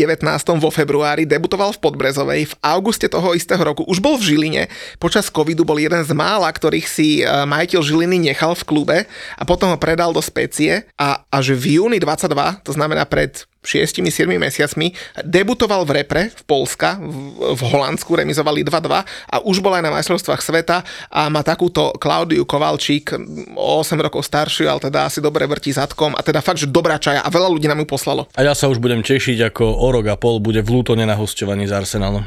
vo 0.59 0.71
februári 0.75 1.23
debutoval 1.23 1.77
v 1.77 1.83
Podbrezovej, 1.83 2.41
v 2.51 2.55
auguste 2.67 3.07
toho 3.07 3.33
istého 3.37 3.61
roku 3.63 3.87
už 3.87 4.03
bol 4.03 4.19
v 4.19 4.35
Žiline, 4.35 4.63
počas 4.99 5.31
covidu 5.31 5.63
bol 5.63 5.79
jeden 5.79 6.03
z 6.03 6.13
mála, 6.13 6.51
ktorých 6.51 6.87
si 6.87 7.23
uh, 7.23 7.47
majiteľ 7.47 7.81
Žiliny 7.81 8.19
nechal 8.33 8.59
v 8.59 8.67
klube 8.67 8.99
a 9.39 9.43
potom 9.47 9.71
ho 9.73 9.79
predal 9.79 10.11
do 10.11 10.21
specie 10.21 10.85
a 10.99 11.23
až 11.31 11.55
v 11.55 11.79
júni 11.81 11.99
22, 12.03 12.67
to 12.67 12.73
znamená 12.75 13.07
pred 13.07 13.47
6-7 13.63 14.27
mesiacmi, 14.27 14.91
debutoval 15.23 15.87
v 15.87 16.03
repre 16.03 16.23
v 16.35 16.43
Polska, 16.45 16.99
v, 16.99 17.55
v 17.55 17.63
Holandsku, 17.71 18.11
remizovali 18.13 18.67
2-2 18.67 19.07
a 19.33 19.37
už 19.47 19.63
bol 19.63 19.73
aj 19.73 19.87
na 19.87 19.95
majstrovstvách 19.95 20.43
sveta 20.43 20.83
a 21.09 21.31
má 21.31 21.47
takúto 21.47 21.95
Klaudiu 21.97 22.43
Kovalčík, 22.43 23.15
8 23.55 23.59
rokov 24.03 24.27
staršiu, 24.27 24.67
ale 24.67 24.83
teda 24.83 25.07
asi 25.07 25.23
dobre 25.23 25.47
vrtí 25.47 25.71
zadkom 25.71 26.19
a 26.19 26.21
teda 26.21 26.43
fakt, 26.43 26.59
že 26.59 26.69
dobrá 26.69 26.99
čaja 26.99 27.23
a 27.23 27.31
veľa 27.31 27.49
ľudí 27.49 27.71
nám 27.71 27.81
ju 27.83 27.89
poslalo. 27.89 28.27
A 28.35 28.43
ja 28.43 28.53
sa 28.53 28.67
už 28.67 28.83
budem 28.83 29.01
tešiť, 29.01 29.55
ako 29.55 29.65
o 29.65 29.89
rok 29.95 30.11
a 30.11 30.19
pol 30.19 30.43
bude 30.43 30.61
v 30.61 30.69
Lutone 30.69 31.07
na 31.07 31.15
hostovaní 31.15 31.71
z 31.71 31.79
Arsenalom. 31.79 32.27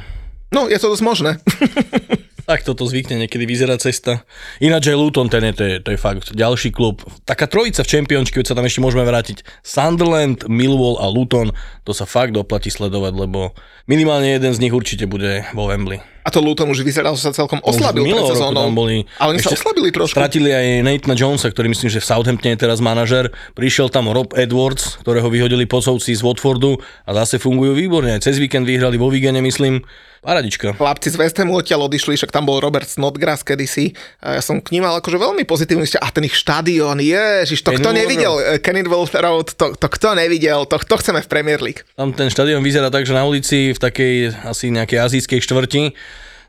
No, 0.56 0.72
je 0.72 0.80
to 0.80 0.88
dosť 0.88 1.04
možné. 1.04 1.32
Tak 2.46 2.62
toto 2.62 2.86
zvykne 2.86 3.26
niekedy 3.26 3.50
vyzerá 3.50 3.76
cesta. 3.82 4.22
Ináč 4.62 4.94
aj 4.94 4.98
Luton, 5.02 5.28
ten 5.34 5.42
je, 5.50 5.54
to, 5.58 5.64
je, 5.66 5.76
to 5.82 5.90
je 5.94 6.00
fakt 6.00 6.30
ďalší 6.30 6.70
klub. 6.70 7.02
Taká 7.26 7.50
trojica 7.50 7.82
v 7.82 7.90
čempiončke, 7.90 8.38
keď 8.38 8.54
sa 8.54 8.58
tam 8.58 8.70
ešte 8.70 8.86
môžeme 8.86 9.02
vrátiť. 9.02 9.42
Sunderland, 9.66 10.46
Millwall 10.46 11.02
a 11.02 11.10
Luton, 11.10 11.50
to 11.82 11.92
sa 11.92 12.06
fakt 12.06 12.38
oplatí 12.38 12.70
sledovať, 12.70 13.14
lebo 13.18 13.58
minimálne 13.90 14.30
jeden 14.30 14.54
z 14.54 14.62
nich 14.62 14.74
určite 14.74 15.10
bude 15.10 15.42
vo 15.58 15.66
Wembley. 15.66 16.15
A 16.26 16.34
to 16.34 16.42
Luton 16.42 16.66
už 16.74 16.82
vyzeral, 16.82 17.14
že 17.14 17.30
sa 17.30 17.32
celkom 17.38 17.62
oslabil 17.62 18.02
pred 18.02 18.26
sezónou. 18.34 18.66
Boli, 18.74 19.06
ale 19.22 19.38
oni 19.38 19.46
sa 19.46 19.54
oslabili 19.54 19.94
trošku. 19.94 20.18
Stratili 20.18 20.50
aj 20.50 20.82
Nathana 20.82 21.14
Jonesa, 21.14 21.54
ktorý 21.54 21.70
myslím, 21.70 21.94
že 21.94 22.02
v 22.02 22.08
Southamptone 22.10 22.58
je 22.58 22.66
teraz 22.66 22.82
manažer. 22.82 23.30
Prišiel 23.54 23.94
tam 23.94 24.10
Rob 24.10 24.34
Edwards, 24.34 24.98
ktorého 25.06 25.30
vyhodili 25.30 25.70
posovci 25.70 26.18
z 26.18 26.26
Watfordu 26.26 26.82
a 27.06 27.14
zase 27.14 27.38
fungujú 27.38 27.78
výborne. 27.78 28.18
Aj 28.18 28.26
cez 28.26 28.42
víkend 28.42 28.66
vyhrali 28.66 28.98
vo 28.98 29.14
Vigene, 29.14 29.38
myslím. 29.46 29.86
Paradička. 30.26 30.74
Chlapci 30.74 31.14
z 31.14 31.22
West 31.22 31.38
Hamu 31.38 31.62
odtiaľ 31.62 31.86
odišli, 31.86 32.18
však 32.18 32.34
tam 32.34 32.50
bol 32.50 32.58
Robert 32.58 32.90
Snodgrass 32.90 33.46
kedysi. 33.46 33.94
A 34.26 34.34
ja 34.34 34.42
som 34.42 34.58
k 34.58 34.74
ním 34.74 34.82
mal 34.82 34.98
akože 34.98 35.22
veľmi 35.22 35.46
pozitívny 35.46 35.86
A 36.02 36.10
ten 36.10 36.26
ich 36.26 36.34
štadión, 36.34 36.98
ježiš, 36.98 37.62
to 37.62 37.78
kto 37.78 37.94
nevidel, 37.94 38.42
eh, 38.42 38.58
Kenilworth 38.58 39.14
Road, 39.14 39.54
to, 39.54 39.78
to 39.78 39.86
kto 39.86 40.18
nevidel, 40.18 40.66
to 40.66 40.82
kto 40.82 40.98
chceme 40.98 41.22
v 41.22 41.30
Premier 41.30 41.62
League. 41.62 41.86
Tam 41.94 42.10
ten 42.10 42.34
štadión 42.34 42.66
vyzerá 42.66 42.90
tak, 42.90 43.06
že 43.06 43.14
na 43.14 43.22
ulici 43.22 43.70
v 43.70 43.78
takej 43.78 44.34
asi 44.50 44.74
nejakej 44.74 44.98
azijskej 44.98 45.40
štvrti 45.46 45.94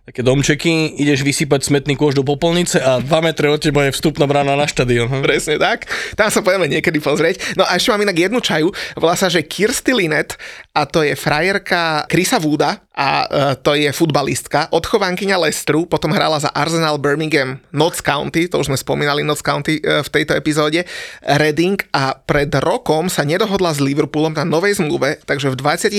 také 0.06 0.22
domčeky, 0.22 1.02
ideš 1.02 1.26
vysypať 1.26 1.66
smetný 1.66 1.98
kôž 1.98 2.14
do 2.14 2.22
popolnice 2.22 2.78
a 2.78 3.02
2 3.02 3.10
metre 3.26 3.50
od 3.50 3.58
teba 3.58 3.90
je 3.90 3.90
vstupná 3.90 4.30
brána 4.30 4.54
na 4.54 4.62
štadión. 4.70 5.10
Hm? 5.10 5.26
Presne 5.26 5.58
tak. 5.58 5.90
Tam 6.14 6.30
sa 6.30 6.46
pojeme 6.46 6.70
niekedy 6.70 7.02
pozrieť. 7.02 7.58
No 7.58 7.66
a 7.66 7.74
ešte 7.74 7.90
mám 7.90 8.06
inak 8.06 8.14
jednu 8.14 8.38
čaju, 8.38 8.70
volá 8.94 9.18
sa, 9.18 9.26
že 9.26 9.42
Kirsty 9.42 9.90
Linet 9.90 10.38
a 10.76 10.84
to 10.84 11.00
je 11.00 11.16
frajerka 11.16 12.04
Krisa 12.04 12.36
Wooda 12.36 12.76
a 12.92 13.08
uh, 13.24 13.56
to 13.56 13.72
je 13.72 13.88
futbalistka, 13.88 14.68
odchovankyňa 14.68 15.40
Lestru, 15.40 15.88
potom 15.88 16.12
hrala 16.12 16.36
za 16.36 16.52
Arsenal 16.52 17.00
Birmingham 17.00 17.56
Notts 17.72 18.04
County, 18.04 18.44
to 18.44 18.60
už 18.60 18.68
sme 18.68 18.76
spomínali 18.76 19.24
Notts 19.24 19.40
County 19.40 19.80
uh, 19.80 20.04
v 20.04 20.08
tejto 20.12 20.36
epizóde, 20.36 20.84
Reading 21.24 21.80
a 21.96 22.12
pred 22.12 22.52
rokom 22.60 23.08
sa 23.08 23.24
nedohodla 23.24 23.72
s 23.72 23.80
Liverpoolom 23.80 24.36
na 24.36 24.44
novej 24.44 24.76
zmluve, 24.76 25.16
takže 25.24 25.48
v 25.48 25.56
29. 25.56 25.96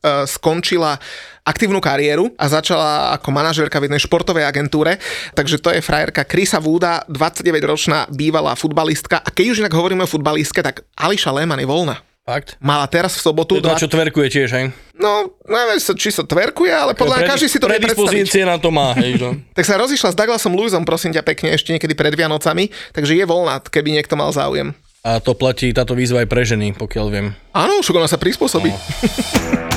Uh, 0.00 0.24
skončila 0.24 0.96
aktívnu 1.44 1.80
kariéru 1.80 2.32
a 2.36 2.48
začala 2.48 3.16
ako 3.16 3.28
manažérka 3.32 3.80
v 3.80 3.88
jednej 3.88 4.04
športovej 4.04 4.44
agentúre. 4.44 5.00
Takže 5.32 5.58
to 5.58 5.72
je 5.72 5.84
frajerka 5.84 6.28
Krisa 6.28 6.60
Wooda, 6.60 7.04
29-ročná 7.08 8.12
bývalá 8.12 8.54
futbalistka. 8.54 9.24
A 9.24 9.28
keď 9.32 9.56
už 9.56 9.60
inak 9.64 9.74
hovoríme 9.74 10.04
o 10.04 10.10
futbalistke, 10.10 10.60
tak 10.60 10.84
Ališa 11.00 11.32
Lehmann 11.32 11.64
je 11.64 11.68
voľná. 11.68 12.09
Fakt? 12.30 12.54
Mala 12.62 12.86
teraz 12.86 13.18
v 13.18 13.26
sobotu... 13.26 13.58
To, 13.58 13.74
dva... 13.74 13.74
čo 13.74 13.90
tverkuje 13.90 14.30
tiež, 14.30 14.48
hej? 14.54 14.70
No, 14.94 15.34
neviem, 15.50 15.82
či 15.82 16.14
sa 16.14 16.22
tverkuje, 16.22 16.70
ale 16.70 16.94
podľa 16.94 17.26
mňa 17.26 17.30
každý 17.34 17.50
si 17.50 17.58
to 17.58 17.66
vie 17.66 17.82
Predispozície 17.82 18.46
na 18.46 18.54
to 18.54 18.70
má, 18.70 18.94
hej, 18.94 19.18
že? 19.18 19.28
tak 19.58 19.66
sa 19.66 19.74
rozišla 19.74 20.14
s 20.14 20.16
Douglasom 20.16 20.54
Lewisom, 20.54 20.86
prosím 20.86 21.10
ťa 21.10 21.26
pekne, 21.26 21.50
ešte 21.50 21.74
niekedy 21.74 21.98
pred 21.98 22.14
Vianocami, 22.14 22.70
takže 22.94 23.18
je 23.18 23.26
voľná, 23.26 23.58
keby 23.66 23.98
niekto 23.98 24.14
mal 24.14 24.30
záujem. 24.30 24.70
A 25.02 25.18
to 25.18 25.34
platí 25.34 25.74
táto 25.74 25.98
výzva 25.98 26.22
aj 26.22 26.28
pre 26.30 26.46
ženy, 26.46 26.76
pokiaľ 26.78 27.06
viem. 27.10 27.26
Áno, 27.50 27.82
však 27.82 27.98
ona 27.98 28.06
sa 28.06 28.20
prispôsobí. 28.20 28.70
No. 28.70 28.78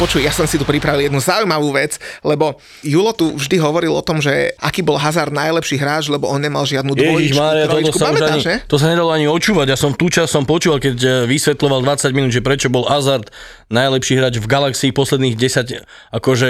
Počuj, 0.00 0.24
ja 0.24 0.32
som 0.32 0.48
si 0.48 0.56
tu 0.56 0.64
pripravil 0.64 1.12
jednu 1.12 1.20
zaujímavú 1.20 1.76
vec, 1.76 2.00
lebo 2.24 2.56
Julo 2.80 3.12
tu 3.12 3.36
vždy 3.36 3.60
hovoril 3.60 3.92
o 3.92 4.00
tom, 4.00 4.24
že 4.24 4.56
aký 4.56 4.80
bol 4.80 4.96
Hazard 4.96 5.28
najlepší 5.28 5.76
hráč, 5.76 6.08
lebo 6.08 6.24
on 6.24 6.40
nemal 6.40 6.64
žiadnu 6.64 6.96
dvojičku, 6.96 7.36
Mária, 7.36 7.68
trojičku. 7.68 8.00
To, 8.00 8.00
sa 8.00 8.32
ani, 8.32 8.64
to 8.64 8.76
sa 8.80 8.86
nedalo 8.88 9.12
ani 9.12 9.28
očúvať. 9.28 9.66
Ja 9.68 9.76
som 9.76 9.92
tú 9.92 10.08
čas 10.08 10.32
som 10.32 10.48
počúval, 10.48 10.80
keď 10.80 10.96
eh, 11.04 11.10
vysvetloval 11.28 11.84
20 11.84 12.16
minút, 12.16 12.32
že 12.32 12.40
prečo 12.40 12.72
bol 12.72 12.88
Hazard 12.88 13.28
najlepší 13.70 14.18
hráč 14.18 14.42
v 14.42 14.50
galaxii 14.50 14.90
posledných 14.90 15.38
10, 15.38 15.86
akože 16.10 16.48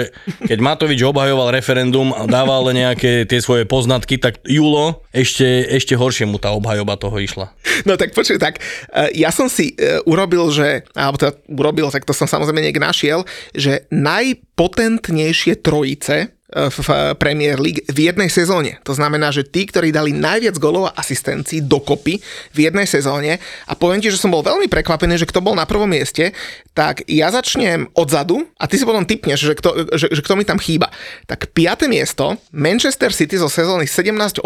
keď 0.49 0.57
Matovič 0.57 0.99
obhajoval 1.05 1.53
referendum 1.53 2.11
a 2.11 2.25
dával 2.25 2.73
nejaké 2.73 3.29
tie 3.29 3.39
svoje 3.39 3.69
poznatky, 3.69 4.17
tak 4.17 4.41
Julo 4.43 5.05
ešte, 5.13 5.45
ešte 5.69 5.93
horšie 5.93 6.25
mu 6.25 6.41
tá 6.41 6.49
obhajoba 6.51 6.97
toho 6.97 7.21
išla. 7.21 7.53
No 7.85 7.95
tak 7.95 8.17
počuj, 8.17 8.41
tak 8.41 8.57
eh, 8.59 9.13
ja 9.13 9.29
som 9.29 9.47
si 9.47 9.77
eh, 9.77 10.01
urobil, 10.09 10.49
že, 10.49 10.83
alebo 10.97 11.21
to 11.21 11.29
urobil, 11.47 11.93
tak 11.93 12.03
to 12.03 12.11
som 12.11 12.25
samozrejme 12.25 12.59
niekde 12.59 12.81
našiel, 12.81 13.23
že 13.53 13.85
najpotentnejšie 13.93 15.61
trojice 15.61 16.33
v 16.51 17.15
Premier 17.15 17.55
League 17.55 17.87
v 17.87 18.11
jednej 18.11 18.27
sezóne. 18.27 18.75
To 18.83 18.91
znamená, 18.91 19.31
že 19.31 19.47
tí, 19.47 19.63
ktorí 19.63 19.95
dali 19.95 20.11
najviac 20.11 20.59
golov 20.59 20.91
a 20.91 20.95
asistencií 20.99 21.63
dokopy 21.63 22.19
v 22.51 22.57
jednej 22.59 22.83
sezóne 22.83 23.39
a 23.67 23.73
poviem 23.73 24.03
ti, 24.03 24.11
že 24.11 24.19
som 24.19 24.35
bol 24.35 24.43
veľmi 24.43 24.67
prekvapený, 24.67 25.15
že 25.15 25.29
kto 25.31 25.39
bol 25.39 25.55
na 25.55 25.63
prvom 25.63 25.87
mieste, 25.87 26.35
tak 26.75 27.07
ja 27.07 27.31
začnem 27.31 27.87
odzadu 27.95 28.43
a 28.59 28.67
ty 28.67 28.75
si 28.75 28.83
potom 28.83 29.07
typneš, 29.07 29.47
že 29.47 29.53
kto, 29.55 29.69
že, 29.95 30.07
že 30.11 30.21
kto 30.23 30.35
mi 30.35 30.43
tam 30.43 30.59
chýba. 30.59 30.91
Tak 31.23 31.55
piaté 31.55 31.87
miesto, 31.87 32.35
Manchester 32.51 33.15
City 33.15 33.39
zo 33.39 33.47
sezóny 33.47 33.87
17-18, 33.87 34.43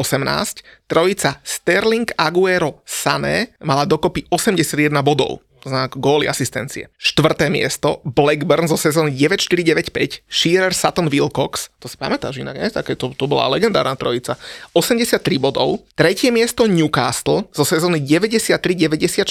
trojica 0.86 1.41
Sterling, 1.41 2.06
Aguero, 2.18 2.86
Sané 2.86 3.58
mala 3.66 3.89
dokopy 3.89 4.30
81 4.30 4.93
bodov 5.01 5.41
to 5.66 5.74
znamená 5.74 5.89
góly 5.97 6.30
asistencie. 6.30 6.93
Štvrté 7.01 7.49
miesto, 7.49 8.05
Blackburn 8.05 8.70
zo 8.70 8.78
sezóny 8.78 9.09
9495, 9.18 10.22
Shearer, 10.30 10.78
Sutton, 10.78 11.09
Wilcox, 11.09 11.74
to 11.82 11.89
si 11.89 11.97
pamätáš 11.97 12.38
inak, 12.38 12.53
nie? 12.53 12.70
Také, 12.70 12.93
to, 12.93 13.09
to 13.18 13.26
bola 13.26 13.49
legendárna 13.49 13.97
trojica. 13.97 14.38
83 14.78 15.26
bodov. 15.41 15.82
Tretie 15.97 16.30
miesto 16.30 16.70
Newcastle 16.70 17.49
zo 17.49 17.66
sezóny 17.66 17.97
93-94, 17.97 19.26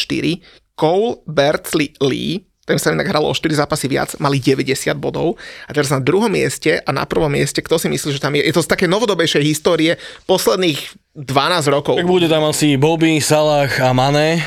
Cole, 0.74 1.22
Bertley, 1.22 1.94
Lee, 2.02 2.42
ten 2.64 2.80
sa 2.80 2.96
inak 2.96 3.12
hralo 3.12 3.28
o 3.28 3.36
4 3.36 3.60
zápasy 3.60 3.92
viac, 3.92 4.16
mali 4.16 4.40
90 4.40 4.96
bodov. 4.96 5.36
A 5.68 5.70
teraz 5.76 5.92
na 5.92 6.00
druhom 6.00 6.32
mieste 6.32 6.80
a 6.80 6.90
na 6.96 7.04
prvom 7.04 7.28
mieste, 7.28 7.60
kto 7.60 7.76
si 7.76 7.92
myslí, 7.92 8.16
že 8.16 8.24
tam 8.24 8.32
je, 8.34 8.42
je 8.42 8.56
to 8.56 8.64
z 8.64 8.72
také 8.72 8.88
novodobejšej 8.88 9.44
histórie 9.44 10.00
posledných 10.24 10.80
12 11.12 11.68
rokov. 11.68 12.00
Tak 12.00 12.08
bude 12.08 12.26
tam 12.26 12.48
asi 12.48 12.80
Bobby, 12.80 13.20
Salah 13.20 13.68
a 13.68 13.92
Mane. 13.92 14.40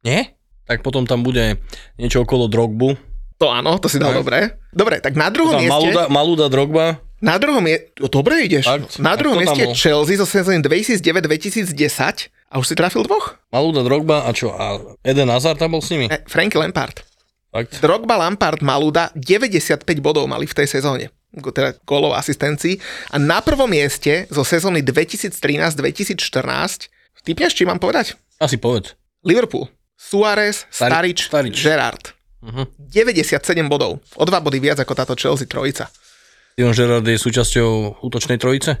Nie? 0.00 0.37
Tak 0.68 0.84
potom 0.84 1.08
tam 1.08 1.24
bude 1.24 1.56
niečo 1.96 2.28
okolo 2.28 2.44
Drogbu. 2.46 3.00
To 3.40 3.48
áno, 3.48 3.80
to 3.80 3.88
si 3.88 3.96
dal 3.96 4.12
dobre. 4.12 4.60
Dobre, 4.68 5.00
tak 5.00 5.16
na 5.16 5.32
druhom 5.32 5.56
mieste... 5.56 5.72
Maluda, 5.72 6.02
Maluda 6.12 6.46
Drogba. 6.52 7.00
Na 7.24 7.40
druhom 7.40 7.64
je... 7.64 7.88
Dobre 8.10 8.44
ideš. 8.44 8.68
Tak, 8.68 9.00
na 9.00 9.16
druhom 9.16 9.40
mieste 9.40 9.64
je 9.64 9.72
Chelsea 9.72 10.20
zo 10.20 10.28
sezóny 10.28 10.60
2009-2010 10.60 11.72
a 12.50 12.54
už 12.60 12.66
si 12.68 12.74
trafil 12.76 13.08
dvoch. 13.08 13.40
Maluda, 13.48 13.80
Drogba 13.86 14.28
a 14.28 14.30
čo? 14.36 14.52
A 14.52 14.76
Eden 15.00 15.32
Hazard 15.32 15.56
tam 15.56 15.72
bol 15.72 15.82
s 15.82 15.88
nimi? 15.88 16.12
E, 16.12 16.20
Frank 16.28 16.52
Lampard. 16.52 17.00
Fakt? 17.48 17.80
Drogba, 17.80 18.20
Lampard, 18.20 18.60
Maluda 18.60 19.08
95 19.16 19.80
bodov 20.04 20.28
mali 20.28 20.44
v 20.44 20.52
tej 20.52 20.68
sezóne 20.68 21.08
teda 21.36 21.76
golov 21.84 22.16
asistencií. 22.16 22.80
A 23.12 23.20
na 23.20 23.44
prvom 23.44 23.68
mieste 23.68 24.24
zo 24.32 24.40
sezóny 24.44 24.80
2013-2014, 24.80 26.88
typneš, 27.22 27.52
či 27.52 27.68
mám 27.68 27.76
povedať? 27.76 28.16
Asi 28.40 28.56
povedz. 28.56 28.96
Liverpool. 29.26 29.68
Suárez, 29.98 30.62
Starič, 30.70 31.26
Starič. 31.26 31.58
Gerard. 31.58 32.14
Uh-huh. 32.38 32.70
97 32.78 33.42
bodov. 33.66 33.98
O 34.14 34.22
dva 34.22 34.38
body 34.38 34.62
viac 34.62 34.78
ako 34.78 34.94
táto 34.94 35.18
Chelsea 35.18 35.50
trojica. 35.50 35.90
Steven 36.54 36.74
Gerard 36.74 37.06
je 37.06 37.18
súčasťou 37.18 38.02
útočnej 38.06 38.38
trojice? 38.38 38.78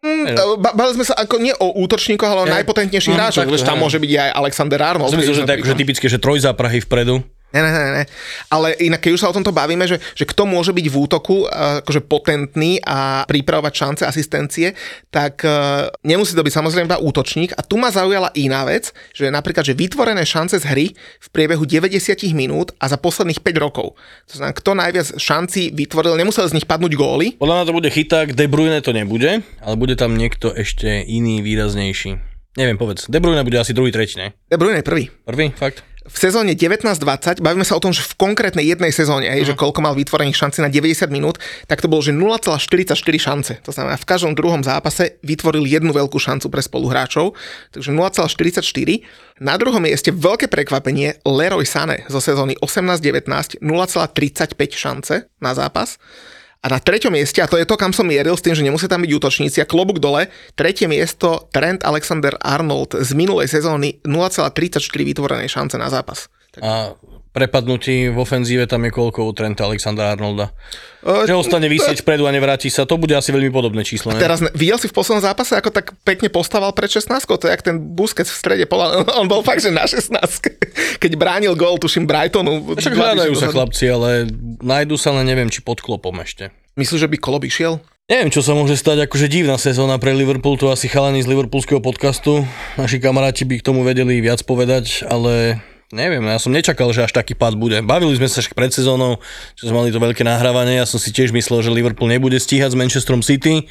Mm, 0.00 0.32
bali 0.62 0.92
sme 0.96 1.04
sa 1.04 1.12
ako 1.18 1.42
nie 1.42 1.52
o 1.52 1.76
útočníkoch, 1.84 2.26
ale 2.26 2.40
o 2.42 2.46
ja. 2.48 2.62
najpotentnejších 2.62 3.14
hráčoch. 3.14 3.44
Tam 3.66 3.82
môže 3.82 4.00
byť 4.00 4.10
aj 4.16 4.30
Alexander 4.32 4.80
Arnold. 4.80 5.12
Myslím, 5.12 5.36
že, 5.36 5.44
tak, 5.44 5.60
že 5.60 5.74
typické, 5.76 6.06
že 6.08 6.16
trojzáprahy 6.16 6.80
vpredu. 6.80 7.20
Ne, 7.50 7.60
ne, 7.66 7.70
ne, 7.70 7.90
ne. 8.02 8.04
Ale 8.46 8.78
inak, 8.78 9.02
keď 9.02 9.12
už 9.14 9.22
sa 9.26 9.30
o 9.30 9.36
tomto 9.36 9.50
bavíme, 9.50 9.82
že, 9.90 9.98
že 10.14 10.22
kto 10.22 10.46
môže 10.46 10.70
byť 10.70 10.86
v 10.86 10.96
útoku 10.96 11.50
akože 11.50 12.06
potentný 12.06 12.78
a 12.86 13.26
pripravovať 13.26 13.72
šance 13.74 14.02
asistencie, 14.06 14.78
tak 15.10 15.42
uh, 15.42 15.90
nemusí 16.06 16.38
to 16.38 16.46
byť 16.46 16.54
samozrejme 16.54 16.86
iba 16.86 17.02
útočník. 17.02 17.58
A 17.58 17.66
tu 17.66 17.74
ma 17.74 17.90
zaujala 17.90 18.30
iná 18.38 18.62
vec, 18.62 18.94
že 19.10 19.34
napríklad, 19.34 19.66
že 19.66 19.74
vytvorené 19.74 20.22
šance 20.22 20.62
z 20.62 20.64
hry 20.70 20.86
v 20.94 21.28
priebehu 21.34 21.66
90 21.66 21.90
minút 22.30 22.70
a 22.78 22.86
za 22.86 22.98
posledných 22.98 23.42
5 23.42 23.58
rokov. 23.58 23.98
To 24.30 24.34
znamená, 24.38 24.54
kto 24.54 24.70
najviac 24.78 25.08
šancí 25.18 25.74
vytvoril, 25.74 26.14
nemusel 26.14 26.46
z 26.46 26.54
nich 26.54 26.66
padnúť 26.70 26.94
góly. 26.94 27.34
Podľa 27.34 27.54
mňa 27.62 27.66
to 27.66 27.76
bude 27.76 27.90
chyták, 27.90 28.26
De 28.38 28.46
Bruyne 28.46 28.78
to 28.78 28.94
nebude, 28.94 29.42
ale 29.58 29.74
bude 29.74 29.98
tam 29.98 30.14
niekto 30.14 30.54
ešte 30.54 31.02
iný, 31.02 31.42
výraznejší. 31.42 32.30
Neviem, 32.58 32.74
povedz. 32.74 33.06
De 33.06 33.22
Bruyne 33.22 33.46
bude 33.46 33.62
asi 33.62 33.70
druhý, 33.70 33.94
tretí, 33.94 34.18
ne? 34.18 34.34
De 34.50 34.58
Bruyne 34.58 34.82
prvý. 34.82 35.06
Prvý, 35.22 35.54
fakt? 35.54 35.86
V 36.00 36.16
sezóne 36.16 36.56
19-20, 36.56 37.44
bavíme 37.44 37.60
sa 37.60 37.76
o 37.76 37.82
tom, 37.82 37.92
že 37.92 38.00
v 38.00 38.16
konkrétnej 38.16 38.64
jednej 38.64 38.88
sezóne, 38.88 39.28
hej, 39.28 39.44
uh 39.44 39.48
že 39.50 39.54
mhm. 39.58 39.60
koľko 39.60 39.80
mal 39.82 39.94
vytvorených 39.98 40.38
šanci 40.38 40.58
na 40.62 40.70
90 40.72 41.10
minút, 41.12 41.36
tak 41.66 41.82
to 41.82 41.90
bolo, 41.90 42.00
že 42.00 42.14
0,44 42.14 42.96
šance. 43.18 43.52
To 43.66 43.72
znamená, 43.74 43.98
v 43.98 44.06
každom 44.06 44.32
druhom 44.32 44.62
zápase 44.64 45.20
vytvoril 45.26 45.66
jednu 45.66 45.90
veľkú 45.92 46.16
šancu 46.16 46.48
pre 46.48 46.62
spoluhráčov, 46.62 47.34
takže 47.74 47.90
0,44. 47.92 48.62
Na 49.42 49.58
druhom 49.60 49.82
mieste 49.82 50.14
veľké 50.14 50.46
prekvapenie 50.48 51.20
Leroy 51.26 51.66
Sané 51.66 52.06
zo 52.06 52.22
sezóny 52.22 52.56
18-19, 52.62 53.58
0,35 53.60 54.54
šance 54.76 55.14
na 55.42 55.52
zápas. 55.52 55.98
A 56.60 56.68
na 56.68 56.76
treťom 56.76 57.16
mieste, 57.16 57.40
a 57.40 57.48
to 57.48 57.56
je 57.56 57.64
to, 57.64 57.80
kam 57.80 57.96
som 57.96 58.04
mieril 58.04 58.36
s 58.36 58.44
tým, 58.44 58.52
že 58.52 58.60
nemusí 58.60 58.84
tam 58.84 59.00
byť 59.00 59.16
útočníci 59.16 59.64
a 59.64 59.68
klobuk 59.68 59.96
dole, 59.96 60.28
tretie 60.52 60.84
miesto 60.84 61.48
Trent 61.56 61.80
Alexander 61.88 62.36
Arnold 62.36 63.00
z 63.00 63.16
minulej 63.16 63.48
sezóny 63.48 64.04
0,34 64.04 64.76
vytvorenej 64.92 65.48
šance 65.48 65.80
na 65.80 65.88
zápas. 65.88 66.28
Tak... 66.50 66.60
A 66.62 66.70
prepadnutí 67.30 68.10
v 68.10 68.18
ofenzíve 68.18 68.66
tam 68.66 68.82
je 68.82 68.90
koľko 68.90 69.22
u 69.22 69.30
Trenta 69.30 69.62
Alexandra 69.70 70.10
Arnolda? 70.10 70.50
Uh, 71.00 71.22
že 71.22 71.38
ostane 71.38 71.70
vysieť 71.70 72.02
vpredu 72.02 72.26
a 72.26 72.34
nevráti 72.34 72.66
sa, 72.68 72.82
to 72.84 72.98
bude 72.98 73.14
asi 73.14 73.30
veľmi 73.30 73.54
podobné 73.54 73.86
číslo. 73.86 74.10
Ne? 74.10 74.18
teraz 74.18 74.42
videl 74.52 74.76
si 74.82 74.90
v 74.90 74.94
poslednom 74.98 75.22
zápase, 75.22 75.54
ako 75.54 75.70
tak 75.70 75.94
pekne 76.02 76.26
postával 76.26 76.74
pred 76.74 76.90
16 76.90 77.06
to 77.24 77.46
je 77.46 77.54
jak 77.54 77.62
ten 77.62 77.78
Busquets 77.78 78.34
v 78.34 78.36
strede 78.36 78.64
pola, 78.66 79.00
on 79.22 79.30
bol 79.30 79.46
fakt, 79.46 79.62
že 79.62 79.70
na 79.70 79.86
16 79.86 80.10
keď 81.02 81.12
bránil 81.16 81.54
gól, 81.54 81.78
tuším 81.78 82.04
Brightonu. 82.04 82.76
Však 82.76 82.98
hľadajú 82.98 83.32
sa 83.38 83.48
chlapci, 83.48 83.86
ale 83.86 84.26
nájdu 84.60 84.98
sa, 84.98 85.14
len 85.14 85.24
neviem, 85.30 85.48
či 85.48 85.62
pod 85.62 85.78
klopom 85.78 86.14
ešte. 86.20 86.50
Myslíš, 86.74 87.06
že 87.06 87.10
by 87.10 87.16
Kolo 87.18 87.38
išiel? 87.42 87.78
Neviem, 88.10 88.34
čo 88.34 88.42
sa 88.42 88.58
môže 88.58 88.74
stať, 88.74 89.06
akože 89.06 89.30
divná 89.30 89.54
sezóna 89.54 89.94
pre 90.02 90.10
Liverpool, 90.10 90.58
to 90.58 90.66
asi 90.74 90.90
chalani 90.90 91.22
z 91.22 91.30
liverpoolského 91.30 91.78
podcastu. 91.78 92.42
Naši 92.74 92.98
kamaráti 92.98 93.46
by 93.46 93.62
k 93.62 93.66
tomu 93.70 93.86
vedeli 93.86 94.18
viac 94.18 94.42
povedať, 94.42 95.06
ale 95.06 95.62
Neviem, 95.90 96.22
ja 96.22 96.38
som 96.38 96.54
nečakal, 96.54 96.86
že 96.94 97.02
až 97.02 97.10
taký 97.10 97.34
pád 97.34 97.58
bude. 97.58 97.82
Bavili 97.82 98.14
sme 98.14 98.30
sa 98.30 98.38
však 98.38 98.54
pred 98.54 98.70
sezónou, 98.70 99.18
že 99.58 99.66
sme 99.66 99.82
mali 99.82 99.90
to 99.90 99.98
veľké 99.98 100.22
nahrávanie, 100.22 100.78
ja 100.78 100.86
som 100.86 101.02
si 101.02 101.10
tiež 101.10 101.34
myslel, 101.34 101.66
že 101.66 101.74
Liverpool 101.74 102.06
nebude 102.06 102.38
stíhať 102.38 102.72
s 102.74 102.78
Manchesterom 102.78 103.26
City, 103.26 103.66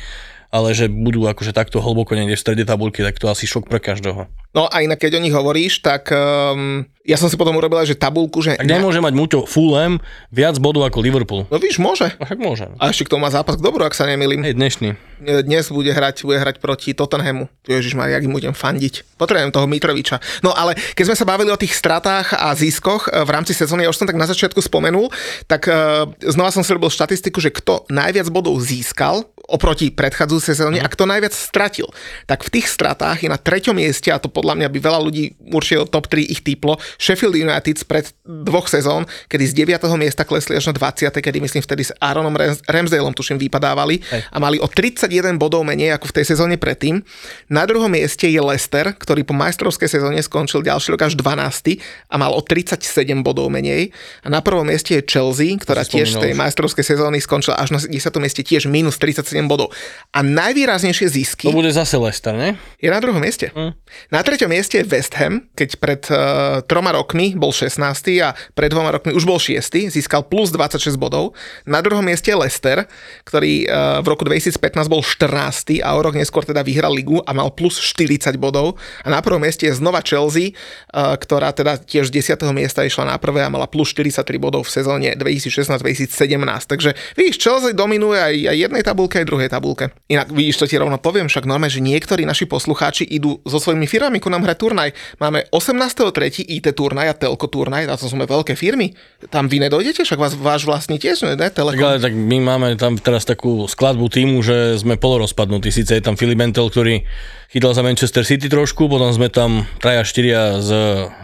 ale 0.52 0.76
že 0.76 0.92
budú 0.92 1.24
akože 1.32 1.56
takto 1.56 1.80
hlboko 1.80 2.20
niekde 2.20 2.36
v 2.36 2.44
strede 2.44 2.64
tabulky, 2.68 3.08
tak 3.08 3.16
to 3.24 3.32
asi 3.32 3.48
šok 3.48 3.72
pre 3.72 3.80
každého. 3.80 4.28
No 4.50 4.66
a 4.66 4.82
inak, 4.82 4.98
keď 4.98 5.22
o 5.22 5.24
nich 5.24 5.36
hovoríš, 5.36 5.86
tak 5.86 6.10
um, 6.10 6.82
ja 7.06 7.22
som 7.22 7.30
si 7.30 7.38
potom 7.38 7.54
urobil 7.54 7.86
že 7.86 7.94
tabulku, 7.94 8.42
že... 8.42 8.58
Tak 8.58 8.66
nemôže 8.66 8.98
mať 8.98 9.14
Muťo 9.14 9.40
Fulham 9.46 10.02
viac 10.34 10.58
bodov 10.58 10.90
ako 10.90 11.06
Liverpool. 11.06 11.46
No 11.54 11.62
víš, 11.62 11.78
môže. 11.78 12.10
A 12.18 12.26
tak 12.26 12.42
môže. 12.42 12.66
A 12.82 12.90
ešte 12.90 13.06
k 13.06 13.14
tomu 13.14 13.26
má 13.26 13.30
zápas 13.30 13.58
k 13.58 13.66
dobru, 13.66 13.86
ak 13.86 13.94
sa 13.94 14.10
nemýlim. 14.10 14.42
Hej, 14.42 14.58
dnešný. 14.58 14.98
Dnes 15.22 15.70
bude 15.70 15.94
hrať, 15.94 16.26
bude 16.26 16.42
hrať 16.42 16.58
proti 16.58 16.98
Tottenhamu. 16.98 17.46
Ježiš 17.70 17.94
ma, 17.94 18.10
jak 18.10 18.26
im 18.26 18.34
budem 18.34 18.58
fandiť. 18.58 19.22
Potrebujem 19.22 19.54
toho 19.54 19.70
Mitroviča. 19.70 20.18
No 20.42 20.50
ale 20.50 20.74
keď 20.98 21.14
sme 21.14 21.20
sa 21.20 21.30
bavili 21.30 21.54
o 21.54 21.60
tých 21.60 21.78
stratách 21.78 22.34
a 22.34 22.50
ziskoch 22.58 23.06
eh, 23.06 23.22
v 23.22 23.30
rámci 23.30 23.54
sezóny, 23.54 23.86
ja 23.86 23.94
už 23.94 24.02
som 24.02 24.10
tak 24.10 24.18
na 24.18 24.26
začiatku 24.26 24.66
spomenul, 24.66 25.14
tak 25.46 25.70
uh, 25.70 26.10
znova 26.26 26.50
som 26.50 26.66
si 26.66 26.74
robil 26.74 26.90
štatistiku, 26.90 27.38
že 27.38 27.54
kto 27.54 27.86
najviac 27.94 28.26
bodov 28.34 28.58
získal 28.66 29.30
oproti 29.50 29.90
predchádzajúcej 29.90 30.54
sezóne 30.54 30.80
a 30.80 30.88
kto 30.88 31.10
najviac 31.10 31.34
stratil. 31.34 31.90
Tak 32.30 32.46
v 32.46 32.54
tých 32.62 32.70
stratách 32.70 33.26
je 33.26 33.30
na 33.34 33.42
treťom 33.42 33.74
mieste, 33.74 34.14
a 34.14 34.22
to 34.22 34.30
podľa 34.40 34.56
mňa 34.56 34.68
by 34.72 34.80
veľa 34.80 35.00
ľudí 35.04 35.24
určite 35.52 35.84
top 35.92 36.08
3 36.08 36.24
ich 36.24 36.40
typlo, 36.48 36.80
Sheffield 36.96 37.36
United 37.36 37.84
pred 37.84 38.08
dvoch 38.24 38.72
sezón, 38.72 39.04
kedy 39.28 39.44
z 39.44 39.54
9. 39.68 39.84
miesta 40.00 40.24
klesli 40.24 40.56
až 40.56 40.72
na 40.72 40.80
20. 40.80 41.12
kedy 41.12 41.44
myslím 41.44 41.60
vtedy 41.60 41.84
s 41.84 41.92
Aaronom 42.00 42.32
Ramsdaleom 42.72 43.12
tuším 43.12 43.36
vypadávali 43.36 44.00
Hej. 44.00 44.22
a 44.32 44.38
mali 44.40 44.64
o 44.64 44.72
31 44.72 45.36
bodov 45.36 45.68
menej 45.68 46.00
ako 46.00 46.16
v 46.16 46.24
tej 46.24 46.26
sezóne 46.32 46.56
predtým. 46.56 47.04
Na 47.52 47.68
druhom 47.68 47.92
mieste 47.92 48.32
je 48.32 48.40
Leicester, 48.40 48.96
ktorý 48.96 49.28
po 49.28 49.36
majstrovskej 49.36 49.90
sezóne 49.92 50.24
skončil 50.24 50.64
ďalší 50.64 50.96
rok 50.96 51.12
až 51.12 51.20
12. 51.20 51.82
a 52.08 52.16
mal 52.16 52.32
o 52.32 52.40
37 52.40 52.80
bodov 53.26 53.52
menej. 53.52 53.92
A 54.24 54.32
na 54.32 54.40
prvom 54.40 54.64
mieste 54.64 54.96
je 54.96 55.02
Chelsea, 55.04 55.58
ktorá 55.60 55.84
tiež 55.84 56.16
z 56.16 56.18
tej 56.22 56.34
majstrovskej 56.38 56.86
sezóny 56.86 57.20
skončila 57.20 57.60
až 57.60 57.76
na 57.76 57.80
10. 57.82 57.92
mieste 58.22 58.46
tiež 58.46 58.70
minus 58.70 58.96
37 59.02 59.50
bodov. 59.50 59.76
A 60.16 60.24
najvýraznejšie 60.24 61.10
zisky... 61.10 61.50
To 61.50 61.58
bude 61.58 61.74
zase 61.74 61.98
Leicester, 61.98 62.38
ne? 62.38 62.56
Je 62.78 62.88
na 62.88 63.02
druhom 63.02 63.20
mieste. 63.20 63.52
Mm. 63.52 63.74
Na 64.14 64.22
treťom 64.30 64.54
mieste 64.54 64.78
je 64.78 64.86
West 64.86 65.18
Ham, 65.18 65.50
keď 65.58 65.70
pred 65.82 66.02
uh, 66.14 66.62
troma 66.70 66.94
rokmi 66.94 67.34
bol 67.34 67.50
16. 67.50 67.82
a 68.22 68.38
pred 68.54 68.70
dvoma 68.70 68.94
rokmi 68.94 69.18
už 69.18 69.26
bol 69.26 69.42
6. 69.42 69.90
Získal 69.90 70.30
plus 70.30 70.54
26 70.54 71.02
bodov. 71.02 71.34
Na 71.66 71.82
druhom 71.82 72.06
mieste 72.06 72.30
je 72.30 72.38
Leicester, 72.38 72.86
ktorý 73.26 73.66
uh, 73.66 74.06
v 74.06 74.08
roku 74.14 74.30
2015 74.30 74.62
bol 74.86 75.02
14. 75.02 75.82
a 75.82 75.98
o 75.98 76.00
rok 76.06 76.14
neskôr 76.14 76.46
teda 76.46 76.62
vyhral 76.62 76.94
ligu 76.94 77.18
a 77.26 77.34
mal 77.34 77.50
plus 77.50 77.82
40 77.82 78.38
bodov. 78.38 78.78
A 79.02 79.10
na 79.10 79.18
prvom 79.26 79.42
mieste 79.42 79.66
je 79.66 79.74
znova 79.74 80.06
Chelsea, 80.06 80.54
uh, 80.94 81.18
ktorá 81.18 81.50
teda 81.50 81.82
tiež 81.82 82.14
z 82.14 82.38
10. 82.38 82.46
miesta 82.54 82.86
išla 82.86 83.10
na 83.10 83.18
prvé 83.18 83.42
a 83.42 83.50
mala 83.50 83.66
plus 83.66 83.90
43 83.98 84.22
bodov 84.38 84.70
v 84.70 84.78
sezóne 84.78 85.10
2016-2017. 85.18 86.06
Takže 86.70 86.94
vidíš, 87.18 87.42
Chelsea 87.42 87.74
dominuje 87.74 88.22
aj, 88.22 88.36
aj 88.54 88.58
jednej 88.62 88.84
tabulke, 88.86 89.18
aj 89.18 89.26
druhej 89.26 89.50
tabulke. 89.50 89.90
Inak 90.06 90.30
vidíš, 90.30 90.62
to 90.62 90.70
ti 90.70 90.78
rovno 90.78 91.02
poviem, 91.02 91.26
však 91.26 91.50
normálne, 91.50 91.74
že 91.74 91.82
niektorí 91.82 92.30
naši 92.30 92.46
poslucháči 92.46 93.10
idú 93.10 93.42
so 93.42 93.58
svojimi 93.58 93.90
firmami 93.90 94.19
ku 94.20 94.30
nám 94.30 94.44
hrať 94.44 94.58
turnaj. 94.60 94.90
Máme 95.18 95.48
18.3. 95.50 96.46
IT 96.46 96.68
turnaj 96.76 97.08
a 97.12 97.16
telko 97.16 97.48
turnaj, 97.48 97.88
a 97.88 97.96
to 97.96 98.12
sme 98.12 98.28
veľké 98.28 98.54
firmy. 98.54 98.94
Tam 99.32 99.48
vy 99.48 99.64
nedojdete, 99.64 100.04
však 100.04 100.20
vás, 100.20 100.34
váš 100.36 100.68
vlastní 100.68 101.00
tiež, 101.00 101.26
ne? 101.26 101.36
Telekom. 101.40 101.80
Tak 101.80 101.88
ale 101.88 102.04
tak 102.04 102.14
my 102.14 102.38
máme 102.44 102.68
tam 102.76 103.00
teraz 103.00 103.24
takú 103.24 103.66
skladbu 103.66 104.12
týmu, 104.12 104.44
že 104.44 104.78
sme 104.78 105.00
polorozpadnutí. 105.00 105.72
Sice 105.72 105.98
je 105.98 106.04
tam 106.04 106.20
Filip 106.20 106.38
Bentel, 106.38 106.68
ktorý 106.68 107.08
chytal 107.50 107.74
za 107.74 107.82
Manchester 107.82 108.24
City 108.28 108.48
trošku, 108.48 108.86
potom 108.86 109.10
sme 109.10 109.32
tam 109.34 109.66
traja, 109.82 110.06
štyria 110.06 110.62
s 110.62 110.70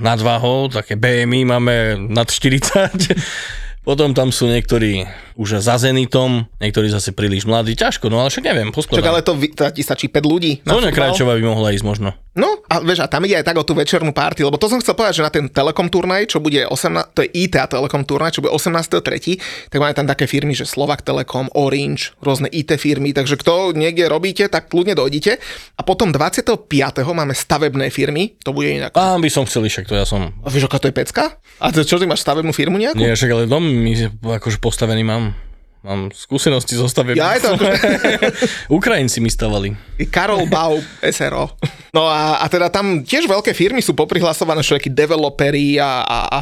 nadváhou, 0.02 0.74
také 0.74 0.98
BMI 0.98 1.46
máme 1.46 1.76
nad 2.10 2.26
40. 2.32 3.14
Potom 3.86 4.18
tam 4.18 4.34
sú 4.34 4.50
niektorí 4.50 5.06
už 5.38 5.62
za 5.62 5.78
Zenitom, 5.78 6.50
niektorí 6.58 6.90
zase 6.90 7.14
príliš 7.14 7.46
mladí. 7.46 7.78
Ťažko, 7.78 8.10
no 8.10 8.24
ale 8.24 8.34
však 8.34 8.44
neviem, 8.50 8.74
poskladám. 8.74 9.04
Čak 9.04 9.12
ale 9.12 9.22
to 9.22 9.34
teda 9.38 9.70
ti 9.70 9.86
stačí 9.86 10.10
5 10.10 10.26
ľudí. 10.26 10.52
Sonia 10.66 10.90
Krajčová 10.90 11.38
by 11.38 11.44
mohla 11.44 11.70
ísť 11.76 11.86
možno. 11.86 12.18
No 12.36 12.60
a 12.68 12.84
vieš, 12.84 13.04
a 13.04 13.08
tam 13.08 13.24
ide 13.24 13.40
aj 13.40 13.48
tak 13.48 13.56
o 13.56 13.64
tú 13.64 13.72
večernú 13.72 14.12
party, 14.12 14.44
lebo 14.44 14.60
to 14.60 14.68
som 14.68 14.84
chcel 14.84 14.92
povedať, 14.92 15.20
že 15.20 15.24
na 15.24 15.32
ten 15.32 15.48
Telekom 15.48 15.88
turnaj, 15.88 16.28
čo 16.28 16.44
bude 16.44 16.68
18, 16.68 17.16
to 17.16 17.24
je 17.24 17.30
IT 17.32 17.56
a 17.56 17.68
Telekom 17.68 18.04
turnaj, 18.04 18.36
čo 18.36 18.44
bude 18.44 18.52
18.3., 18.52 19.72
tak 19.72 19.80
máme 19.80 19.96
tam 19.96 20.04
také 20.04 20.28
firmy, 20.28 20.52
že 20.52 20.68
Slovak 20.68 21.00
Telekom, 21.04 21.48
Orange, 21.56 22.12
rôzne 22.20 22.52
IT 22.52 22.76
firmy, 22.76 23.16
takže 23.16 23.40
kto 23.40 23.72
niekde 23.72 24.12
robíte, 24.12 24.52
tak 24.52 24.68
kľudne 24.68 25.00
dojdite. 25.00 25.40
A 25.80 25.82
potom 25.88 26.12
25. 26.12 26.68
máme 27.08 27.32
stavebné 27.32 27.88
firmy, 27.88 28.36
to 28.44 28.52
bude 28.52 28.68
inak. 28.68 28.92
A 29.00 29.16
by 29.16 29.30
som 29.32 29.48
chcel 29.48 29.64
však 29.68 29.88
to 29.88 29.96
ja 29.96 30.04
som. 30.04 30.36
A 30.44 30.48
vieš, 30.52 30.68
aká 30.68 30.84
to 30.84 30.92
je 30.92 30.96
pecka? 30.96 31.40
A 31.64 31.72
to, 31.72 31.88
čo 31.88 31.96
ty 31.96 32.04
máš 32.04 32.20
stavebnú 32.28 32.52
firmu 32.52 32.76
nejakú? 32.76 33.00
Nie, 33.00 33.16
však 33.16 33.32
ale 33.32 33.44
dom 33.48 33.64
my 33.76 33.92
akože 34.40 34.58
postavený 34.58 35.04
mám. 35.04 35.45
Mám 35.86 36.10
skúsenosti 36.18 36.74
so 36.74 36.90
stavebníctvom. 36.90 37.30
Ja 37.30 37.38
to. 37.38 37.54
Ukrajinci 38.82 39.22
mi 39.22 39.30
stavali. 39.30 39.78
Karol 40.10 40.50
Bau, 40.50 40.82
SRO. 41.14 41.54
No 41.94 42.10
a, 42.10 42.42
a 42.42 42.46
teda 42.50 42.74
tam 42.74 43.06
tiež 43.06 43.30
veľké 43.30 43.54
firmy 43.54 43.86
sú 43.86 43.94
poprihlasované, 43.94 44.66
všetky 44.66 44.90
developeri 44.90 45.78
a, 45.78 46.02
a, 46.02 46.20
a 46.28 46.40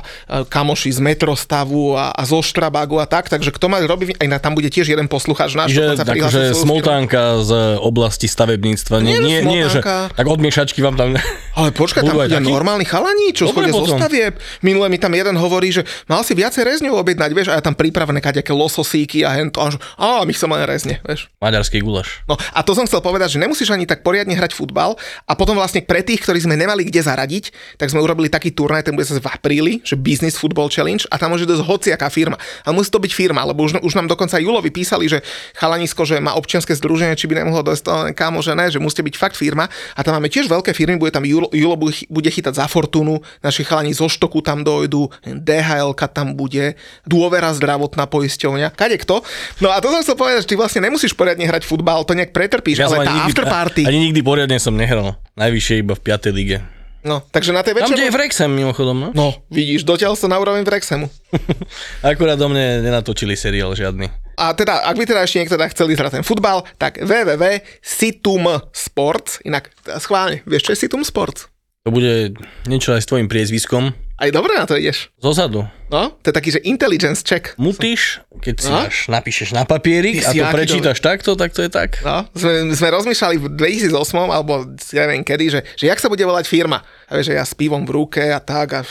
kamoši 0.47 0.95
z 0.95 0.99
Metrostavu 1.03 1.93
a, 1.93 2.15
a 2.15 2.23
zo 2.23 2.39
Štrabagu 2.39 2.97
a 2.97 3.05
tak, 3.05 3.27
takže 3.27 3.51
kto 3.51 3.67
má 3.67 3.83
robiť, 3.83 4.17
aj 4.23 4.27
na, 4.31 4.39
tam 4.39 4.55
bude 4.55 4.71
tiež 4.71 4.89
jeden 4.95 5.11
poslucháč 5.11 5.59
náš. 5.59 5.75
Že, 5.75 5.99
sa 5.99 6.07
akože 6.07 6.41
smoltánka 6.55 7.43
z 7.43 7.51
oblasti 7.83 8.31
stavebníctva. 8.31 9.03
Nie, 9.03 9.19
nie, 9.19 9.43
nie, 9.43 9.59
nie 9.59 9.63
že 9.67 9.83
tak 9.83 10.23
od 10.23 10.39
miešačky 10.39 10.79
vám 10.79 10.95
tam... 10.95 11.19
Ale 11.59 11.69
počkaj, 11.75 12.01
tam 12.01 12.15
bude 12.15 12.39
normálny 12.39 12.87
chalani, 12.87 13.35
čo 13.35 13.51
schodia 13.51 13.75
zo 13.75 13.85
stavieb. 13.91 14.39
Minule 14.63 14.87
mi 14.87 14.97
tam 14.97 15.11
jeden 15.11 15.35
hovorí, 15.35 15.69
že 15.69 15.83
mal 16.07 16.23
si 16.23 16.31
viacej 16.31 16.63
rezňov 16.65 17.03
objednať, 17.03 17.29
vieš, 17.35 17.51
a 17.51 17.59
ja 17.59 17.61
tam 17.61 17.75
pripravené 17.77 18.23
kaďaké 18.23 18.49
lososíky 18.55 19.21
a 19.21 19.32
hento, 19.35 19.59
a, 19.61 19.73
a 19.97 20.07
my 20.23 20.33
chceme 20.33 20.53
len 20.57 20.65
rezne, 20.69 20.95
vieš. 21.03 21.29
Maďarský 21.41 21.81
gulaš. 21.81 22.23
No 22.29 22.37
a 22.37 22.59
to 22.61 22.77
som 22.77 22.85
chcel 22.85 23.01
povedať, 23.01 23.37
že 23.37 23.41
nemusíš 23.41 23.73
ani 23.73 23.89
tak 23.89 24.05
poriadne 24.05 24.33
hrať 24.33 24.53
futbal 24.55 24.95
a 25.25 25.33
potom 25.33 25.57
vlastne 25.57 25.83
pre 25.83 26.01
tých, 26.05 26.23
ktorí 26.23 26.43
sme 26.43 26.55
nemali 26.55 26.87
kde 26.87 27.01
zaradiť, 27.03 27.77
tak 27.77 27.91
sme 27.91 27.99
urobili 28.01 28.31
taký 28.31 28.53
turnaj, 28.55 28.87
ten 28.87 28.95
bude 28.97 29.05
sa 29.05 29.17
v 29.17 29.29
apríli, 29.29 29.73
že 29.85 29.99
Business 29.99 30.39
Football 30.39 30.73
Challenge 30.73 31.03
a 31.11 31.15
tam 31.21 31.35
môže 31.35 31.45
dosť 31.45 31.63
hociaká 31.65 32.07
firma. 32.09 32.39
A 32.65 32.73
musí 32.73 32.89
to 32.89 32.97
byť 32.97 33.11
firma, 33.13 33.45
lebo 33.45 33.65
už, 33.65 33.83
už 33.83 33.93
nám 33.93 34.09
dokonca 34.09 34.41
Julovi 34.41 34.73
písali, 34.73 35.05
že 35.05 35.21
chalanisko, 35.53 36.07
že 36.07 36.17
má 36.17 36.33
občianske 36.33 36.73
združenie, 36.73 37.13
či 37.13 37.29
by 37.29 37.43
nemohlo 37.43 37.61
dosť 37.61 37.81
to 37.83 37.93
kámo, 38.17 38.41
že 38.41 38.57
ne, 38.57 38.65
že 38.73 38.81
musíte 38.81 39.05
byť 39.05 39.15
fakt 39.19 39.37
firma. 39.37 39.69
A 39.93 39.99
tam 40.01 40.17
máme 40.17 40.33
tiež 40.33 40.49
veľké 40.49 40.73
firmy, 40.73 40.97
bude 40.97 41.13
tam 41.13 41.27
Julo, 41.27 41.53
Julo 41.53 41.77
bude 42.09 42.29
chytať 42.29 42.53
za 42.57 42.65
Fortunu, 42.65 43.21
naši 43.45 43.61
chalani 43.61 43.93
zo 43.93 44.09
Štoku 44.09 44.41
tam 44.41 44.65
dojdú, 44.65 45.13
DHL 45.25 45.93
tam 46.09 46.33
bude, 46.33 46.73
dôvera 47.05 47.53
zdravotná 47.53 48.09
poisťovňa, 48.09 48.73
kade 48.73 48.97
kto. 48.97 49.12
No 49.59 49.69
a 49.69 49.77
to 49.83 49.91
som 49.91 50.01
chcel 50.01 50.17
povedať, 50.17 50.47
že 50.47 50.49
ty 50.49 50.55
vlastne 50.55 50.81
nemusíš 50.87 51.13
poriadne 51.13 51.43
hrať 51.43 51.67
futbal, 51.67 52.07
to 52.07 52.15
nejak 52.15 52.31
pretrpíš, 52.31 52.81
ja 52.81 52.87
ale 52.87 53.03
tá 53.03 53.13
nikdy, 53.13 53.29
afterparty... 53.29 53.81
Ani 53.83 53.99
nikdy 54.09 54.19
poriadne 54.23 54.57
som 54.57 54.73
nehral. 54.73 55.19
Najvyššie 55.35 55.83
iba 55.83 55.93
v 55.93 56.01
5. 56.01 56.31
lige. 56.33 56.57
No, 57.03 57.19
takže 57.19 57.51
na 57.51 57.59
tej 57.59 57.75
večer... 57.75 57.91
Tam, 57.91 57.99
kde 57.99 58.07
je 58.07 58.15
Vrexem, 58.15 58.47
mimochodom, 58.47 58.95
no? 58.95 59.09
No, 59.11 59.35
vidíš, 59.51 59.83
dotiaľ 59.83 60.15
sa 60.15 60.31
na 60.31 60.39
úroveň 60.39 60.63
Vrexemu. 60.63 61.11
Akurát 62.07 62.39
do 62.39 62.47
mne 62.47 62.79
nenatočili 62.79 63.35
seriál 63.35 63.75
žiadny. 63.75 64.07
A 64.39 64.55
teda, 64.55 64.87
ak 64.87 64.95
by 64.95 65.03
teda 65.03 65.21
ešte 65.27 65.43
niekto 65.43 65.59
teda 65.59 65.67
chceli 65.75 65.99
hrať 65.99 66.23
ten 66.23 66.25
futbal, 66.25 66.63
tak 66.79 67.03
www.situm 67.03 68.47
Sports, 68.71 69.43
inak 69.43 69.69
schválne, 69.99 70.41
vieš 70.47 70.71
čo 70.71 70.71
je 70.73 70.79
Situm 70.79 71.03
Sports? 71.03 71.51
To 71.83 71.91
bude 71.91 72.39
niečo 72.71 72.95
aj 72.95 73.03
s 73.03 73.09
tvojim 73.11 73.27
priezviskom. 73.27 73.91
Aj 74.23 74.31
dobre 74.31 74.55
na 74.55 74.63
to 74.63 74.79
ideš. 74.79 75.11
Zozadu. 75.19 75.67
No, 75.91 76.15
to 76.23 76.31
je 76.31 76.35
taký, 76.39 76.49
že 76.55 76.63
intelligence 76.63 77.19
check. 77.27 77.59
Mutíš, 77.59 78.23
keď 78.39 78.55
si 78.55 78.71
no? 78.71 78.79
máš, 78.79 79.11
napíšeš 79.11 79.51
na 79.51 79.67
papierik 79.67 80.23
a 80.23 80.31
to 80.31 80.47
prečítaš 80.47 81.03
do... 81.03 81.05
takto, 81.11 81.31
tak 81.35 81.51
to 81.51 81.59
je 81.59 81.67
tak. 81.67 81.99
No, 82.07 82.23
sme, 82.31 82.71
sme 82.71 82.87
rozmýšľali 82.95 83.35
v 83.35 83.45
2008 83.51 83.91
alebo 84.15 84.63
ja 84.95 85.03
neviem 85.11 85.27
kedy, 85.27 85.45
že, 85.51 85.59
že 85.75 85.91
jak 85.91 85.99
sa 85.99 86.07
bude 86.07 86.23
volať 86.23 86.47
firma. 86.47 86.79
A 87.11 87.19
vieš, 87.19 87.35
že 87.35 87.35
ja 87.35 87.43
s 87.43 87.51
pivom 87.51 87.83
v 87.83 87.99
ruke 87.99 88.23
a 88.23 88.39
tak 88.39 88.79
a 88.79 88.81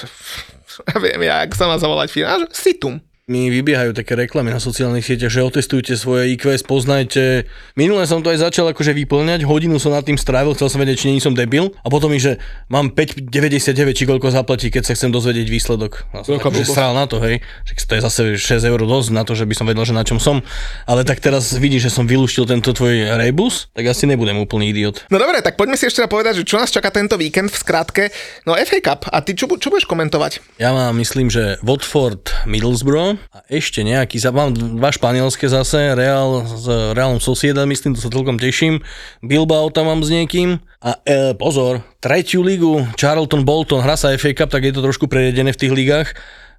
ja 0.93 0.97
viem, 1.01 1.25
jak 1.25 1.57
sa 1.57 1.65
má 1.65 1.81
zavolať 1.81 2.13
firma. 2.13 2.37
A 2.37 2.45
že 2.45 2.53
Situm 2.53 3.01
mi 3.31 3.55
vybiehajú 3.55 3.95
také 3.95 4.19
reklamy 4.19 4.51
na 4.51 4.59
sociálnych 4.59 5.07
sieťach, 5.07 5.31
že 5.31 5.47
otestujte 5.47 5.95
svoje 5.95 6.35
IQ, 6.35 6.59
poznajte. 6.67 7.47
Minule 7.79 8.03
som 8.03 8.19
to 8.19 8.35
aj 8.35 8.51
začal 8.51 8.67
akože 8.75 8.91
vyplňať, 8.99 9.47
hodinu 9.47 9.79
som 9.79 9.95
nad 9.95 10.03
tým 10.03 10.19
strávil, 10.19 10.59
chcel 10.59 10.67
som 10.67 10.83
vedieť, 10.83 11.07
či 11.07 11.15
nie 11.15 11.23
som 11.23 11.31
debil. 11.31 11.71
A 11.81 11.89
potom 11.89 12.11
mi, 12.11 12.19
že 12.19 12.43
mám 12.67 12.91
5,99, 12.91 13.95
či 13.95 14.11
koľko 14.11 14.35
zaplatí, 14.35 14.75
keď 14.75 14.91
sa 14.91 14.99
chcem 14.99 15.15
dozvedieť 15.15 15.47
výsledok. 15.47 16.03
A 16.11 16.27
som 16.27 16.35
tak, 16.35 16.51
že 16.51 16.67
na 16.75 17.07
to, 17.07 17.23
hej. 17.23 17.39
Že 17.63 17.73
to 17.87 17.93
je 17.95 18.03
zase 18.03 18.23
6 18.59 18.71
eur 18.75 18.81
dosť 18.83 19.15
na 19.15 19.23
to, 19.23 19.39
že 19.39 19.47
by 19.47 19.55
som 19.55 19.71
vedel, 19.71 19.87
že 19.87 19.95
na 19.95 20.03
čom 20.03 20.19
som. 20.19 20.43
Ale 20.91 21.07
tak 21.07 21.23
teraz 21.23 21.55
vidíš, 21.55 21.95
že 21.95 22.03
som 22.03 22.11
vylúštil 22.11 22.43
tento 22.51 22.75
tvoj 22.75 23.07
rebus, 23.23 23.71
tak 23.71 23.87
asi 23.87 24.11
nebudem 24.11 24.35
úplný 24.43 24.75
idiot. 24.75 25.07
No 25.15 25.23
dobre, 25.23 25.39
tak 25.47 25.55
poďme 25.55 25.79
si 25.79 25.87
ešte 25.87 26.03
povedať, 26.11 26.43
že 26.43 26.49
čo 26.51 26.59
nás 26.59 26.75
čaká 26.75 26.91
tento 26.91 27.15
víkend 27.15 27.55
v 27.55 27.59
skratke. 27.63 28.03
No 28.51 28.59
FA 28.59 28.83
Cup, 28.83 29.07
a 29.07 29.23
ty 29.23 29.39
čo, 29.39 29.47
čo 29.47 29.71
budeš 29.71 29.87
komentovať? 29.87 30.59
Ja 30.59 30.75
mám, 30.75 30.99
myslím, 30.99 31.31
že 31.31 31.63
Watford 31.63 32.51
Middlesbrough 32.51 33.12
a 33.33 33.39
ešte 33.49 33.81
nejaký, 33.83 34.21
mám 34.31 34.53
dva 34.53 34.91
španielské 34.93 35.49
zase, 35.49 35.97
Real 35.97 36.45
s 36.45 36.67
Realom 36.97 37.19
Sociedad, 37.19 37.65
myslím, 37.65 37.97
to 37.97 38.05
sa 38.05 38.13
celkom 38.13 38.37
teším. 38.37 38.85
Bilbao 39.25 39.73
tam 39.73 39.89
mám 39.89 40.05
s 40.05 40.13
niekým. 40.13 40.61
A 40.83 40.99
e, 41.07 41.33
pozor, 41.39 41.81
tretiu 42.03 42.43
ligu, 42.43 42.83
Charlton 42.99 43.47
Bolton, 43.47 43.81
hra 43.81 43.95
sa 43.95 44.11
FA 44.19 44.35
Cup, 44.35 44.51
tak 44.51 44.67
je 44.67 44.75
to 44.75 44.83
trošku 44.83 45.07
prejedené 45.07 45.55
v 45.55 45.61
tých 45.61 45.73
ligách. 45.73 46.09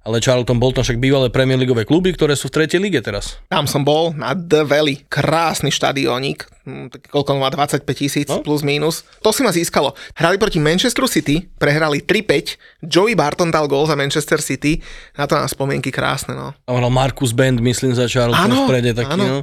Ale 0.04 0.20
Charlton 0.20 0.60
Bolton 0.60 0.84
však 0.84 1.00
bývalé 1.00 1.32
Premier 1.32 1.56
Leagueové 1.56 1.88
kluby, 1.88 2.12
ktoré 2.12 2.36
sú 2.36 2.52
v 2.52 2.60
tretej 2.60 2.76
lige 2.76 3.00
teraz. 3.00 3.40
Tam 3.48 3.64
som 3.64 3.80
bol, 3.80 4.12
na 4.12 4.36
The 4.36 4.68
Valley, 4.68 5.00
krásny 5.08 5.72
štadiónik, 5.72 6.44
hm, 6.68 7.08
koľko 7.08 7.40
má 7.40 7.48
25 7.48 7.88
tisíc 7.96 8.28
no? 8.28 8.44
plus 8.44 8.60
minus. 8.60 9.08
To 9.24 9.32
si 9.32 9.40
ma 9.40 9.48
získalo. 9.48 9.96
Hrali 10.12 10.36
proti 10.36 10.60
Manchesteru 10.60 11.08
City, 11.08 11.48
prehrali 11.56 12.04
3-5, 12.04 12.84
Joey 12.84 13.16
Barton 13.16 13.48
dal 13.48 13.64
gol 13.64 13.88
za 13.88 13.96
Manchester 13.96 14.44
City, 14.44 14.84
na 15.16 15.24
to 15.24 15.40
nám 15.40 15.48
spomienky 15.48 15.88
krásne, 15.88 16.36
no. 16.36 16.52
Tam 16.68 16.76
hral 16.76 16.92
Marcus 16.92 17.32
Band, 17.32 17.64
myslím, 17.64 17.96
za 17.96 18.04
Charlton 18.04 18.44
Áno, 18.44 18.68
v 18.68 18.76
prede, 18.76 18.92
taký, 18.92 19.16
áno. 19.16 19.24
no. 19.24 19.38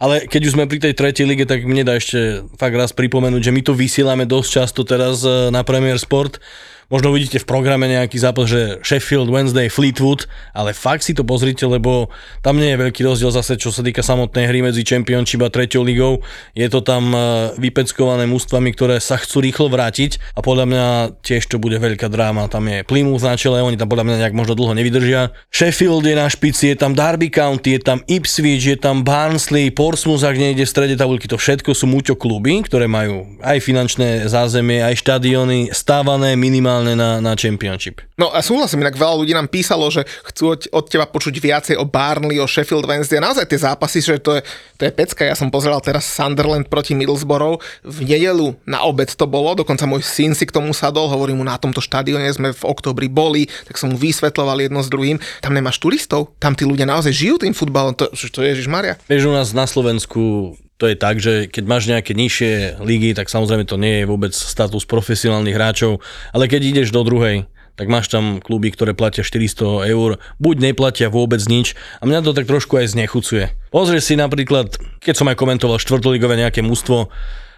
Ale 0.00 0.24
keď 0.24 0.40
už 0.48 0.54
sme 0.56 0.64
pri 0.64 0.80
tej 0.88 0.96
tretej 0.96 1.28
lige, 1.28 1.44
tak 1.44 1.68
mne 1.68 1.84
dá 1.84 2.00
ešte 2.00 2.48
fakt 2.56 2.72
raz 2.80 2.96
pripomenúť, 2.96 3.44
že 3.44 3.52
my 3.52 3.60
to 3.60 3.76
vysielame 3.76 4.24
dosť 4.24 4.48
často 4.48 4.80
teraz 4.88 5.20
e, 5.20 5.52
na 5.52 5.60
Premier 5.68 6.00
Sport. 6.00 6.40
Možno 6.88 7.12
vidíte 7.12 7.36
v 7.36 7.44
programe 7.44 7.84
nejaký 7.84 8.16
zápas, 8.16 8.48
že 8.48 8.80
Sheffield 8.80 9.28
Wednesday, 9.28 9.68
Fleetwood, 9.68 10.24
ale 10.56 10.72
fakt 10.72 11.04
si 11.04 11.12
to 11.12 11.20
pozrite, 11.20 11.60
lebo 11.68 12.08
tam 12.40 12.56
nie 12.56 12.72
je 12.72 12.80
veľký 12.80 13.04
rozdiel 13.04 13.28
zase, 13.28 13.60
čo 13.60 13.68
sa 13.68 13.84
týka 13.84 14.00
samotnej 14.00 14.48
hry 14.48 14.64
medzi 14.64 14.88
Championship 14.88 15.44
a 15.44 15.52
treťou 15.52 15.84
ligou. 15.84 16.24
Je 16.56 16.64
to 16.72 16.80
tam 16.80 17.12
e, 17.12 17.52
vypeckované 17.60 18.24
mústvami, 18.24 18.72
ktoré 18.72 19.04
sa 19.04 19.20
chcú 19.20 19.44
rýchlo 19.44 19.68
vrátiť 19.68 20.16
a 20.32 20.40
podľa 20.40 20.64
mňa 20.64 20.84
tiež 21.20 21.44
to 21.52 21.60
bude 21.60 21.76
veľká 21.76 22.08
dráma. 22.08 22.48
Tam 22.48 22.64
je 22.64 22.80
Plymouth 22.88 23.20
na 23.20 23.36
čele, 23.36 23.60
oni 23.60 23.76
tam 23.76 23.92
podľa 23.92 24.08
mňa 24.08 24.16
nejak 24.24 24.32
možno 24.32 24.56
dlho 24.56 24.72
nevydržia. 24.72 25.36
Sheffield 25.52 26.08
je 26.08 26.16
na 26.16 26.24
špici, 26.24 26.72
je 26.72 26.76
tam 26.80 26.96
Derby 26.96 27.28
County, 27.28 27.76
je 27.76 27.84
tam 27.84 28.00
Ipswich, 28.08 28.64
je 28.64 28.80
tam 28.80 29.04
Barnsley, 29.04 29.68
Portsmouth, 29.68 30.24
ak 30.24 30.40
niekde 30.40 30.64
v 30.64 30.72
strede 30.72 30.96
tabulky, 30.96 31.28
to 31.28 31.36
všetko 31.36 31.76
sú 31.76 31.84
muťo 31.84 32.16
kluby, 32.16 32.64
ktoré 32.64 32.88
majú 32.88 33.28
aj 33.44 33.60
finančné 33.60 34.24
zázemie, 34.24 34.80
aj 34.80 35.04
štadióny 35.04 35.68
stávané 35.76 36.32
minimálne 36.32 36.77
na, 36.82 37.18
na 37.22 37.32
Championship. 37.38 38.02
No 38.18 38.34
a 38.34 38.42
súhlasím, 38.42 38.82
inak 38.82 38.98
veľa 38.98 39.14
ľudí 39.22 39.32
nám 39.34 39.46
písalo, 39.50 39.86
že 39.88 40.06
chcú 40.32 40.54
od, 40.54 40.60
od 40.74 40.84
teba 40.90 41.06
počuť 41.06 41.34
viacej 41.38 41.74
o 41.78 41.86
Barnley, 41.86 42.42
o 42.42 42.46
Sheffield 42.50 42.86
Wednesday. 42.86 43.22
Naozaj 43.22 43.46
tie 43.46 43.60
zápasy, 43.62 44.02
že 44.02 44.18
to 44.18 44.38
je, 44.38 44.42
to 44.76 44.82
je 44.86 44.92
pecka. 44.92 45.22
Ja 45.26 45.38
som 45.38 45.50
pozeral 45.50 45.78
teraz 45.80 46.06
Sunderland 46.06 46.66
proti 46.66 46.98
Middlesbrough. 46.98 47.62
V 47.86 47.98
nedelu 48.04 48.58
na 48.66 48.82
obed 48.84 49.10
to 49.10 49.26
bolo, 49.26 49.54
dokonca 49.54 49.86
môj 49.86 50.02
syn 50.04 50.34
si 50.34 50.44
k 50.46 50.54
tomu 50.54 50.74
sadol, 50.74 51.08
hovorí 51.10 51.32
mu, 51.32 51.46
na 51.46 51.56
tomto 51.56 51.82
štadióne 51.82 52.28
sme 52.34 52.50
v 52.52 52.62
oktobri 52.66 53.08
boli, 53.08 53.48
tak 53.66 53.80
som 53.80 53.94
mu 53.94 53.96
vysvetloval 53.96 54.60
jedno 54.60 54.84
s 54.84 54.90
druhým. 54.92 55.16
Tam 55.40 55.56
nemáš 55.56 55.80
turistov, 55.80 56.36
tam 56.42 56.52
tí 56.52 56.68
ľudia 56.68 56.84
naozaj 56.84 57.14
žijú 57.14 57.40
tým 57.40 57.54
futbalom, 57.56 57.96
to, 57.96 58.10
to 58.12 58.38
je 58.44 58.54
Ježiš 58.54 58.68
Maria. 58.68 59.00
Vieš, 59.08 59.30
u 59.30 59.34
nás 59.34 59.54
na 59.56 59.64
Slovensku 59.64 60.54
to 60.78 60.86
je 60.86 60.94
tak, 60.94 61.18
že 61.18 61.50
keď 61.50 61.64
máš 61.66 61.90
nejaké 61.90 62.14
nižšie 62.14 62.78
ligy, 62.78 63.10
tak 63.12 63.26
samozrejme 63.26 63.66
to 63.66 63.74
nie 63.74 64.02
je 64.02 64.08
vôbec 64.08 64.30
status 64.30 64.86
profesionálnych 64.86 65.58
hráčov, 65.58 65.98
ale 66.30 66.46
keď 66.46 66.70
ideš 66.70 66.94
do 66.94 67.02
druhej, 67.02 67.50
tak 67.78 67.86
máš 67.86 68.10
tam 68.10 68.42
kluby, 68.42 68.70
ktoré 68.74 68.94
platia 68.94 69.22
400 69.22 69.86
eur, 69.90 70.18
buď 70.42 70.70
neplatia 70.70 71.10
vôbec 71.10 71.42
nič 71.46 71.78
a 72.02 72.06
mňa 72.06 72.26
to 72.26 72.34
tak 72.34 72.46
trošku 72.50 72.78
aj 72.78 72.94
znechucuje. 72.94 73.54
Pozrieš 73.70 74.10
si 74.10 74.14
napríklad, 74.18 74.74
keď 74.98 75.14
som 75.14 75.30
aj 75.30 75.38
komentoval 75.38 75.82
štvrtoligové 75.82 76.38
nejaké 76.38 76.62
mústvo, 76.62 77.10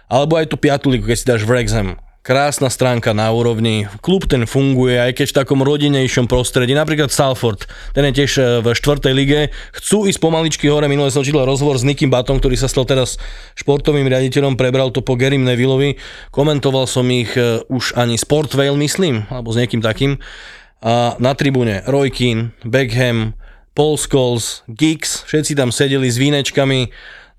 alebo 0.09 0.37
aj 0.37 0.49
tú 0.49 0.57
piatú 0.61 0.93
ligu, 0.93 1.05
keď 1.05 1.17
si 1.17 1.29
dáš 1.29 1.45
Wrexham, 1.45 1.97
krásna 2.21 2.69
stránka 2.69 3.17
na 3.17 3.33
úrovni. 3.33 3.89
Klub 4.05 4.29
ten 4.29 4.45
funguje, 4.45 5.01
aj 5.01 5.17
keď 5.17 5.27
v 5.33 5.37
takom 5.41 5.59
rodinejšom 5.65 6.29
prostredí. 6.29 6.77
Napríklad 6.77 7.09
Salford, 7.09 7.65
ten 7.97 8.05
je 8.09 8.21
tiež 8.21 8.31
e, 8.37 8.41
v 8.61 8.67
štvrtej 8.77 9.13
lige. 9.17 9.39
Chcú 9.73 10.05
ísť 10.05 10.21
pomaličky 10.21 10.69
hore. 10.69 10.85
Minulé 10.85 11.09
som 11.09 11.25
čítal 11.25 11.49
rozhovor 11.49 11.81
s 11.81 11.85
Nikim 11.85 12.13
Batom, 12.13 12.37
ktorý 12.37 12.53
sa 12.61 12.69
stal 12.69 12.85
teraz 12.85 13.17
športovým 13.57 14.05
riaditeľom, 14.05 14.53
prebral 14.53 14.93
to 14.93 15.01
po 15.01 15.17
Gerim 15.17 15.41
Nevillovi. 15.41 15.97
Komentoval 16.29 16.85
som 16.85 17.09
ich 17.09 17.33
e, 17.33 17.65
už 17.65 17.97
ani 17.97 18.21
Sportvale, 18.21 18.77
myslím, 18.77 19.25
alebo 19.33 19.49
s 19.49 19.57
niekým 19.57 19.81
takým. 19.81 20.21
A 20.81 21.17
na 21.17 21.33
tribúne 21.33 21.81
Roy 21.89 22.13
Keane, 22.13 22.53
Beckham, 22.61 23.33
Paul 23.73 23.97
Scholes, 23.97 24.61
Giggs, 24.69 25.25
všetci 25.25 25.57
tam 25.57 25.73
sedeli 25.73 26.05
s 26.05 26.21
vínečkami 26.21 26.91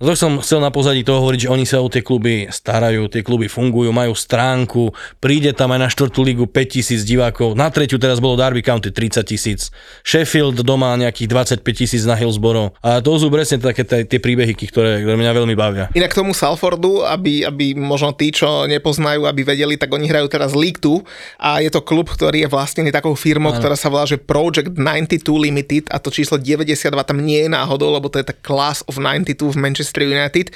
to 0.03 0.19
som 0.19 0.43
chcel 0.43 0.59
na 0.59 0.75
pozadí 0.75 1.07
toho 1.07 1.23
hovoriť, 1.23 1.47
že 1.47 1.53
oni 1.53 1.63
sa 1.63 1.79
o 1.79 1.87
tie 1.87 2.03
kluby 2.03 2.51
starajú, 2.51 3.07
tie 3.07 3.23
kluby 3.23 3.47
fungujú, 3.47 3.95
majú 3.95 4.19
stránku, 4.19 4.91
príde 5.23 5.55
tam 5.55 5.71
aj 5.71 5.81
na 5.81 5.89
štvrtú 5.89 6.27
ligu 6.27 6.45
5000 6.51 7.07
divákov, 7.07 7.55
na 7.55 7.71
tretiu 7.71 8.03
teraz 8.03 8.19
bolo 8.19 8.35
Derby 8.35 8.67
County 8.67 8.91
30 8.91 9.23
tisíc, 9.23 9.71
Sheffield 10.03 10.59
doma 10.67 10.99
nejakých 10.99 11.63
25 11.63 11.63
tisíc 11.71 12.03
na 12.03 12.19
Hillsborough 12.19 12.75
a 12.83 12.99
to 12.99 13.15
sú 13.15 13.31
presne 13.31 13.63
také 13.63 13.87
tie, 13.87 14.19
príbehy, 14.19 14.59
ktoré, 14.59 15.07
ktoré 15.07 15.15
mňa 15.15 15.33
veľmi 15.39 15.55
bavia. 15.55 15.87
Inak 15.95 16.19
tomu 16.19 16.35
Salfordu, 16.35 17.07
aby, 17.07 17.47
aby 17.47 17.79
možno 17.79 18.11
tí, 18.11 18.35
čo 18.35 18.67
nepoznajú, 18.67 19.23
aby 19.29 19.47
vedeli, 19.47 19.79
tak 19.79 19.95
oni 19.95 20.11
hrajú 20.11 20.27
teraz 20.27 20.57
League 20.59 20.83
2 20.83 20.99
a 21.39 21.63
je 21.63 21.71
to 21.71 21.79
klub, 21.79 22.11
ktorý 22.11 22.43
je 22.43 22.49
vlastnený 22.51 22.91
takou 22.91 23.15
firmou, 23.15 23.55
ano. 23.55 23.63
ktorá 23.63 23.79
sa 23.79 23.87
volá, 23.87 24.03
že 24.03 24.19
Project 24.19 24.75
92 24.75 25.47
Limited 25.47 25.85
a 25.95 26.03
to 26.03 26.11
číslo 26.11 26.41
92 26.43 26.91
tam 27.07 27.23
nie 27.23 27.47
je 27.47 27.51
náhodou, 27.53 27.93
lebo 27.93 28.11
to 28.11 28.19
je 28.19 28.27
tá 28.27 28.35
Class 28.35 28.83
of 28.91 28.99
92 28.99 29.53
v 29.53 29.59
Manchester 29.61 29.92
Manchester 29.93 30.09
United 30.09 30.47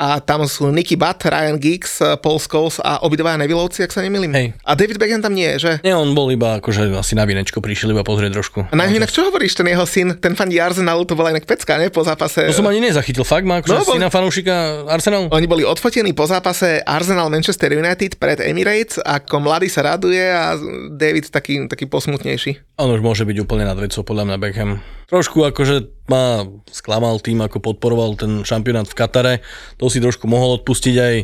a 0.00 0.24
tam 0.24 0.48
sú 0.48 0.72
Nicky 0.72 0.96
Butt, 0.96 1.20
Ryan 1.20 1.60
Giggs, 1.60 2.00
Paul 2.24 2.40
Scholes 2.40 2.80
a 2.80 3.04
obidvaja 3.04 3.36
Nevillovci, 3.36 3.84
ak 3.84 3.92
sa 3.92 4.00
nemýlim. 4.00 4.32
Hej. 4.32 4.46
A 4.64 4.72
David 4.72 4.96
Beckham 4.96 5.20
tam 5.20 5.36
nie 5.36 5.44
je, 5.56 5.68
že? 5.68 5.72
Nie, 5.84 5.92
on 5.92 6.16
bol 6.16 6.32
iba 6.32 6.56
akože 6.56 6.88
asi 6.96 7.12
na 7.12 7.28
vinečko 7.28 7.60
prišiel 7.60 7.92
iba 7.92 8.00
pozrieť 8.00 8.32
trošku. 8.32 8.58
A 8.72 8.74
na 8.74 8.88
inak 8.88 9.12
čo 9.12 9.28
hovoríš, 9.28 9.52
ten 9.52 9.68
jeho 9.68 9.84
syn, 9.84 10.16
ten 10.16 10.32
fan 10.32 10.48
Arsenalu, 10.48 11.04
to 11.04 11.12
bola 11.12 11.36
inak 11.36 11.44
pecka, 11.44 11.76
ne, 11.76 11.92
po 11.92 12.00
zápase. 12.00 12.48
To 12.48 12.56
som 12.56 12.64
ani 12.64 12.80
nezachytil, 12.80 13.26
fakt 13.28 13.44
má 13.44 13.60
akože 13.60 13.76
no, 13.76 13.84
syna 13.84 14.08
fanúšika 14.08 14.88
Arsenal? 14.88 15.28
Oni 15.28 15.44
boli 15.44 15.68
odfotení 15.68 16.16
po 16.16 16.24
zápase 16.24 16.80
Arsenal 16.80 17.28
Manchester 17.28 17.76
United 17.76 18.16
pred 18.16 18.40
Emirates, 18.40 18.96
ako 18.96 19.44
mladý 19.44 19.68
sa 19.68 19.84
raduje 19.84 20.24
a 20.24 20.56
David 20.96 21.28
taký, 21.28 21.68
taký 21.68 21.84
posmutnejší. 21.84 22.80
On 22.80 22.88
už 22.88 23.04
môže 23.04 23.28
byť 23.28 23.36
úplne 23.44 23.68
nad 23.68 23.76
vecou, 23.76 24.00
podľa 24.00 24.32
mňa 24.32 24.36
Beckham. 24.40 24.80
Trošku 25.06 25.46
akože 25.46 26.06
ma 26.10 26.46
sklamal 26.70 27.22
tým, 27.22 27.38
ako 27.42 27.62
podporoval 27.62 28.18
ten 28.18 28.42
šampionát 28.42 28.90
v 28.90 28.98
Katare. 28.98 29.34
To 29.78 29.86
si 29.86 30.02
trošku 30.02 30.26
mohol 30.26 30.58
odpustiť 30.62 30.96
aj 30.98 31.14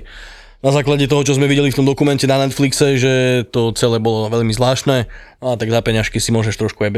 na 0.62 0.70
základe 0.70 1.10
toho, 1.10 1.26
čo 1.26 1.34
sme 1.34 1.50
videli 1.50 1.74
v 1.74 1.78
tom 1.82 1.82
dokumente 1.82 2.22
na 2.30 2.38
Netflixe, 2.38 2.94
že 2.94 3.42
to 3.50 3.74
celé 3.74 3.98
bolo 3.98 4.30
veľmi 4.30 4.54
zvláštne. 4.54 5.10
No 5.42 5.50
a 5.50 5.58
tak 5.58 5.74
za 5.74 5.82
peňažky 5.82 6.22
si 6.22 6.30
môžeš 6.30 6.54
trošku 6.54 6.86
aj 6.86 6.94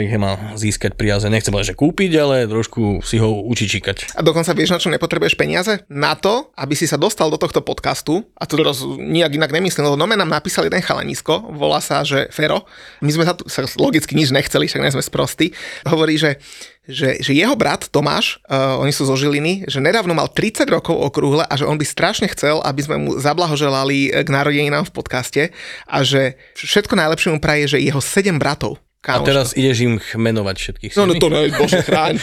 získať 0.61 1.01
priaze. 1.01 1.25
Nechcem 1.33 1.49
povedať, 1.49 1.73
že 1.73 1.81
kúpiť, 1.81 2.13
ale 2.21 2.45
trošku 2.45 3.01
si 3.01 3.17
ho 3.17 3.41
učiť 3.41 3.69
číkať. 3.73 3.97
A 4.13 4.21
dokonca 4.21 4.53
vieš, 4.53 4.77
na 4.77 4.83
čo 4.85 4.93
nepotrebuješ 4.93 5.41
peniaze? 5.41 5.81
Na 5.89 6.13
to, 6.13 6.53
aby 6.61 6.77
si 6.77 6.85
sa 6.85 7.01
dostal 7.01 7.33
do 7.33 7.41
tohto 7.41 7.65
podcastu, 7.65 8.29
a 8.37 8.45
to 8.45 8.61
teraz 8.61 8.85
nijak 8.85 9.33
inak 9.33 9.49
nemyslím, 9.49 9.89
lebo 9.89 9.97
Nome 9.97 10.21
nám 10.21 10.29
napísal 10.29 10.69
jeden 10.69 10.85
chalanisko, 10.85 11.57
volá 11.57 11.81
sa, 11.81 12.05
že 12.05 12.29
Fero. 12.29 12.69
My 13.01 13.17
sme 13.17 13.25
sa, 13.25 13.33
tu, 13.33 13.49
sa 13.49 13.65
logicky 13.81 14.13
nič 14.13 14.29
nechceli, 14.29 14.69
však 14.69 14.85
nie 14.85 14.93
sme 14.93 15.01
sprostí. 15.01 15.57
Hovorí, 15.89 16.21
že 16.21 16.37
že, 16.85 17.21
že 17.25 17.33
jeho 17.33 17.57
brat 17.57 17.89
Tomáš, 17.89 18.41
uh, 18.49 18.77
oni 18.81 18.93
sú 18.93 19.09
zo 19.09 19.17
Žiliny, 19.17 19.65
že 19.65 19.81
nedávno 19.81 20.13
mal 20.13 20.29
30 20.29 20.69
rokov 20.69 20.93
okrúhle 20.93 21.45
a 21.49 21.55
že 21.57 21.65
on 21.65 21.81
by 21.81 21.87
strašne 21.89 22.29
chcel, 22.33 22.61
aby 22.61 22.81
sme 22.85 22.97
mu 23.01 23.11
zablahoželali 23.17 24.25
k 24.25 24.29
narodeninám 24.29 24.89
v 24.89 24.95
podcaste 24.95 25.43
a 25.89 25.99
že 26.05 26.37
všetko 26.57 26.93
najlepšie 26.93 27.33
mu 27.33 27.41
praje, 27.41 27.77
že 27.77 27.79
jeho 27.81 28.01
7 28.01 28.37
bratov. 28.37 28.81
Kámoško. 29.05 29.21
A 29.21 29.29
teraz 29.29 29.49
ideš 29.53 29.85
im 29.85 29.95
menovať 30.01 30.57
všetkých. 30.57 30.93
No, 30.97 31.05
no 31.05 31.21
to 31.21 31.29
ne, 31.29 31.53
bože 31.53 31.85
chráň. 31.85 32.17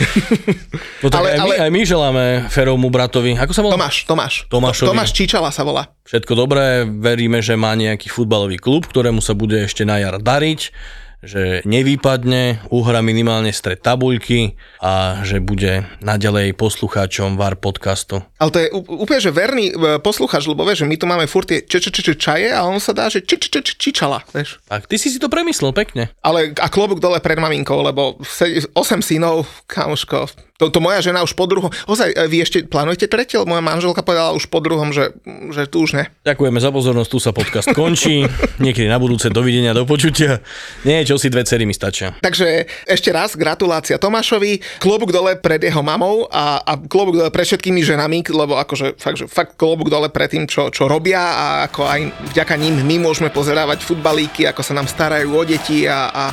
no 1.05 1.13
tak 1.13 1.21
ale, 1.21 1.27
aj, 1.29 1.37
my, 1.37 1.51
ale... 1.53 1.53
aj 1.61 1.69
my 1.69 1.81
želáme 1.85 2.23
Ferovmu 2.49 2.89
bratovi. 2.89 3.37
Ako 3.37 3.53
sa 3.53 3.61
volá? 3.61 3.77
Tomáš, 3.77 4.09
Tomáš. 4.09 4.33
Tomášovi. 4.49 4.89
Tomáš 4.89 5.13
Číčala 5.13 5.53
sa 5.53 5.61
volá. 5.61 5.93
Všetko 6.09 6.33
dobré, 6.33 6.89
veríme, 6.89 7.37
že 7.45 7.53
má 7.53 7.77
nejaký 7.77 8.09
futbalový 8.09 8.57
klub, 8.57 8.89
ktorému 8.89 9.21
sa 9.21 9.37
bude 9.37 9.61
ešte 9.61 9.85
na 9.85 10.01
jar 10.01 10.17
dariť 10.17 10.73
že 11.21 11.61
nevypadne, 11.69 12.65
uhra 12.73 13.05
minimálne 13.05 13.53
stred 13.53 13.81
tabuľky 13.81 14.57
a 14.81 15.21
že 15.21 15.37
bude 15.37 15.85
naďalej 16.01 16.57
poslucháčom 16.57 17.37
VAR 17.37 17.61
podcastu. 17.61 18.25
Ale 18.41 18.49
to 18.49 18.59
je 18.59 18.67
úplne, 18.73 19.21
že 19.21 19.29
verný 19.29 19.69
e, 19.69 19.73
poslucháč, 20.01 20.49
lebo 20.49 20.65
vieš, 20.65 20.83
že 20.83 20.89
my 20.89 20.95
tu 20.97 21.05
máme 21.05 21.25
furt 21.29 21.45
tie 21.45 21.61
č, 21.61 21.77
č, 21.77 21.93
č, 21.93 22.17
čaje 22.17 22.49
a 22.49 22.65
on 22.65 22.81
sa 22.81 22.97
dá, 22.97 23.05
že 23.07 23.21
č, 23.21 23.37
č, 23.37 23.53
č, 23.53 23.77
čičala, 23.77 24.25
vieš. 24.33 24.57
Tak 24.65 24.89
ty 24.89 24.97
si 24.97 25.13
si 25.13 25.21
to 25.21 25.29
premyslel 25.29 25.71
pekne. 25.77 26.09
Ale 26.25 26.57
a 26.57 26.67
klobúk 26.73 26.97
dole 26.97 27.21
pred 27.21 27.37
maminkou, 27.37 27.85
lebo 27.85 28.17
8 28.17 28.73
synov, 29.05 29.45
kamoško, 29.69 30.50
to, 30.61 30.69
to 30.69 30.77
moja 30.77 31.01
žena 31.01 31.25
už 31.25 31.33
po 31.33 31.49
druhom, 31.49 31.73
ozaj, 31.89 32.13
e, 32.13 32.29
vy 32.29 32.45
ešte 32.45 32.61
plánujete 32.69 33.09
tretie, 33.09 33.41
moja 33.41 33.65
manželka 33.65 34.05
povedala 34.05 34.37
už 34.37 34.45
po 34.45 34.61
druhom, 34.61 34.93
že, 34.93 35.17
že 35.49 35.65
tu 35.65 35.81
už 35.81 35.97
ne. 35.97 36.05
Ďakujeme 36.21 36.61
za 36.61 36.69
pozornosť, 36.69 37.09
tu 37.09 37.17
sa 37.17 37.33
podcast 37.33 37.73
končí. 37.73 38.21
Niekedy 38.63 38.85
na 38.85 39.01
budúce, 39.01 39.33
dovidenia, 39.33 39.73
do 39.73 39.89
počutia. 39.89 40.45
Nie, 40.85 41.01
čo 41.01 41.17
si 41.17 41.33
dve 41.33 41.41
cery 41.49 41.65
mi 41.65 41.73
stačia. 41.73 42.13
Takže 42.21 42.69
ešte 42.85 43.09
raz 43.09 43.33
gratullácia 43.33 43.97
Tomášovi, 43.97 44.61
klobúk 44.77 45.09
dole 45.09 45.33
pred 45.41 45.65
jeho 45.65 45.81
mamou 45.81 46.29
a, 46.29 46.61
a 46.61 46.77
klobúk 46.77 47.17
dole 47.17 47.33
pred 47.33 47.49
všetkými 47.49 47.81
ženami, 47.81 48.21
lebo 48.29 48.61
akože 48.61 49.01
fakt, 49.01 49.17
že 49.17 49.25
fakt 49.25 49.57
klobúk 49.57 49.89
dole 49.89 50.13
pred 50.13 50.29
tým, 50.29 50.45
čo, 50.45 50.69
čo 50.69 50.85
robia 50.85 51.17
a 51.17 51.45
ako 51.65 51.81
aj 51.89 52.01
vďaka 52.37 52.53
ním 52.61 52.85
my 52.85 53.01
môžeme 53.01 53.33
pozerávať 53.33 53.81
futbalíky, 53.81 54.45
ako 54.45 54.61
sa 54.61 54.77
nám 54.77 54.85
starajú 54.85 55.33
o 55.33 55.41
deti 55.41 55.89
a, 55.89 56.13
a 56.13 56.23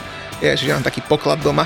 ježiš, 0.44 0.76
mám 0.76 0.84
taký 0.84 1.00
poklad 1.00 1.40
doma. 1.40 1.64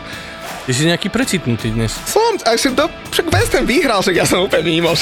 Ty 0.63 0.71
si 0.71 0.87
nejaký 0.87 1.11
precitnutý 1.11 1.75
dnes. 1.75 1.91
Som, 2.07 2.39
a 2.47 2.55
však, 2.55 2.79
to, 2.79 2.87
však 3.11 3.27
West 3.35 3.51
Ham 3.59 3.67
vyhral, 3.67 3.99
však 3.99 4.15
ja 4.15 4.23
som 4.23 4.47
úplne 4.47 4.63
mimo. 4.63 4.95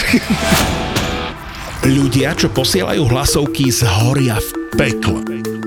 Ľudia, 1.84 2.32
čo 2.32 2.48
posielajú 2.48 3.04
hlasovky, 3.12 3.68
zhoria 3.68 4.40
v 4.40 4.50
pekle. 4.80 5.20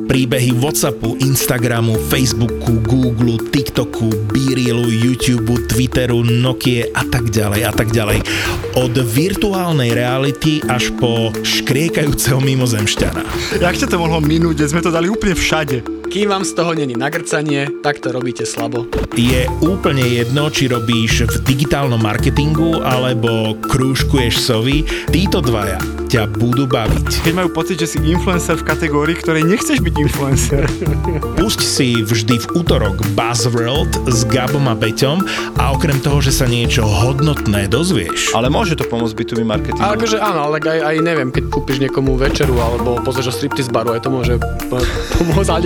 Príbehy 0.10 0.50
Whatsappu, 0.58 1.22
Instagramu, 1.22 1.94
Facebooku, 2.10 2.82
Google, 2.90 3.38
TikToku, 3.38 4.34
Bereelu, 4.34 4.90
YouTube, 4.90 5.62
Twitteru, 5.70 6.26
Nokia 6.26 6.90
a 6.98 7.06
tak 7.06 7.30
ďalej 7.30 7.62
a 7.62 7.72
tak 7.72 7.94
ďalej. 7.94 8.26
Od 8.74 8.94
virtuálnej 8.98 9.94
reality 9.94 10.58
až 10.74 10.90
po 10.98 11.30
škriekajúceho 11.46 12.42
mimozemšťana. 12.42 13.22
Jak 13.62 13.78
ťa 13.78 13.94
to 13.94 14.02
mohlo 14.02 14.18
minúť, 14.18 14.66
sme 14.66 14.82
to 14.82 14.90
dali 14.90 15.06
úplne 15.06 15.38
všade? 15.38 16.03
Kým 16.10 16.30
vám 16.30 16.44
z 16.44 16.52
toho 16.54 16.76
není 16.76 16.96
nagrcanie, 16.96 17.70
tak 17.80 18.04
to 18.04 18.12
robíte 18.12 18.44
slabo. 18.44 18.86
Je 19.16 19.48
úplne 19.64 20.04
jedno, 20.04 20.52
či 20.52 20.68
robíš 20.68 21.28
v 21.30 21.36
digitálnom 21.44 22.02
marketingu 22.02 22.84
alebo 22.84 23.56
krúžkuješ 23.64 24.36
sovy, 24.40 24.84
títo 25.10 25.40
dvaja 25.40 26.04
ťa 26.14 26.30
budú 26.30 26.70
baviť. 26.70 27.26
Keď 27.26 27.34
majú 27.34 27.50
pocit, 27.50 27.82
že 27.82 27.90
si 27.90 27.98
influencer 27.98 28.62
v 28.62 28.70
kategórii, 28.70 29.18
ktorej 29.18 29.50
nechceš 29.50 29.82
byť 29.82 29.96
influencer. 29.98 30.62
Pusť 31.42 31.60
si 31.66 32.06
vždy 32.06 32.38
v 32.38 32.48
útorok 32.54 33.02
Buzzworld 33.18 34.06
s 34.06 34.22
Gabom 34.30 34.70
a 34.70 34.78
Beťom 34.78 35.26
a 35.58 35.74
okrem 35.74 35.98
toho, 36.06 36.22
že 36.22 36.30
sa 36.30 36.46
niečo 36.46 36.86
hodnotné 36.86 37.66
dozvieš, 37.66 38.30
Ale 38.38 38.54
môže 38.54 38.78
to 38.78 38.86
pomôcť 38.86 39.18
B2B 39.18 39.42
marketingu. 39.42 39.82
A 39.82 39.98
akože 39.98 40.22
áno, 40.22 40.54
ale 40.54 40.62
aj, 40.62 40.94
aj 40.94 40.96
neviem, 41.02 41.34
keď 41.34 41.50
kúpiš 41.50 41.82
niekomu 41.82 42.14
večeru 42.14 42.62
alebo 42.62 43.02
pozrieš 43.02 43.34
o 43.34 43.38
striptease 43.42 43.74
baru, 43.74 43.98
aj 43.98 44.06
to 44.06 44.14
môže 44.14 44.38
po- 44.70 44.86
pomôcť, 45.18 45.50
ale 45.50 45.66